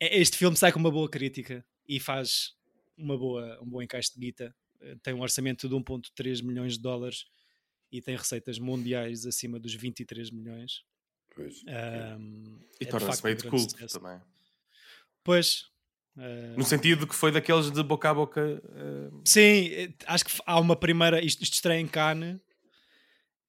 este 0.00 0.38
filme 0.38 0.56
sai 0.56 0.72
com 0.72 0.78
uma 0.78 0.90
boa 0.90 1.08
crítica 1.08 1.64
e 1.86 2.00
faz 2.00 2.54
uma 2.96 3.16
boa, 3.16 3.58
um 3.62 3.66
bom 3.66 3.82
encaixe 3.82 4.12
de 4.14 4.20
guita. 4.20 4.54
Tem 5.02 5.12
um 5.12 5.20
orçamento 5.20 5.68
de 5.68 5.74
1.3 5.74 6.42
milhões 6.42 6.74
de 6.74 6.82
dólares 6.82 7.26
e 7.92 8.00
tem 8.00 8.16
receitas 8.16 8.58
mundiais 8.58 9.26
acima 9.26 9.58
dos 9.58 9.74
23 9.74 10.30
milhões. 10.30 10.82
Pois. 11.42 11.62
Um, 11.64 12.58
e 12.80 12.84
é 12.84 12.86
torna-se 12.86 13.24
meio 13.24 13.36
de 13.36 13.48
culto 13.48 13.86
também. 13.88 14.20
Pois, 15.24 15.70
Uh... 16.16 16.58
No 16.58 16.64
sentido 16.64 17.06
que 17.06 17.14
foi 17.14 17.30
daqueles 17.30 17.70
de 17.70 17.82
boca 17.82 18.10
a 18.10 18.14
boca. 18.14 18.62
Uh... 18.64 19.22
Sim, 19.24 19.68
eh, 19.72 19.92
acho 20.06 20.24
que 20.24 20.32
há 20.44 20.58
uma 20.58 20.76
primeira. 20.76 21.24
Isto, 21.24 21.42
isto 21.42 21.54
estreia 21.54 21.80
em 21.80 21.86
Cannes. 21.86 22.36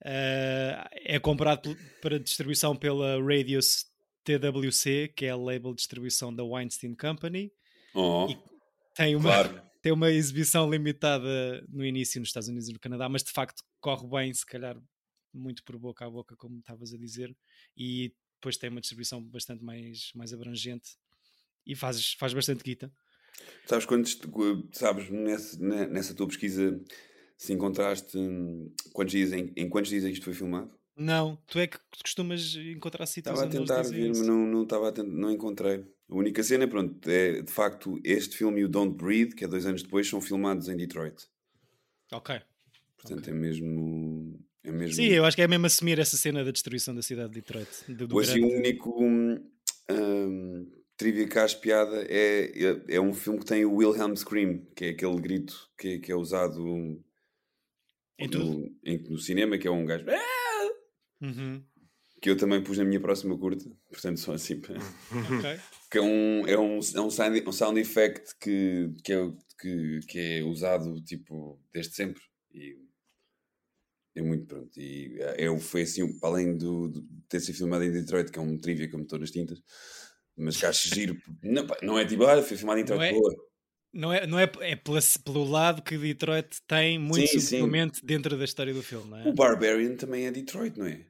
Uh, 0.03 0.81
é 1.03 1.19
comprado 1.19 1.77
para 2.01 2.19
distribuição 2.19 2.75
pela 2.75 3.21
Radius 3.21 3.85
TWC, 4.23 5.13
que 5.15 5.25
é 5.25 5.29
a 5.29 5.35
label 5.35 5.71
de 5.71 5.77
distribuição 5.77 6.33
da 6.33 6.43
Weinstein 6.43 6.95
Company. 6.95 7.51
Oh, 7.93 8.27
e 8.29 8.37
tem 8.95 9.15
uma, 9.15 9.29
claro. 9.29 9.61
tem 9.81 9.91
uma 9.91 10.09
exibição 10.09 10.69
limitada 10.69 11.63
no 11.69 11.85
início 11.85 12.19
nos 12.19 12.29
Estados 12.29 12.49
Unidos 12.49 12.69
e 12.69 12.73
no 12.73 12.79
Canadá, 12.79 13.07
mas 13.09 13.23
de 13.23 13.31
facto 13.31 13.63
corre 13.79 14.07
bem, 14.07 14.33
se 14.33 14.45
calhar 14.45 14.75
muito 15.33 15.63
por 15.63 15.77
boca 15.77 16.05
a 16.05 16.09
boca, 16.09 16.35
como 16.35 16.59
estavas 16.59 16.93
a 16.93 16.97
dizer, 16.97 17.35
e 17.75 18.13
depois 18.35 18.57
tem 18.57 18.69
uma 18.69 18.81
distribuição 18.81 19.23
bastante 19.23 19.63
mais, 19.63 20.11
mais 20.15 20.33
abrangente 20.33 20.97
e 21.65 21.75
fazes, 21.75 22.13
faz 22.13 22.33
bastante 22.33 22.63
guita. 22.63 22.91
Sabes 23.65 23.85
quantos, 23.85 24.19
sabes, 24.71 25.09
nessa, 25.09 25.87
nessa 25.87 26.13
tua 26.13 26.27
pesquisa, 26.27 26.79
se 27.37 27.53
encontraste 27.53 28.17
quantos 28.93 29.13
dias, 29.13 29.31
em, 29.31 29.51
em 29.55 29.69
quantos 29.69 29.89
dias 29.89 30.03
é 30.03 30.07
que 30.07 30.13
isto 30.13 30.25
foi 30.25 30.33
filmado? 30.33 30.71
Não, 30.95 31.37
tu 31.47 31.57
é 31.57 31.67
que 31.67 31.79
costumas 32.03 32.55
encontrar 32.55 33.05
sítios 33.05 33.33
Estava 33.33 33.49
a 33.49 33.51
tentar 33.51 33.81
ver, 33.83 34.09
mas 34.09 34.21
não, 34.21 34.45
não, 34.45 34.63
estava 34.63 34.89
a 34.89 34.91
tentar, 34.91 35.09
não 35.09 35.31
encontrei. 35.31 35.85
A 36.09 36.15
única 36.15 36.43
cena, 36.43 36.67
pronto, 36.67 37.09
é 37.09 37.41
de 37.41 37.51
facto 37.51 37.99
este 38.03 38.37
filme 38.37 38.61
e 38.61 38.65
o 38.65 38.69
Don't 38.69 38.95
Breathe, 38.95 39.33
que 39.33 39.45
é 39.45 39.47
dois 39.47 39.65
anos 39.65 39.81
depois, 39.81 40.07
são 40.07 40.19
filmados 40.19 40.67
em 40.67 40.75
Detroit. 40.75 41.27
Ok. 42.11 42.39
Portanto, 42.97 43.19
okay. 43.21 43.33
é 43.33 43.35
mesmo. 43.35 44.20
É 44.63 44.71
mesmo... 44.71 44.95
Sim, 44.95 45.07
eu 45.07 45.25
acho 45.25 45.35
que 45.35 45.41
é 45.41 45.47
mesmo 45.47 45.65
assumir 45.65 45.99
essa 45.99 46.17
cena 46.17 46.43
da 46.43 46.51
destruição 46.51 46.93
da 46.93 47.01
cidade 47.01 47.29
de 47.29 47.41
Detroit. 47.41 47.69
Do, 47.87 48.07
do 48.07 48.15
grande... 48.15 48.41
o 48.41 48.57
único. 48.57 49.03
Um, 49.03 50.71
trivia 51.01 51.27
cá 51.27 51.47
piada 51.59 52.05
é, 52.07 52.51
é, 52.55 52.95
é, 52.95 53.01
um 53.01 53.11
filme 53.11 53.39
que 53.39 53.45
tem 53.45 53.65
o 53.65 53.73
Wilhelm 53.73 54.15
Scream, 54.15 54.59
que 54.75 54.85
é 54.85 54.89
aquele 54.89 55.19
grito 55.19 55.67
que, 55.75 55.97
que 55.97 56.11
é 56.11 56.15
usado 56.15 56.63
em 58.19 58.27
no, 58.27 58.71
em, 58.85 58.99
no, 59.09 59.17
cinema, 59.17 59.57
que 59.57 59.67
é 59.67 59.71
um 59.71 59.83
gajo 59.83 60.05
uhum. 61.19 61.63
que 62.21 62.29
eu 62.29 62.37
também 62.37 62.63
pus 62.63 62.77
na 62.77 62.83
minha 62.83 62.99
próxima 62.99 63.35
curta, 63.35 63.67
portanto 63.89 64.19
só 64.19 64.33
assim 64.33 64.59
okay. 64.59 64.75
que 65.89 65.97
é 65.97 66.01
um, 66.01 66.47
é 66.47 66.59
um, 66.59 66.79
é 66.95 67.01
um, 67.01 67.09
sound, 67.09 67.43
um 67.47 67.51
sound 67.51 67.79
effect 67.79 68.35
que, 68.39 68.93
que, 69.03 69.11
é, 69.11 69.31
que, 69.59 69.99
que 70.07 70.19
é 70.19 70.43
usado 70.43 71.01
tipo 71.03 71.59
desde 71.73 71.95
sempre 71.95 72.21
e 72.53 72.77
é 74.15 74.21
muito 74.21 74.45
pronto 74.45 74.79
e 74.79 75.17
é, 75.19 75.45
é 75.45 75.59
foi 75.59 75.83
assim, 75.83 76.17
além 76.21 76.57
do, 76.57 76.89
de 76.89 77.01
ter 77.29 77.39
sido 77.39 77.55
filmado 77.55 77.83
em 77.83 77.91
Detroit, 77.91 78.31
que 78.31 78.39
é 78.39 78.41
um 78.41 78.57
trivia 78.57 78.87
que 78.87 78.95
eu 78.95 78.99
me 78.99 79.05
estou 79.05 79.19
nas 79.19 79.31
tintas 79.31 79.61
mas 80.37 80.57
que 80.57 80.65
acho 80.65 80.93
giro. 80.93 81.17
Não, 81.43 81.65
não 81.81 81.99
é 81.99 82.05
tipo, 82.05 82.23
ah, 82.25 82.41
foi 82.41 82.57
filmado 82.57 82.79
em 82.79 82.83
Detroit, 82.83 83.11
não 83.11 83.17
é, 83.17 83.21
boa. 83.21 83.35
Não 83.93 84.13
é, 84.13 84.27
não 84.27 84.39
é, 84.39 84.51
é 84.61 84.75
pela, 84.75 84.99
pelo 85.23 85.43
lado 85.43 85.81
que 85.81 85.97
Detroit 85.97 86.61
tem 86.67 86.97
muito 86.97 87.27
sim, 87.27 87.39
subtilmente 87.39 87.99
sim. 87.99 88.05
dentro 88.05 88.37
da 88.37 88.45
história 88.45 88.73
do 88.73 88.81
filme, 88.81 89.09
não 89.09 89.17
é? 89.17 89.27
O 89.27 89.33
Barbarian 89.33 89.95
também 89.95 90.25
é 90.25 90.31
Detroit, 90.31 90.77
não 90.77 90.85
é? 90.85 91.05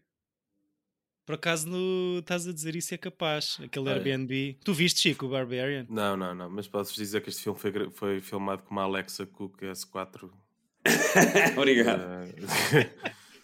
Por 1.26 1.36
acaso 1.36 1.70
no, 1.70 2.20
estás 2.20 2.48
a 2.48 2.52
dizer 2.52 2.76
isso 2.76 2.94
é 2.94 2.98
capaz. 2.98 3.58
Aquele 3.64 3.90
ah, 3.90 3.94
Airbnb. 3.94 4.58
Tu 4.66 4.74
viste, 4.74 5.00
Chico, 5.00 5.28
o 5.28 5.30
Barbarian? 5.30 5.86
Não, 5.88 6.18
não, 6.18 6.34
não. 6.34 6.50
Mas 6.50 6.68
posso 6.68 6.96
dizer 6.96 7.22
que 7.22 7.30
este 7.30 7.44
filme 7.44 7.58
foi, 7.58 7.72
foi 7.92 8.20
filmado 8.20 8.64
com 8.64 8.72
uma 8.72 8.84
Alexa 8.84 9.26
Cook 9.26 9.62
S4. 9.62 10.30
Obrigado. 11.58 12.02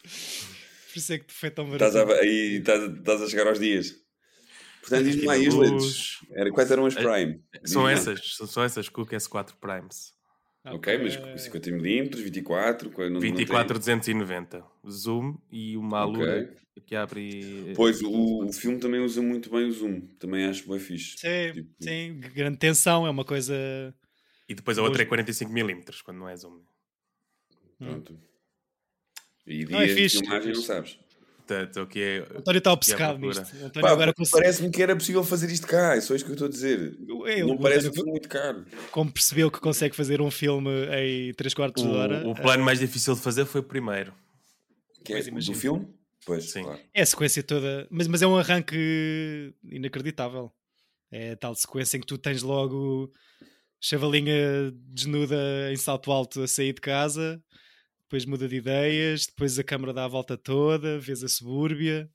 Por 0.03 0.97
isso 0.97 1.13
é 1.13 1.19
que 1.19 1.33
foi 1.33 1.51
tão 1.51 1.69
barato. 1.69 1.85
Estás 1.85 2.09
a, 2.09 2.21
aí 2.21 2.57
estás, 2.57 2.83
estás 2.83 3.21
a 3.21 3.29
chegar 3.29 3.47
aos 3.47 3.59
dias. 3.59 3.95
Portanto, 4.81 5.03
diz-me 5.03 5.25
lá 5.25 5.33
as 5.33 5.53
lentes. 5.53 6.17
Era, 6.31 6.51
quais 6.51 6.71
eram 6.71 6.85
as 6.85 6.95
Prime? 6.95 7.41
São 7.65 7.87
essas, 7.87 8.35
são 8.35 8.63
essas 8.63 8.87
Cook 8.89 9.11
S4 9.11 9.53
Primes. 9.59 10.17
Ok, 10.65 10.97
mas 10.97 11.15
50mm, 11.17 12.15
24, 12.15 12.91
não, 13.09 13.19
24 13.21 13.73
não 13.73 13.79
290 13.79 14.65
zoom 14.89 15.37
e 15.49 15.77
uma 15.77 15.99
alura 15.99 16.41
okay. 16.41 16.81
que 16.85 16.95
abre. 16.95 17.73
Pois 17.75 18.01
o, 18.01 18.45
o 18.45 18.51
filme 18.51 18.77
também 18.77 18.99
usa 18.99 19.21
muito 19.21 19.49
bem 19.49 19.65
o 19.65 19.71
zoom, 19.71 20.01
também 20.19 20.45
acho 20.45 20.67
bem 20.67 20.79
fixe. 20.79 21.17
Sim, 21.17 21.53
tipo... 21.53 21.69
sim, 21.79 22.19
grande 22.33 22.57
tensão, 22.57 23.07
é 23.07 23.09
uma 23.09 23.23
coisa. 23.23 23.55
E 24.49 24.53
depois 24.53 24.77
a 24.77 24.81
outra 24.81 25.03
é 25.03 25.05
45mm 25.05 26.01
quando 26.03 26.17
não 26.17 26.27
é 26.27 26.35
zoom. 26.35 26.61
Pronto. 27.77 28.19
E 29.45 29.65
dias 29.65 29.69
não 29.69 29.81
é 29.81 29.87
fixe, 29.87 30.17
de 30.17 30.23
filmagem 30.23 30.53
não 30.53 30.61
sabes. 30.61 30.99
Portanto, 31.47 31.81
o 31.81 31.87
que 31.87 32.01
é. 32.01 32.19
O 32.33 32.39
António 32.39 32.57
está 32.57 32.73
obcecado 32.73 33.17
nisto. 33.19 33.45
agora 33.81 34.13
Parece-me 34.29 34.69
que 34.69 34.83
era 34.83 34.93
possível 34.93 35.23
fazer 35.23 35.49
isto 35.49 35.65
cá, 35.65 35.95
é 35.95 36.01
só 36.01 36.13
isto 36.13 36.25
que 36.25 36.31
eu 36.31 36.33
estou 36.33 36.47
a 36.47 36.51
dizer. 36.51 36.97
Eu, 37.07 37.47
não 37.47 37.57
parece 37.57 37.89
que 37.89 37.95
foi 37.95 38.05
muito 38.05 38.27
caro. 38.27 38.65
Como 38.91 39.09
percebeu 39.09 39.49
que 39.49 39.59
consegue 39.61 39.95
fazer 39.95 40.19
um 40.21 40.29
filme 40.29 40.69
em 40.91 41.33
3 41.33 41.53
quartos 41.53 41.83
o, 41.83 41.87
de 41.87 41.93
hora. 41.93 42.27
O 42.27 42.35
plano 42.35 42.65
mais 42.65 42.79
difícil 42.79 43.15
de 43.15 43.21
fazer 43.21 43.45
foi 43.45 43.61
o 43.61 43.63
primeiro. 43.63 44.13
Que 45.05 45.13
é 45.13 45.21
do 45.21 45.53
filme? 45.53 45.87
Pois, 46.25 46.51
Sim. 46.51 46.63
Claro. 46.63 46.81
É 46.93 47.01
a 47.01 47.05
sequência 47.05 47.41
toda, 47.41 47.87
mas, 47.89 48.09
mas 48.09 48.21
é 48.21 48.27
um 48.27 48.35
arranque 48.35 49.53
inacreditável. 49.63 50.51
É 51.09 51.37
tal 51.37 51.55
sequência 51.55 51.95
em 51.95 52.01
que 52.01 52.07
tu 52.07 52.17
tens 52.17 52.43
logo 52.43 53.09
chavalinha 53.79 54.73
desnuda 54.89 55.71
em 55.71 55.77
salto 55.77 56.11
alto 56.11 56.41
a 56.41 56.47
sair 56.47 56.73
de 56.73 56.81
casa 56.81 57.41
depois 58.07 58.25
muda 58.25 58.47
de 58.47 58.55
ideias, 58.55 59.27
depois 59.27 59.59
a 59.59 59.63
câmara 59.63 59.93
dá 59.93 60.05
a 60.05 60.07
volta 60.07 60.37
toda, 60.37 60.97
vês 60.97 61.23
a 61.23 61.27
subúrbia. 61.27 62.09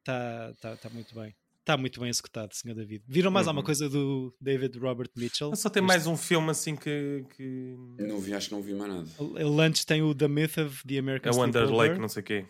Está 0.00 0.52
tá, 0.60 0.76
tá 0.76 0.90
muito 0.90 1.14
bem. 1.14 1.34
Está 1.60 1.76
muito 1.76 2.00
bem 2.00 2.08
executado, 2.08 2.52
Sr. 2.52 2.74
David. 2.74 3.04
Viram 3.06 3.30
mais 3.30 3.46
uhum. 3.46 3.50
alguma 3.50 3.64
coisa 3.64 3.88
do 3.88 4.34
David 4.40 4.76
Robert 4.78 5.10
Mitchell? 5.16 5.54
Só 5.54 5.70
tem 5.70 5.82
mais 5.82 6.06
um 6.08 6.16
filme 6.16 6.50
assim 6.50 6.74
que, 6.74 7.24
que. 7.36 7.76
Não 7.98 8.18
vi, 8.18 8.34
acho 8.34 8.48
que 8.48 8.54
não 8.54 8.62
vi 8.62 8.74
mais 8.74 8.92
nada. 8.92 9.08
Ele 9.36 9.62
antes 9.62 9.84
tem 9.84 10.02
o 10.02 10.12
The 10.12 10.26
Myth 10.26 10.58
of 10.58 10.84
the 10.84 10.98
American 10.98 11.30
É 11.30 11.36
o 11.36 11.44
Under 11.44 11.72
Lake, 11.72 12.00
não 12.00 12.08
sei 12.08 12.22
o 12.22 12.24
quê. 12.24 12.46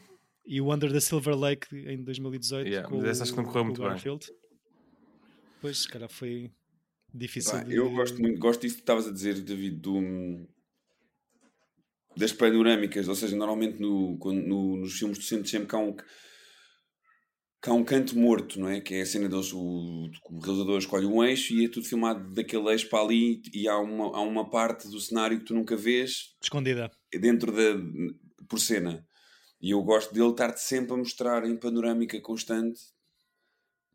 E 0.47 0.61
o 0.61 0.73
Under 0.73 0.91
the 0.91 1.01
Silver 1.01 1.37
Lake 1.37 1.67
em 1.77 2.03
2018. 2.03 2.67
Yeah, 2.67 2.89
com 2.89 2.97
mas 2.97 3.05
essa 3.11 3.25
acho 3.25 3.33
que 3.33 3.39
não 3.39 3.45
correu 3.45 3.65
muito 3.67 3.83
Garfield. 3.83 4.27
bem. 4.27 4.37
Pois, 5.61 5.79
se 5.81 5.89
calhar 5.89 6.09
foi 6.09 6.51
difícil. 7.13 7.53
Bah, 7.53 7.65
de... 7.65 7.75
Eu 7.75 7.91
gosto 7.91 8.19
muito, 8.23 8.39
gosto 8.39 8.63
disso 8.63 8.77
que 8.77 8.81
estavas 8.81 9.07
a 9.07 9.13
dizer, 9.13 9.39
David, 9.43 9.77
do 9.77 10.01
das 12.21 12.33
panorâmicas, 12.33 13.09
ou 13.09 13.15
seja, 13.15 13.35
normalmente 13.35 13.81
no, 13.81 14.17
no, 14.17 14.77
nos 14.77 14.99
filmes 14.99 15.19
tu 15.19 15.25
sentes 15.25 15.51
sempre 15.51 15.69
que 15.69 15.75
há 15.75 15.79
um 15.79 15.97
que 17.63 17.69
há 17.69 17.75
um 17.75 17.85
canto 17.85 18.19
morto, 18.19 18.59
não 18.59 18.69
é? 18.69 18.81
Que 18.81 18.95
é 18.95 19.01
a 19.03 19.07
cena 19.07 19.29
deles, 19.29 19.53
o, 19.53 20.11
o 20.31 20.39
realizador 20.39 20.79
escolhe 20.79 21.05
um 21.05 21.23
eixo 21.23 21.53
e 21.53 21.67
é 21.67 21.69
tudo 21.69 21.87
filmado 21.87 22.33
daquele 22.33 22.71
eixo 22.71 22.89
para 22.89 23.05
ali 23.05 23.43
e 23.53 23.69
há 23.69 23.79
uma, 23.79 24.17
há 24.17 24.21
uma 24.23 24.49
parte 24.49 24.89
do 24.89 24.99
cenário 24.99 25.39
que 25.39 25.45
tu 25.45 25.55
nunca 25.55 25.77
vês 25.77 26.35
escondida 26.43 26.91
dentro 27.13 27.53
da 27.53 27.79
por 28.49 28.59
cena. 28.59 29.07
E 29.61 29.73
eu 29.73 29.83
gosto 29.83 30.15
dele 30.15 30.31
estar-te 30.31 30.61
sempre 30.61 30.95
a 30.95 30.97
mostrar 30.97 31.45
em 31.45 31.55
panorâmica 31.55 32.19
constante 32.21 32.81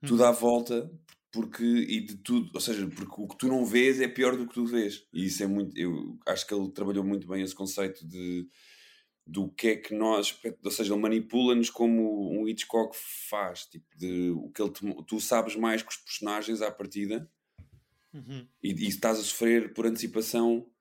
tudo 0.05 0.21
hum. 0.21 0.27
à 0.27 0.31
volta, 0.31 0.89
porque 1.35 1.63
e 1.63 1.99
de 2.01 2.15
tudo, 2.17 2.49
ou 2.53 2.59
seja, 2.61 2.87
porque 2.87 3.13
o 3.21 3.27
que 3.27 3.37
tu 3.37 3.47
não 3.47 3.65
vês 3.65 3.99
é 3.99 4.07
pior 4.07 4.35
do 4.37 4.47
que 4.47 4.53
tu 4.53 4.65
vês. 4.65 5.05
E 5.13 5.25
isso 5.25 5.43
é 5.43 5.47
muito, 5.47 5.77
eu 5.77 6.17
acho 6.25 6.47
que 6.47 6.53
ele 6.53 6.71
trabalhou 6.71 7.03
muito 7.03 7.27
bem 7.27 7.43
esse 7.43 7.53
conceito 7.53 8.07
de 8.07 8.47
do 9.27 9.49
que 9.49 9.69
é 9.69 9.75
que 9.75 9.93
nós, 9.95 10.37
ou 10.63 10.69
seja, 10.71 10.93
ele 10.93 11.01
manipula-nos 11.01 11.71
como 11.71 12.31
um 12.31 12.47
Hitchcock 12.47 12.95
faz, 13.29 13.65
tipo, 13.65 13.85
de 13.97 14.29
o 14.29 14.51
que 14.51 14.61
ele 14.61 14.71
te, 14.71 15.03
tu 15.07 15.19
sabes 15.19 15.55
mais 15.55 15.81
que 15.81 15.89
os 15.89 15.97
personagens 15.97 16.61
à 16.61 16.71
partida 16.71 17.29
Uhum. 18.13 18.47
e, 18.63 18.71
e 18.71 18.87
estás 18.87 19.19
a 19.19 19.23
sofrer 19.23 19.73
por 19.73 19.85
antecipação 19.87 20.71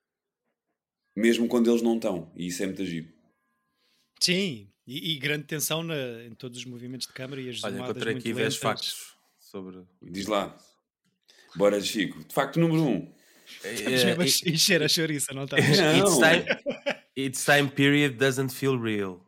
mesmo 1.17 1.49
quando 1.49 1.71
eles 1.71 1.83
não 1.83 1.97
estão, 1.97 2.33
e 2.37 2.47
isso 2.47 2.63
é 2.63 2.67
muito 2.67 2.85
giro. 2.85 3.13
Sim, 4.21 4.71
e, 4.87 5.13
e 5.15 5.19
grande 5.19 5.45
tensão 5.45 5.83
na- 5.83 6.25
em 6.25 6.35
todos 6.35 6.59
os 6.59 6.65
movimentos 6.65 7.07
de 7.07 7.13
câmara 7.13 7.41
e 7.41 7.49
as 7.49 7.63
Olha, 7.65 7.79
encontrei 7.79 8.13
muito 8.13 8.23
aqui 8.27 8.35
10 8.35 8.55
lentas. 8.55 8.57
factos 8.59 9.14
sobre. 9.55 9.85
Diz 10.03 10.27
lá. 10.27 10.57
Bora, 11.55 11.81
Chico. 11.81 12.25
De 12.25 12.35
facto, 12.35 12.59
número 12.59 12.83
um. 12.83 13.15
Estamos 13.47 13.83
É, 13.83 14.05
mesmo 14.07 14.23
a 14.23 14.25
it- 14.25 14.51
encher 14.51 14.83
a 14.83 14.89
chouriça, 14.89 15.33
não 15.33 15.45
estamos? 15.45 15.65
Não. 15.79 15.99
Its 15.99 16.17
time, 16.19 16.85
its 17.15 17.45
time 17.45 17.69
period 17.69 18.17
doesn't 18.17 18.53
feel 18.53 18.77
real. 18.81 19.21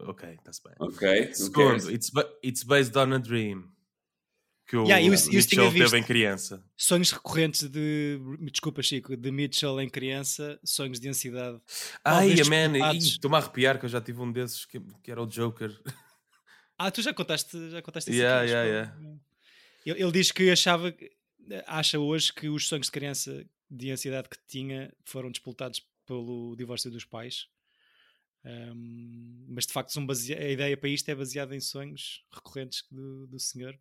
Ok, 0.00 0.28
está-se 0.30 0.60
bem. 0.64 0.74
Ok. 0.80 1.34
Segundo, 1.34 1.90
it's, 1.92 2.10
it's 2.42 2.62
based 2.64 2.96
on 2.96 3.12
a 3.12 3.18
dream. 3.18 3.70
Que 4.66 4.76
o 4.76 4.84
Yeah, 4.84 5.02
eu 5.02 5.10
Mitchell 5.12 5.72
teve 5.72 5.98
em 5.98 6.02
criança. 6.02 6.62
Sonhos 6.76 7.10
recorrentes 7.12 7.68
de. 7.70 8.18
Desculpa, 8.50 8.82
Chico, 8.82 9.16
de 9.16 9.30
Mitchell 9.30 9.80
em 9.80 9.88
criança, 9.88 10.58
sonhos 10.64 10.98
de 11.00 11.08
ansiedade. 11.08 11.58
Ai, 12.04 12.34
man, 12.48 12.76
estou-me 12.96 13.36
a 13.36 13.38
arrepiar 13.38 13.78
que 13.78 13.86
eu 13.86 13.88
já 13.88 14.00
tive 14.00 14.20
um 14.20 14.30
desses 14.32 14.66
que, 14.66 14.78
que 15.02 15.10
era 15.10 15.22
o 15.22 15.26
Joker. 15.26 15.70
Ah, 16.76 16.90
tu 16.90 17.00
já 17.02 17.12
contaste, 17.14 17.70
já 17.70 17.80
contaste 17.82 18.10
isso 18.10 18.18
Yeah, 18.20 18.42
aqui, 18.42 18.50
yeah, 18.52 18.90
acho 18.92 19.02
eu. 19.04 19.20
Ele, 19.88 20.02
ele 20.02 20.12
diz 20.12 20.30
que 20.32 20.50
achava, 20.50 20.94
acha 21.66 21.98
hoje 21.98 22.32
que 22.32 22.48
os 22.48 22.66
sonhos 22.68 22.86
de 22.86 22.92
criança 22.92 23.44
de 23.70 23.90
ansiedade 23.90 24.28
que 24.28 24.38
tinha 24.46 24.92
foram 25.04 25.30
disputados 25.30 25.86
pelo 26.06 26.54
divórcio 26.56 26.90
dos 26.90 27.04
pais. 27.04 27.48
Ahm, 28.44 29.44
mas 29.48 29.66
de 29.66 29.72
facto 29.72 30.00
basea- 30.06 30.38
a 30.38 30.48
ideia 30.48 30.76
para 30.76 30.88
isto 30.88 31.08
é 31.10 31.14
baseada 31.14 31.54
em 31.54 31.60
sonhos 31.60 32.24
recorrentes 32.32 32.84
do, 32.90 33.26
do 33.26 33.38
senhor. 33.38 33.78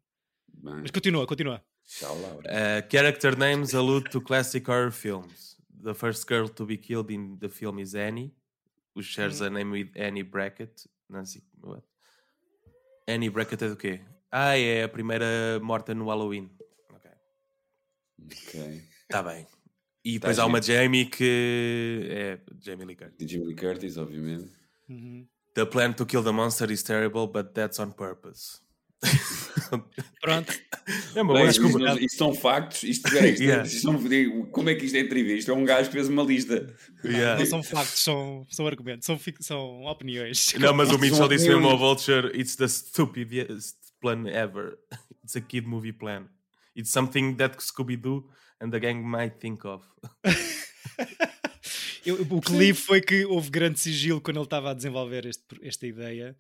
Bem, 0.48 0.76
Mas 0.82 0.92
continua, 0.92 1.26
continua. 1.28 1.64
tchau, 1.86 2.20
Laura. 2.20 2.40
Uh, 2.50 2.92
character 2.92 3.38
names 3.38 3.74
allude 3.74 4.10
to 4.10 4.20
classic 4.22 4.70
horror 4.70 4.92
films. 4.92 5.58
The 5.84 5.94
first 5.94 6.28
girl 6.28 6.48
to 6.50 6.66
be 6.66 6.78
killed 6.78 7.12
in 7.14 7.38
the 7.40 7.50
film 7.50 7.80
is 7.80 7.94
Annie, 7.94 8.34
who 8.96 9.04
shares 9.04 9.42
a 9.42 9.50
name 9.50 9.72
with 9.72 9.92
Annie 9.96 10.24
Brackett. 10.24 10.88
Nancy, 11.10 11.44
what? 11.62 11.84
Annie 13.08 13.30
Brackett 13.30 13.64
é 13.64 13.70
do 13.70 13.76
quê? 13.78 14.02
Ah, 14.32 14.58
é 14.58 14.84
a 14.84 14.90
primeira 14.90 15.60
morta 15.62 15.94
no 15.96 16.08
Halloween. 16.08 16.50
Ok. 16.90 17.12
Ok. 18.26 18.82
Está 19.04 19.24
bem. 19.24 19.46
E 20.04 20.20
Tá 20.20 20.28
depois 20.28 20.40
há 20.40 20.46
uma. 20.46 20.62
Jamie 20.62 21.06
que 21.06 22.08
é 22.10 22.40
Jamie 22.62 22.86
Lee 22.86 22.96
Curtis. 22.96 23.18
De 23.18 23.28
Jimmy 23.28 23.46
Lee 23.48 23.56
Curtis, 23.56 23.98
obviamente. 23.98 24.52
Uhum. 24.90 25.28
The 25.54 25.66
plan 25.66 25.94
to 25.94 26.06
kill 26.06 26.24
the 26.24 26.32
monster 26.32 26.70
is 26.72 26.84
terrible, 26.84 27.28
but 27.28 27.54
that's 27.54 27.80
on 27.80 27.92
purpose. 27.92 28.60
Pronto. 30.22 30.54
é 31.16 31.22
uma 31.22 31.34
Bem, 31.34 31.44
boa 31.44 31.50
isto, 31.50 31.62
desculpa. 31.62 31.80
não- 31.86 31.98
isto 32.00 32.18
são 32.18 32.34
factos. 32.34 32.84
Isto, 32.84 33.10
peraí, 33.12 33.32
isto, 33.34 33.44
Yeah. 33.44 33.66
isto 33.68 33.82
são- 33.82 34.48
como 34.52 34.70
é 34.70 34.76
que 34.76 34.86
isto 34.86 34.96
é 34.96 35.00
entrevista? 35.02 35.40
Isto 35.40 35.52
é 35.52 35.54
um 35.54 35.66
gajo 35.66 35.90
que 35.90 35.94
fez 35.96 36.08
uma 36.08 36.24
lista. 36.24 36.74
Yeah. 37.04 37.38
Não 37.40 37.46
são 37.46 37.64
factos, 37.64 38.02
são, 38.04 38.46
são 38.50 38.66
argumentos, 38.68 39.06
são, 39.06 39.20
são 39.40 39.84
opiniões. 39.86 40.54
Não, 40.60 40.74
mas 40.74 40.90
o 40.90 40.94
Isto 40.94 41.02
Mitchell 41.02 41.28
disse 41.28 41.48
mesmo 41.50 41.68
ao. 41.68 41.78
Vulture: 41.78 42.32
It's 42.40 42.56
the 42.56 42.68
stupidest 42.68 43.76
plan 44.02 44.28
ever. 44.28 44.78
It's 45.24 45.36
a 45.36 45.42
kid 45.42 45.68
movie 45.68 45.92
plan. 45.94 46.30
It's 46.76 46.92
something 46.92 47.36
that 47.38 47.58
Scooby-Doo 47.60 48.24
and 48.62 48.72
the 48.72 48.80
gang 48.80 49.04
might 49.04 49.40
think 49.40 49.66
of. 49.66 49.84
Eu- 52.06 52.22
o 52.30 52.40
que 52.42 52.54
li 52.58 52.74
foi 52.74 53.02
que 53.02 53.26
houve 53.26 53.50
grande 53.50 53.80
sigilo 53.80 54.22
quando 54.22 54.38
ele 54.38 54.46
estava 54.46 54.72
a 54.72 54.74
desenvolver 54.74 55.26
este- 55.26 55.60
esta 55.62 55.86
ideia. 55.86 56.38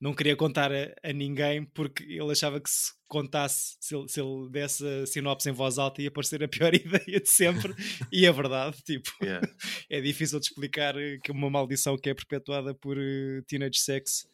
Não 0.00 0.14
queria 0.14 0.34
contar 0.34 0.72
a, 0.72 0.94
a 1.02 1.12
ninguém 1.12 1.62
porque 1.62 2.04
ele 2.04 2.32
achava 2.32 2.58
que 2.58 2.70
se 2.70 2.92
contasse, 3.06 3.76
se 3.78 3.94
ele, 3.94 4.08
se 4.08 4.18
ele 4.18 4.48
desse 4.48 4.82
a 4.86 5.06
sinopse 5.06 5.50
em 5.50 5.52
voz 5.52 5.76
alta, 5.78 6.00
ia 6.00 6.10
parecer 6.10 6.42
a 6.42 6.48
pior 6.48 6.72
ideia 6.74 7.20
de 7.20 7.28
sempre. 7.28 7.74
e 8.10 8.24
é 8.24 8.32
verdade, 8.32 8.78
tipo, 8.82 9.10
Yeah. 9.22 9.46
é 9.90 10.00
difícil 10.00 10.40
de 10.40 10.46
explicar 10.46 10.96
eh, 10.96 11.18
que 11.22 11.30
uma 11.30 11.50
maldição 11.50 11.98
que 11.98 12.08
é 12.08 12.14
perpetuada 12.14 12.72
por 12.74 12.96
eh, 12.98 13.42
teenage 13.46 13.78
sex, 13.80 14.26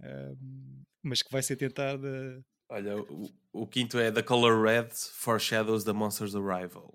ah, 0.00 0.32
mas 1.08 1.22
que 1.22 1.30
vai 1.32 1.42
ser 1.42 1.56
tentada. 1.56 2.44
Olha, 2.68 3.00
o, 3.00 3.30
o 3.52 3.66
quinto 3.66 3.98
é 3.98 4.10
The 4.10 4.22
Color 4.22 4.62
Red 4.62 4.90
foreshadows 5.12 5.84
the 5.84 5.92
monster's 5.92 6.34
arrival. 6.34 6.94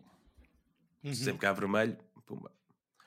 Uhum. 1.03 1.13
Sempre 1.13 1.39
que 1.39 1.45
há 1.45 1.53
vermelho, 1.53 1.97
pumba. 2.25 2.51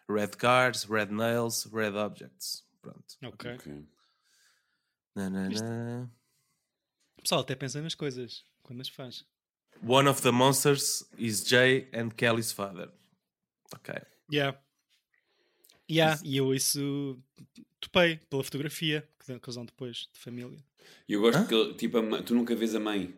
Red 0.08 0.36
cars, 0.38 0.84
red 0.84 1.06
nails, 1.06 1.66
red 1.72 1.96
objects. 1.96 2.64
Pronto. 2.82 3.04
Ok. 3.24 3.54
Ok. 3.54 3.84
Na, 5.14 5.30
na, 5.30 5.48
na. 5.48 6.10
O 7.18 7.22
pessoal 7.22 7.40
até 7.40 7.54
pensa 7.56 7.80
nas 7.80 7.94
coisas 7.94 8.44
quando 8.62 8.80
as 8.80 8.88
faz. 8.88 9.24
One 9.82 10.08
of 10.08 10.22
the 10.22 10.30
monsters 10.30 11.04
is 11.18 11.42
Jay 11.44 11.88
and 11.92 12.10
Kelly's 12.10 12.52
father. 12.52 12.90
Ok. 13.74 13.94
Yeah. 14.30 14.58
Yeah, 15.90 16.20
e 16.24 16.36
eu 16.36 16.54
isso 16.54 17.18
topei 17.80 18.16
pela 18.28 18.42
fotografia 18.42 19.06
que 19.24 19.52
dão 19.52 19.64
depois 19.64 20.08
de 20.12 20.18
família. 20.18 20.58
E 21.08 21.12
eu 21.12 21.20
gosto 21.20 21.38
Hã? 21.38 21.46
que 21.46 21.74
tipo, 21.74 21.98
a 21.98 22.22
tu 22.22 22.34
nunca 22.34 22.54
vês 22.54 22.74
a 22.74 22.80
mãe. 22.80 23.14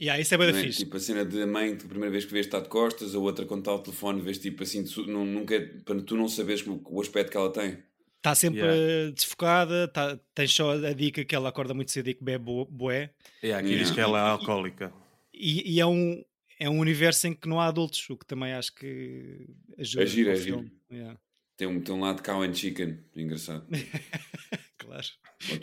Yeah, 0.00 0.20
isso 0.20 0.34
é 0.34 0.38
bem 0.38 0.48
é? 0.48 0.52
fixe. 0.52 0.78
Tipo 0.80 0.96
a 0.96 1.00
cena 1.00 1.24
de 1.24 1.40
a 1.42 1.46
mãe 1.46 1.76
que 1.76 1.84
a 1.84 1.88
primeira 1.88 2.10
vez 2.10 2.24
que 2.24 2.32
vês 2.32 2.46
está 2.46 2.60
de 2.60 2.68
costas, 2.68 3.14
a 3.14 3.18
outra 3.18 3.46
quando 3.46 3.60
está 3.60 3.70
ao 3.70 3.78
telefone 3.82 4.20
vês 4.20 4.38
tipo 4.38 4.62
assim, 4.62 4.84
tu, 4.84 5.06
não, 5.06 5.24
nunca, 5.24 5.60
para 5.84 6.00
tu 6.02 6.16
não 6.16 6.28
saberes 6.28 6.66
o, 6.66 6.80
o 6.86 7.00
aspecto 7.00 7.30
que 7.30 7.36
ela 7.36 7.52
tem. 7.52 7.78
Está 8.18 8.34
sempre 8.34 8.60
Yeah. 8.60 9.12
desfocada, 9.12 9.88
tá, 9.88 10.18
tens 10.34 10.52
só 10.52 10.72
a 10.72 10.92
dica 10.92 11.24
que 11.24 11.34
ela 11.34 11.48
acorda 11.48 11.74
muito 11.74 11.90
cedo 11.90 12.08
e 12.08 12.14
que 12.14 12.22
bebe 12.22 12.44
bo- 12.44 12.64
bué. 12.66 13.10
E 13.42 13.52
aqui 13.52 13.68
Yeah. 13.68 13.84
diz 13.84 13.90
que 13.90 14.00
ela 14.00 14.18
é 14.18 14.30
alcoólica. 14.30 14.92
E, 15.34 15.74
e 15.74 15.80
é, 15.80 15.86
um, 15.86 16.24
é 16.58 16.68
um 16.70 16.78
universo 16.78 17.26
em 17.26 17.34
que 17.34 17.48
não 17.48 17.60
há 17.60 17.66
adultos, 17.66 18.08
o 18.10 18.16
que 18.16 18.26
também 18.26 18.52
acho 18.52 18.74
que 18.74 19.46
ajuda. 19.78 20.02
É 20.04 20.06
giro, 20.06 20.30
ao 20.30 20.34
é 20.36 20.38
giro. 20.38 20.56
filme. 20.58 20.72
Yeah, 20.90 21.18
Tem 21.56 21.66
um, 21.66 21.80
tem 21.80 21.94
um 21.94 22.00
lado 22.00 22.22
cow 22.22 22.42
and 22.42 22.54
chicken, 22.54 23.04
engraçado. 23.14 23.66
claro. 24.78 25.06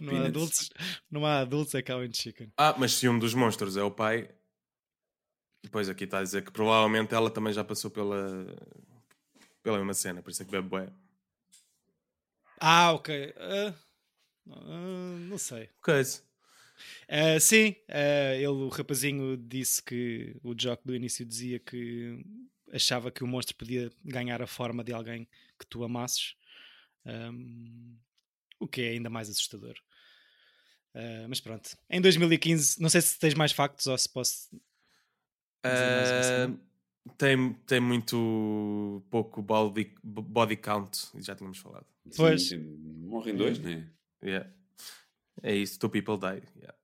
Não 0.01 0.15
há, 0.15 0.25
adultos, 0.25 0.69
não 1.09 1.25
há 1.25 1.39
adultos, 1.39 1.73
é 1.75 1.81
cow 1.81 2.01
and 2.01 2.13
chicken. 2.13 2.51
Ah, 2.57 2.75
mas 2.77 2.93
se 2.93 3.07
um 3.07 3.17
dos 3.17 3.33
monstros 3.33 3.77
é 3.77 3.83
o 3.83 3.91
pai, 3.91 4.29
depois 5.63 5.89
aqui 5.89 6.03
está 6.03 6.19
a 6.19 6.23
dizer 6.23 6.43
que 6.43 6.51
provavelmente 6.51 7.13
ela 7.13 7.29
também 7.29 7.53
já 7.53 7.63
passou 7.63 7.89
pela, 7.89 8.55
pela 9.63 9.77
mesma 9.77 9.93
cena, 9.93 10.21
por 10.21 10.31
isso 10.31 10.41
é 10.41 10.45
que 10.45 10.51
bebe 10.51 10.67
bué. 10.67 10.89
Ah, 12.59 12.91
ok. 12.93 13.33
Ah, 13.37 13.73
ah, 14.51 15.17
não 15.29 15.37
sei. 15.37 15.69
Coisa. 15.81 16.21
Ah, 17.07 17.39
sim, 17.39 17.75
ah, 17.87 18.35
ele, 18.35 18.47
o 18.47 18.67
rapazinho 18.69 19.37
disse 19.37 19.81
que 19.81 20.35
o 20.43 20.53
Jock 20.53 20.85
do 20.85 20.95
início 20.95 21.25
dizia 21.25 21.59
que 21.59 22.23
achava 22.71 23.11
que 23.11 23.23
o 23.23 23.27
monstro 23.27 23.55
podia 23.55 23.89
ganhar 24.03 24.41
a 24.41 24.47
forma 24.47 24.83
de 24.83 24.93
alguém 24.93 25.27
que 25.59 25.67
tu 25.67 25.83
amasses, 25.83 26.35
Ahm, 27.05 27.97
o 28.59 28.67
que 28.67 28.81
é 28.81 28.89
ainda 28.89 29.09
mais 29.09 29.29
assustador. 29.29 29.75
Ah, 30.93 31.25
mas 31.27 31.39
pronto, 31.39 31.77
em 31.89 32.01
2015, 32.01 32.81
não 32.81 32.89
sei 32.89 33.01
se 33.01 33.17
tens 33.17 33.33
mais 33.33 33.51
factos 33.51 33.87
ou 33.87 33.97
se 33.97 34.09
posso. 34.09 34.49
Ah, 35.63 36.49
tem, 37.17 37.53
tem 37.65 37.79
muito 37.79 39.05
pouco 39.09 39.41
body, 39.41 39.95
body 40.03 40.57
count, 40.57 41.09
já 41.15 41.35
tínhamos 41.35 41.57
falado. 41.57 41.85
Pois. 42.15 42.49
sim, 42.49 42.57
morrem 42.57 43.35
dois, 43.35 43.59
não 43.59 43.69
é? 43.69 43.89
Yeah. 44.21 44.51
É 45.41 45.55
isso, 45.55 45.79
two 45.79 45.89
people 45.89 46.17
die. 46.17 46.43
Yeah. 46.57 46.77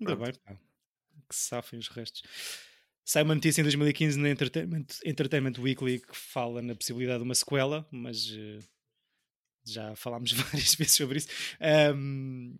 Ainda 0.00 0.16
bem, 0.16 0.32
pá. 0.44 0.56
Que 1.28 1.34
safem 1.34 1.78
os 1.78 1.88
restos. 1.88 2.22
Sai 3.08 3.22
uma 3.22 3.34
notícia 3.34 3.62
em 3.62 3.64
2015 3.64 4.18
na 4.18 4.28
Entertainment, 4.28 4.84
Entertainment 5.02 5.54
Weekly 5.58 5.98
que 5.98 6.14
fala 6.14 6.60
na 6.60 6.74
possibilidade 6.74 7.20
de 7.20 7.24
uma 7.24 7.34
sequela, 7.34 7.88
mas 7.90 8.30
eh, 8.36 8.58
já 9.64 9.96
falámos 9.96 10.32
várias 10.36 10.74
vezes 10.74 10.92
sobre 10.92 11.16
isso. 11.16 11.28
Ahm, 11.58 12.58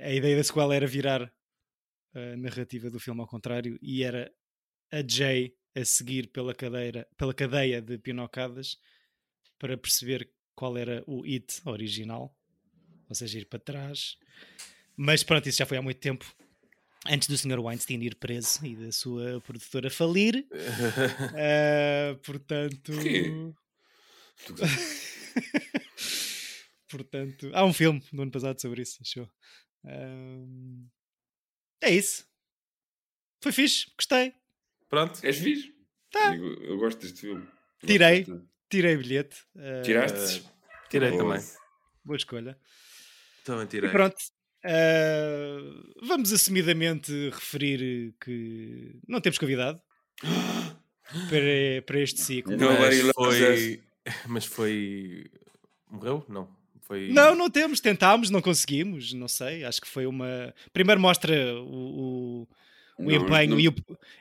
a 0.00 0.12
ideia 0.12 0.36
da 0.36 0.44
sequela 0.44 0.72
era 0.72 0.86
virar 0.86 1.32
a 2.14 2.36
narrativa 2.36 2.88
do 2.88 3.00
filme 3.00 3.20
ao 3.20 3.26
contrário 3.26 3.76
e 3.82 4.04
era 4.04 4.32
a 4.92 5.02
Jay 5.04 5.52
a 5.74 5.84
seguir 5.84 6.28
pela, 6.28 6.54
cadeira, 6.54 7.04
pela 7.16 7.34
cadeia 7.34 7.82
de 7.82 7.98
pinocadas 7.98 8.78
para 9.58 9.76
perceber 9.76 10.30
qual 10.54 10.78
era 10.78 11.02
o 11.08 11.24
it 11.24 11.60
original, 11.64 12.32
ou 13.08 13.16
seja, 13.16 13.40
ir 13.40 13.46
para 13.46 13.58
trás. 13.58 14.16
Mas 14.96 15.24
pronto, 15.24 15.48
isso 15.48 15.58
já 15.58 15.66
foi 15.66 15.76
há 15.76 15.82
muito 15.82 15.98
tempo. 15.98 16.24
Antes 17.10 17.28
do 17.28 17.36
Sr. 17.38 17.58
Weinstein 17.60 18.02
ir 18.02 18.14
preso 18.16 18.64
e 18.66 18.74
da 18.76 18.90
sua 18.92 19.40
produtora 19.40 19.90
falir. 19.90 20.46
Ah, 21.38 22.16
portanto. 22.24 22.92
Portanto, 26.88 27.50
há 27.52 27.64
um 27.64 27.72
filme 27.72 28.00
do 28.12 28.22
ano 28.22 28.30
passado 28.30 28.60
sobre 28.60 28.82
isso, 28.82 28.98
achou? 29.02 29.28
Ahm, 29.84 30.86
é 31.82 31.90
isso. 31.90 32.24
Foi 33.42 33.50
fixe, 33.52 33.86
gostei. 33.96 34.32
Pronto. 34.88 35.18
És 35.24 35.36
fixe? 35.38 35.74
Tá. 36.10 36.30
Digo, 36.30 36.46
eu 36.62 36.78
gosto 36.78 37.00
deste 37.00 37.20
filme. 37.22 37.42
Gosto 37.44 37.86
Tirei. 37.86 38.18
bastante. 38.20 38.46
Tirei 38.70 38.96
bilhete. 38.96 39.36
eh, 39.56 39.82
Tiraste? 39.82 40.44
Tirei 40.88 41.10
Boa. 41.10 41.22
também. 41.34 41.48
Boa 42.04 42.16
escolha. 42.16 42.58
Também 43.44 43.64
E 43.64 43.68
tirei. 43.68 43.90
pronto. 43.90 44.16
Eh, 44.64 45.58
vamos 46.02 46.32
assumidamente 46.32 47.12
referir 47.30 48.14
que 48.20 48.96
não 49.06 49.20
temos 49.20 49.38
convidado 49.38 49.80
para, 51.28 51.82
para 51.86 52.00
este 52.00 52.20
ciclo. 52.20 52.56
Não. 52.56 52.78
Mas 52.78 53.02
loves 53.02 53.14
foi... 53.14 53.80
Mas 54.26 54.44
foi... 54.44 55.30
Morreu? 55.90 56.24
Não. 56.28 56.48
Foi... 56.82 57.08
Não, 57.08 57.34
não 57.34 57.50
temos, 57.50 57.80
tentámos, 57.80 58.30
não 58.30 58.40
conseguimos, 58.40 59.12
não 59.12 59.26
sei. 59.26 59.64
Acho 59.64 59.80
que 59.80 59.88
foi 59.88 60.06
uma. 60.06 60.54
Primeiro 60.72 61.00
mostra 61.00 61.34
o, 61.60 61.66
o, 61.66 62.48
o 62.98 63.04
Não, 63.04 63.12
empenho 63.12 63.50
não- 63.50 63.60
e 63.60 63.68
o, 63.68 63.74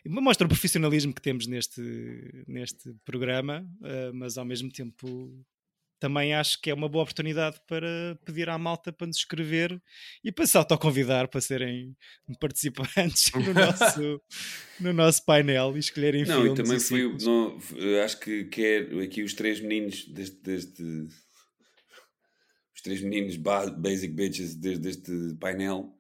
mostra 0.06 0.46
o 0.46 0.50
profissionalismo 0.50 1.14
que 1.14 1.22
temos 1.22 1.46
neste, 1.46 1.82
neste 2.48 2.92
programa, 3.06 3.64
eh, 3.84 4.12
mas 4.14 4.38
ao 4.38 4.46
mesmo 4.46 4.72
tempo 4.72 5.46
também 6.06 6.36
acho 6.36 6.62
que 6.62 6.70
é 6.70 6.74
uma 6.74 6.88
boa 6.88 7.02
oportunidade 7.02 7.60
para 7.68 8.16
pedir 8.24 8.48
à 8.48 8.60
malta 8.60 8.94
para 8.94 9.08
nos 9.08 9.18
escrever 9.18 9.82
e 10.24 10.32
para 10.32 10.46
se 10.46 10.56
autoconvidar 10.56 11.28
para 11.28 11.42
serem 11.42 11.98
participantes 12.40 13.32
no 13.34 13.54
nosso, 13.56 14.22
no 14.80 14.94
nosso 14.94 15.26
painel 15.26 15.76
e 15.76 15.80
escolherem 15.80 16.24
Não, 16.26 16.42
e 16.42 16.44
filmes. 16.44 16.58
também 16.62 16.78
e 16.78 16.80
foi. 16.80 17.02
ciclos. 17.02 17.24
Não, 17.26 17.60
f- 17.60 18.00
acho 18.04 18.20
que 18.20 18.46
quer 18.46 18.94
aqui 19.04 19.24
os 19.24 19.34
três 19.34 19.60
meninos 19.60 20.06
deste. 20.10 20.38
deste 20.44 20.84
os 22.76 22.82
três 22.84 23.02
meninos 23.02 23.36
ba- 23.38 23.72
basic 23.72 24.14
bitches 24.14 24.54
desde 24.56 24.82
deste 24.84 25.12
painel 25.40 25.92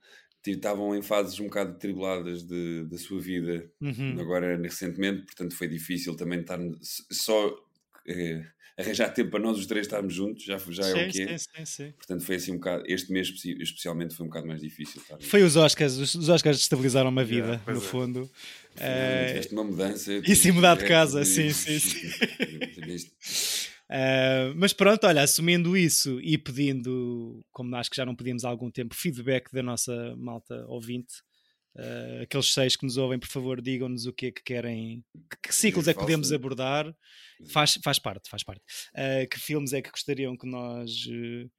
estavam 0.45 0.95
em 0.95 1.01
fases 1.01 1.39
um 1.39 1.45
bocado 1.45 1.79
tribuladas 1.79 2.43
de, 2.43 2.83
da 2.85 2.97
sua 2.99 3.19
vida 3.19 3.67
Uhum. 3.81 4.19
agora 4.19 4.55
recentemente, 4.61 5.23
portanto 5.25 5.55
foi 5.55 5.67
difícil 5.67 6.15
também 6.15 6.41
estar 6.41 6.59
só 7.11 7.51
eh, 8.07 8.45
arranjar 8.77 9.09
tempo 9.13 9.31
para 9.31 9.39
nós 9.39 9.57
os 9.57 9.65
três 9.65 9.85
estarmos 9.87 10.13
juntos, 10.13 10.43
já, 10.43 10.57
já 10.57 10.87
é 10.87 11.07
o 11.07 11.09
que 11.09 11.21
é. 11.21 11.37
sim, 11.37 11.47
sim, 11.55 11.65
sim. 11.65 11.91
Portanto 11.93 12.23
foi 12.23 12.35
assim 12.35 12.51
um 12.51 12.55
bocado, 12.55 12.83
este 12.87 13.11
mês 13.11 13.27
especi- 13.27 13.57
especialmente 13.61 14.13
foi 14.15 14.25
um 14.25 14.29
bocado 14.29 14.47
mais 14.47 14.61
difícil 14.61 15.01
estar 15.01 15.17
Foi 15.21 15.43
os 15.43 15.55
Oscars, 15.55 15.93
os, 15.97 16.13
os 16.15 16.29
Oscars 16.29 16.59
estabilizaram 16.59 17.09
uma 17.09 17.23
vida, 17.23 17.61
pois 17.63 17.77
no 17.77 17.83
é. 17.83 17.87
fundo. 17.87 18.29
Finalmente 18.75 19.47
Eh, 19.47 19.53
uma 19.53 19.63
mudança. 19.63 20.11
e 20.13 20.35
sim, 20.35 20.51
mudar 20.51 20.75
de 20.75 20.83
tiveste- 20.83 20.93
casa, 20.93 21.23
sim, 21.25 21.51
sim, 21.51 21.79
sim. 21.79 22.07
Uh, 23.87 24.51
mas 24.57 24.73
pronto, 24.73 25.05
olha, 25.07 25.21
assumindo 25.21 25.77
isso 25.77 26.19
e 26.21 26.37
pedindo, 26.37 27.45
como 27.51 27.75
acho 27.75 27.89
que 27.89 27.95
já 27.95 28.05
não 28.05 28.15
pedimos 28.15 28.43
há 28.43 28.49
algum 28.49 28.69
tempo, 28.69 28.93
feedback 28.95 29.51
da 29.53 29.63
nossa 29.63 30.15
malta 30.17 30.65
ouvinte, 30.67 31.15
uh, 31.75 32.23
aqueles 32.23 32.53
seis 32.53 32.75
que 32.75 32.85
nos 32.85 32.97
ouvem, 32.97 33.19
por 33.19 33.27
favor, 33.27 33.61
digam-nos 33.61 34.05
o 34.05 34.13
que 34.13 34.27
é 34.27 34.31
que 34.31 34.43
querem, 34.43 35.03
que, 35.29 35.49
que 35.49 35.55
ciclos 35.55 35.87
é 35.87 35.93
que 35.93 35.99
podemos 35.99 36.31
abordar. 36.31 36.93
Faz, 37.47 37.77
faz 37.83 37.99
parte, 37.99 38.29
faz 38.29 38.43
parte. 38.43 38.61
Uh, 38.93 39.27
que 39.29 39.39
filmes 39.39 39.73
é 39.73 39.81
que 39.81 39.91
gostariam 39.91 40.37
que 40.37 40.47
nós 40.47 41.05
uh, 41.07 41.51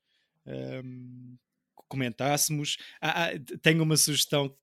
um, 0.84 1.36
comentássemos? 1.88 2.76
Ah, 3.00 3.26
ah, 3.26 3.30
tenho 3.62 3.82
uma 3.82 3.96
sugestão 3.96 4.56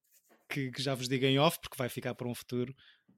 que, 0.50 0.72
que 0.72 0.82
já 0.82 0.96
vos 0.96 1.08
digo 1.08 1.26
em 1.26 1.40
off, 1.40 1.60
porque 1.62 1.78
vai 1.78 1.90
ficar 1.90 2.16
para 2.16 2.28
um 2.28 2.36
futuro 2.36 2.76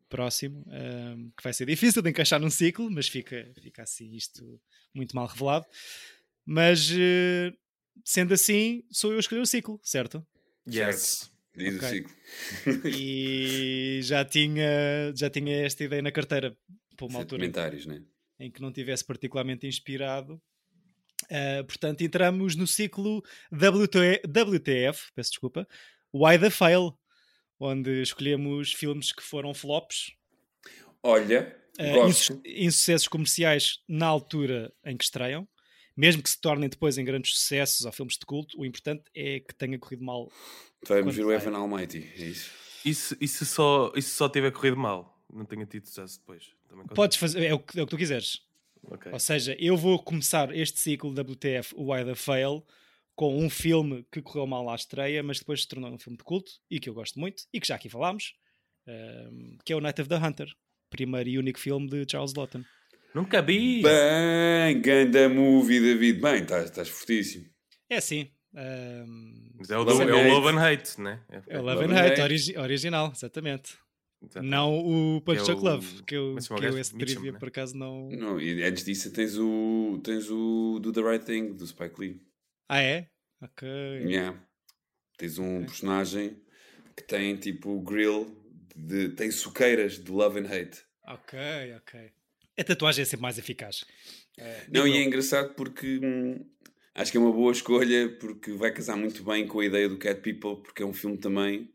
próximo, 0.10 0.64
um, 0.68 1.32
que 1.36 1.44
vai 1.44 1.54
ser 1.54 1.66
difícil 1.66 2.02
de 2.02 2.10
encaixar 2.10 2.40
num 2.40 2.50
ciclo, 2.50 2.90
mas 2.92 3.08
fica, 3.08 3.52
fica 3.62 3.84
assim 3.84 4.14
isto 4.16 4.62
muito 4.94 5.16
mal 5.16 5.28
revelado. 5.28 5.66
Mas 6.46 6.92
eh, 6.92 7.52
sendo 8.04 8.34
assim, 8.34 8.84
sou 8.92 9.12
eu 9.12 9.18
a 9.18 9.20
escolher 9.20 9.42
o 9.42 9.46
ciclo, 9.46 9.80
certo? 9.84 10.26
Yes. 10.72 11.32
Diz 11.58 11.76
Ok. 11.76 11.88
o 11.88 11.91
ciclo. 11.91 12.89
E 12.89 13.99
já 14.03 14.26
tinha, 14.26 15.14
já 15.16 15.30
tinha 15.30 15.66
esta 15.66 15.84
ideia 15.84 16.01
na 16.01 16.12
carteira 16.12 16.56
para 16.95 17.06
uma 17.08 17.20
altura 17.20 17.45
em, 17.45 17.51
né? 17.88 18.01
em 18.39 18.51
que 18.51 18.62
não 18.62 18.72
tivesse 18.72 19.03
particularmente 19.06 19.66
inspirado. 19.68 20.41
Uh, 21.26 21.64
portanto, 21.66 22.01
entramos 22.01 22.56
no 22.56 22.68
ciclo 22.68 23.24
WT 23.51 24.22
WTF, 24.28 25.12
peço 25.16 25.32
desculpa, 25.32 25.68
Why 26.14 26.38
the 26.38 26.49
Fail, 26.49 26.93
onde 27.60 28.01
escolhemos 28.01 28.74
filmes 28.74 29.12
que 29.12 29.24
foram 29.24 29.53
flops 29.53 30.12
Olha, 31.01 31.56
Uh, 31.80 31.91
gosto. 31.93 32.34
insu- 32.34 32.41
insucessos 32.45 33.08
comerciais 33.08 33.80
na 33.88 34.06
altura 34.08 34.72
em 34.86 34.95
que 34.95 35.03
estreiam, 35.03 35.45
mesmo 35.96 36.22
que 36.22 36.30
se 36.30 36.39
tornem 36.39 36.70
depois 36.70 36.98
em 36.98 37.06
grandes 37.06 37.38
sucessos 37.38 37.86
ou 37.86 37.91
filmes 37.91 38.18
de 38.18 38.26
culto, 38.26 38.60
o 38.60 38.66
importante 38.66 39.04
é 39.14 39.39
que 39.39 39.54
tenha 39.56 39.78
corrido 39.80 40.04
mal. 40.04 40.32
Vamos 40.88 41.16
ver 41.16 41.26
o. 41.26 41.32
Evan 41.32 41.58
Almighty, 41.58 42.12
é 42.18 42.26
isso? 42.26 42.52
Isso, 42.84 43.18
isso, 43.20 43.46
só, 43.46 43.91
isso 43.96 44.16
só 44.16 44.30
tiver 44.30 44.52
corrido 44.52 44.78
mal. 44.78 45.20
Não 45.34 45.46
tenha 45.46 45.66
tido 45.66 45.88
sucesso 45.88 46.20
depois. 46.20 46.52
Também. 46.68 46.86
Podes 46.88 47.18
fazer, 47.18 47.43
é 47.46 47.54
o 47.54 47.60
que, 47.60 47.80
é 47.80 47.84
o 47.84 47.86
que 47.86 47.91
tu 47.91 47.98
quiseres. 47.98 48.41
Ok. 48.84 49.12
Ou 49.12 49.20
seja, 49.20 49.56
eu 49.60 49.76
vou 49.76 49.98
começar 49.98 50.56
este 50.56 50.80
ciclo 50.80 51.10
WTF, 51.10 51.74
o 51.76 51.91
Why 51.91 52.06
the 52.06 52.14
Fail, 52.14 52.64
com 53.16 53.38
um 53.38 53.50
filme 53.50 54.06
que 54.12 54.22
correu 54.22 54.46
mal 54.46 54.70
à 54.70 54.76
estreia, 54.76 55.24
mas 55.24 55.39
depois 55.39 55.62
se 55.62 55.68
tornou 55.68 55.89
um 55.89 55.98
filme 55.98 56.18
de 56.18 56.24
culto 56.24 56.52
e 56.70 56.80
que 56.80 56.89
eu 56.89 56.93
gosto 56.93 57.20
muito 57.20 57.46
e 57.52 57.60
que 57.60 57.68
já 57.68 57.76
aqui 57.76 57.89
falámos, 57.89 58.36
um, 58.88 59.58
que 59.66 59.74
é 59.74 59.76
o 59.76 59.82
Night 59.82 60.00
of 60.02 60.10
the 60.10 60.18
Hunter, 60.18 60.48
primeiro 60.89 61.30
e 61.30 61.39
único 61.39 61.60
filme 61.60 61.89
de 61.89 62.06
Charles 62.10 62.34
Lawton. 62.34 62.64
Nunca 63.16 63.41
vi. 63.41 63.82
Bem, 63.82 64.82
ganda 64.82 65.30
movie, 65.30 65.80
David. 65.80 66.20
Bem, 66.22 66.41
estás, 66.43 66.66
estás 66.66 66.89
fortíssimo. 66.89 67.45
É 67.89 67.95
assim. 67.97 68.30
um, 68.53 69.51
Mas 69.57 69.70
é 69.70 69.78
o, 69.78 69.84
Love 69.84 69.97
do, 69.97 70.03
and 70.03 70.09
é 70.09 70.13
o 70.13 70.20
Hate. 70.20 70.30
Love 70.32 70.47
and 70.49 70.59
Hate, 70.61 71.01
né? 71.01 71.24
é 71.47 71.57
o 71.57 71.61
Love 71.61 71.82
Love 71.82 71.93
and 71.93 71.97
Hate, 71.97 72.11
Hate. 72.11 72.22
origi- 72.22 72.57
original, 72.57 73.11
exatamente. 73.16 73.78
Exato. 74.22 74.45
Não 74.45 74.80
o 74.80 75.22
Punch 75.22 75.38
Que 75.38 75.43
é 75.43 75.45
Drunk 75.45 75.61
o- 75.61 75.70
Love, 75.72 76.03
que 76.03 76.16
eu, 76.16 76.38
é 76.38 76.41
que 76.59 76.66
eu 76.66 76.78
esse 76.80 76.95
Mitchum, 76.95 77.13
trivia 77.13 77.32
né? 77.34 77.39
por 77.39 77.47
acaso 77.47 77.78
não. 77.78 78.09
Não, 78.09 78.39
e 78.41 78.63
antes 78.63 78.84
disso 78.84 79.11
tens 79.11 79.38
o, 79.38 79.99
tens 80.03 80.30
o 80.30 80.80
Do 80.82 80.91
The 80.91 81.01
Right 81.01 81.26
Thing, 81.26 81.53
do 81.53 81.66
Spike 81.68 81.95
Lee. 81.99 82.22
Ah, 82.70 82.82
é? 82.82 83.07
Ok. 83.41 83.68
Yeah. 83.68 84.38
Tens 85.18 85.38
um 85.38 85.61
personagem 85.63 86.38
que 86.97 87.03
tem 87.03 87.36
tipo 87.38 87.80
grill, 87.82 88.36
de, 88.76 89.09
tem 89.09 89.30
suqueiras 89.32 89.99
de 90.03 90.11
Love 90.11 90.39
and 90.39 90.45
Hate. 90.47 90.82
Ok, 91.07 91.38
ok. 91.78 92.11
A 92.58 92.64
tatuagem 92.64 93.01
é 93.01 93.06
sempre 93.06 93.22
mais 93.22 93.38
eficaz. 93.38 93.86
Eh, 94.38 94.66
Não, 94.72 94.88
e 94.88 94.97
é 94.97 95.03
engraçado 95.03 95.53
porque 95.56 95.99
hum, 96.01 96.45
acho 96.93 97.12
que 97.12 97.18
é 97.18 97.20
uma 97.20 97.32
boa 97.32 97.51
escolha 97.51 98.10
porque 98.20 98.53
vai 98.53 98.72
casar 98.72 98.95
muito 98.95 99.24
bem 99.24 99.45
com 99.47 99.60
a 99.60 99.66
ideia 99.66 99.89
do 99.89 99.97
Cat 99.97 100.22
People, 100.22 100.62
porque 100.64 100.82
é 100.84 100.86
um 100.86 100.93
filme 100.93 101.18
também. 101.18 101.70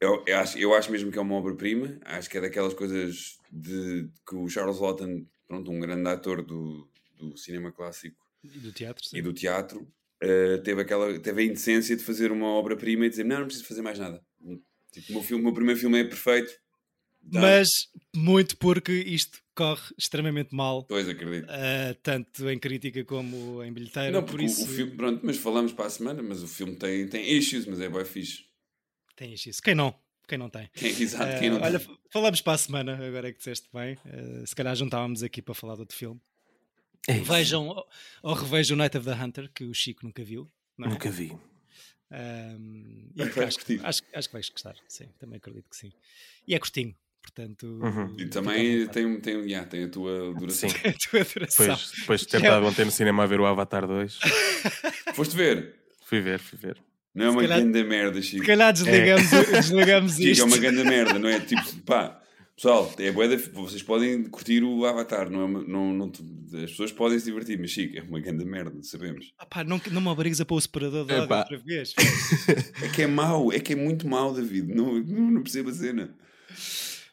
Eu, 0.00 0.22
eu 0.26 0.38
acho, 0.38 0.58
eu 0.58 0.74
acho 0.74 0.92
mesmo 0.92 1.10
que 1.10 1.18
é 1.18 1.22
uma 1.22 1.34
obra-prima. 1.34 1.98
Acho 2.04 2.28
que 2.30 2.38
é 2.38 2.40
daquelas 2.40 2.74
coisas 2.74 3.38
de 3.50 4.08
que 4.28 4.36
o 4.36 4.48
Charles 4.48 4.78
Lawton, 4.78 5.26
pronto, 5.46 5.70
um 5.70 5.80
grande 5.80 6.08
ator 6.08 6.42
do, 6.42 6.88
do 7.18 7.36
cinema 7.36 7.72
clássico 7.72 8.16
E 8.44 8.58
do 8.60 8.72
teatro, 8.72 9.04
sim. 9.04 9.18
e 9.18 9.22
do 9.22 9.32
teatro, 9.32 9.90
eh, 10.22 10.58
teve, 10.58 10.82
aquela, 10.82 11.18
teve 11.18 11.42
a 11.42 11.44
indecência 11.44 11.96
de 11.96 12.04
fazer 12.04 12.30
uma 12.30 12.46
obra-prima 12.48 13.06
e 13.06 13.08
dizer: 13.08 13.24
Não, 13.24 13.40
não 13.40 13.46
preciso 13.46 13.66
fazer 13.66 13.82
mais 13.82 13.98
nada. 13.98 14.22
Tipo, 14.92 15.10
o 15.10 15.14
meu, 15.14 15.22
filme, 15.22 15.42
o 15.42 15.44
meu 15.46 15.54
primeiro 15.54 15.80
filme 15.80 16.00
é 16.00 16.04
perfeito. 16.04 16.52
Mas 17.32 17.88
muito 18.14 18.56
porque 18.56 18.92
isto 18.92 19.38
corre 19.54 19.92
extremamente 19.98 20.54
mal, 20.54 20.84
Pois 20.84 21.08
acredito. 21.08 21.46
eh, 21.50 21.94
tanto 22.02 22.48
em 22.48 22.58
crítica 22.58 23.04
como 23.04 23.62
em 23.64 23.72
bilheteira. 23.72 24.12
Não, 24.12 24.22
por 24.22 24.30
porque 24.32 24.44
o- 24.44 24.46
isso 24.46 24.64
o 24.64 24.66
filme, 24.68 24.92
pronto, 24.96 25.20
mas 25.24 25.36
falamos 25.36 25.72
para 25.72 25.86
a 25.86 25.90
semana, 25.90 26.22
mas 26.22 26.42
o 26.42 26.48
filme 26.48 26.76
tem, 26.76 27.06
tem 27.08 27.30
issues, 27.32 27.66
mas 27.66 27.80
é 27.80 27.88
bem 27.88 28.04
fixe. 28.04 28.44
tem 29.16 29.34
isso. 29.34 29.60
Quem 29.62 29.74
não? 29.74 29.94
Quem 30.28 30.38
não 30.38 30.48
tem? 30.48 30.68
Quem, 30.74 30.90
exato, 31.02 31.24
Eh, 31.32 31.38
quem 31.40 31.50
não 31.50 31.60
olha, 31.60 31.80
tem. 31.80 31.98
falamos 32.10 32.40
para 32.40 32.52
a 32.52 32.58
semana, 32.58 33.04
agora 33.06 33.28
é 33.28 33.32
que 33.32 33.38
disseste 33.38 33.68
bem. 33.72 33.98
Eh, 34.04 34.44
se 34.46 34.54
calhar 34.54 34.76
juntávamos 34.76 35.22
aqui 35.22 35.42
para 35.42 35.54
falar 35.54 35.74
de 35.74 35.80
outro 35.80 35.96
filme. 35.96 36.20
É. 37.06 37.14
Vejam 37.20 37.68
ou- 37.68 37.88
ou 38.22 38.34
revejam 38.34 38.76
Night 38.76 38.96
of 38.96 39.06
the 39.06 39.14
Hunter, 39.14 39.50
que 39.52 39.64
o 39.64 39.72
Chico 39.74 40.04
nunca 40.04 40.22
viu. 40.22 40.50
não 40.76 40.86
é? 40.86 40.90
Nunca 40.90 41.10
vi. 41.10 41.32
Um, 42.10 43.10
e 43.16 43.22
acho, 43.22 43.40
acho, 43.82 44.02
acho 44.14 44.28
que 44.28 44.32
vais 44.32 44.48
gostar, 44.48 44.76
sim, 44.88 45.08
também 45.18 45.36
acredito 45.36 45.68
que 45.68 45.76
sim. 45.76 45.92
E 46.46 46.54
é 46.54 46.58
curtinho, 46.58 46.94
portanto. 47.22 47.66
Uhum. 47.82 48.14
E 48.18 48.26
também 48.26 48.86
tem, 48.88 49.20
tem, 49.20 49.34
yeah, 49.42 49.66
tem 49.68 49.84
a 49.84 49.88
tua 49.88 50.32
duração. 50.34 50.68
Sim. 50.68 50.76
a 50.88 50.92
tua 50.92 51.24
duração. 51.24 51.66
Depois, 51.66 51.92
depois 51.98 52.20
de 52.20 52.28
ter 52.28 52.36
estado 52.38 52.66
ontem 52.66 52.84
no 52.84 52.90
cinema 52.90 53.22
a 53.22 53.26
ver 53.26 53.40
o 53.40 53.46
Avatar 53.46 53.86
2. 53.86 54.18
Foste 55.14 55.36
ver? 55.36 55.74
Fui 56.06 56.20
ver, 56.20 56.38
fui 56.38 56.58
ver. 56.58 56.76
Não 57.14 57.26
é 57.26 57.30
uma 57.30 57.40
calhar- 57.42 57.60
grande 57.60 57.84
merda, 57.84 58.22
Chico. 58.22 58.42
Se 58.42 58.46
calhar 58.46 58.72
desligamos, 58.72 59.30
desligamos 59.50 60.12
Chico, 60.12 60.28
isto. 60.28 60.42
é 60.42 60.44
uma 60.44 60.58
grande 60.58 60.84
merda, 60.84 61.18
não 61.18 61.28
é? 61.28 61.40
Tipo, 61.44 61.62
pá, 61.84 62.20
pessoal, 62.54 62.92
é 62.98 63.10
bué 63.10 63.26
da- 63.28 63.36
vocês 63.52 63.82
podem 63.82 64.24
curtir 64.24 64.62
o 64.62 64.84
Avatar, 64.86 65.28
não 65.28 65.40
é 65.40 65.44
uma- 65.44 65.64
não, 65.64 65.92
não, 65.92 66.12
as 66.62 66.70
pessoas 66.70 66.92
podem 66.92 67.18
se 67.18 67.24
divertir, 67.24 67.58
mas 67.58 67.70
Chico, 67.70 67.98
é 67.98 68.02
uma 68.02 68.20
grande 68.20 68.44
merda, 68.44 68.76
sabemos. 68.82 69.32
Ah, 69.38 69.46
pá, 69.46 69.64
não, 69.64 69.80
não 69.90 70.00
me 70.00 70.08
obrigues 70.08 70.40
a 70.40 70.44
pôr 70.44 70.56
o 70.56 70.60
separador 70.60 71.04
de 71.06 71.12
Epá. 71.14 71.40
outra 71.40 71.58
vez. 71.58 71.94
É 72.82 72.88
que 72.88 73.02
é 73.02 73.06
mau, 73.06 73.52
é 73.52 73.58
que 73.58 73.72
é 73.72 73.76
muito 73.76 74.06
mau, 74.06 74.32
David, 74.32 74.72
não, 74.72 74.94
não, 75.02 75.30
não 75.32 75.42
percebo 75.42 75.70
a 75.70 75.74
cena. 75.74 76.14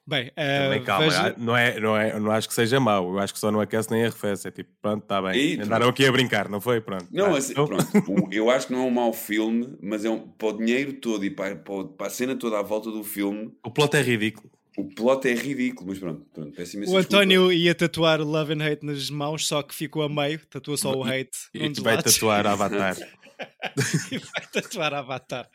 Bem, 0.07 0.31
Também, 0.35 0.81
uh, 0.81 0.83
calma, 0.83 1.05
vejo- 1.05 1.17
ah, 1.19 1.33
não, 1.35 1.57
é, 1.57 1.79
não, 1.79 1.97
é, 1.97 2.19
não 2.19 2.29
acho 2.31 2.47
que 2.47 2.53
seja 2.53 2.79
mau. 2.79 3.09
Eu 3.11 3.17
acho 3.19 3.33
que 3.33 3.39
só 3.39 3.51
não 3.51 3.59
aquece 3.59 3.89
nem 3.89 4.03
arrefece. 4.03 4.47
É 4.47 4.51
tipo, 4.51 4.69
pronto, 4.79 5.01
está 5.01 5.19
bem. 5.21 5.35
E- 5.55 5.59
Andaram 5.61 5.89
aqui 5.89 6.05
a 6.05 6.11
brincar, 6.11 6.47
não 6.47 6.61
foi? 6.61 6.79
Pronto. 6.79 7.07
Não, 7.11 7.31
Tá. 7.31 7.37
assim, 7.39 7.53
pronto. 7.55 8.29
Eu 8.31 8.49
acho 8.51 8.67
que 8.67 8.73
não 8.73 8.81
é 8.81 8.83
um 8.83 8.91
mau 8.91 9.11
filme, 9.11 9.75
mas 9.81 10.05
é 10.05 10.09
um, 10.11 10.19
para 10.19 10.47
o 10.49 10.57
dinheiro 10.57 10.93
todo 10.93 11.25
e 11.25 11.31
para, 11.31 11.55
para, 11.55 12.05
a 12.05 12.09
cena 12.11 12.35
toda 12.35 12.59
à 12.59 12.61
volta 12.61 12.91
do 12.91 13.03
filme, 13.03 13.51
O 13.63 13.71
plot 13.71 13.95
é 13.97 14.01
ridículo. 14.03 14.47
o 14.77 14.83
plot 14.93 15.27
é 15.27 15.33
ridículo. 15.33 15.89
Mas 15.89 15.97
pronto, 15.97 16.23
pronto 16.31 16.51
peço 16.55 16.77
imensa 16.77 16.91
O. 16.91 16.97
António 16.97 17.51
ia 17.51 17.73
tatuar 17.73 18.21
Love 18.21 18.53
and 18.53 18.61
Hate 18.63 18.85
nas 18.85 19.09
mãos, 19.09 19.47
só 19.47 19.63
que 19.63 19.73
ficou 19.73 20.03
a 20.03 20.09
meio, 20.09 20.39
tatuou 20.45 20.77
só 20.77 20.91
o 20.93 21.03
hate. 21.03 21.31
E 21.51 21.67
dos 21.67 21.79
vai 21.79 21.95
lados. 21.95 22.13
tatuar 22.13 22.45
Avatar. 22.45 22.95
e 24.11 24.17
vai 24.17 24.47
tatuar 24.47 24.93
Avatar. 24.93 25.49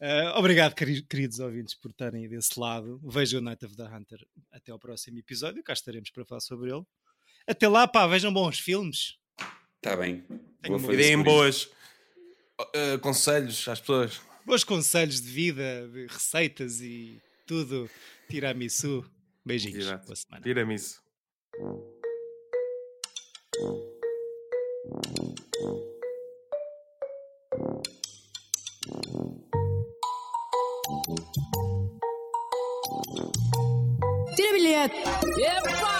Uh, 0.00 0.38
obrigado, 0.38 0.74
queri- 0.74 1.02
queridos 1.02 1.38
ouvintes, 1.40 1.74
por 1.74 1.90
estarem 1.90 2.22
aí 2.22 2.28
desse 2.28 2.58
lado. 2.58 3.00
Vejam 3.04 3.40
o 3.40 3.42
Night 3.42 3.64
of 3.64 3.76
the 3.76 3.84
Hunter 3.84 4.18
até 4.52 4.72
ao 4.72 4.78
próximo 4.78 5.18
episódio, 5.18 5.62
cá 5.62 5.72
estaremos 5.72 6.10
para 6.10 6.24
falar 6.24 6.40
sobre 6.40 6.70
ele. 6.72 6.84
Até 7.46 7.68
lá, 7.68 7.86
pá, 7.86 8.06
vejam 8.06 8.32
bons 8.32 8.58
filmes. 8.58 9.18
Está 9.76 9.96
bem. 9.96 10.24
E 10.64 10.96
deem 10.96 11.22
boas 11.22 11.64
uh, 12.60 12.98
conselhos 13.00 13.68
às 13.68 13.80
pessoas. 13.80 14.20
Bons 14.46 14.64
conselhos 14.64 15.20
de 15.20 15.28
vida, 15.30 15.88
de 15.88 16.06
receitas 16.06 16.80
e 16.80 17.20
tudo. 17.46 17.88
Tiramisu. 18.28 19.04
Beijinhos. 19.44 19.84
Exato. 19.84 20.06
Boa 20.06 20.16
semana. 20.16 20.42
Tira-me 20.42 20.76
isso. 34.64 34.88
Tira 35.36 35.60
bilhete. 35.62 35.93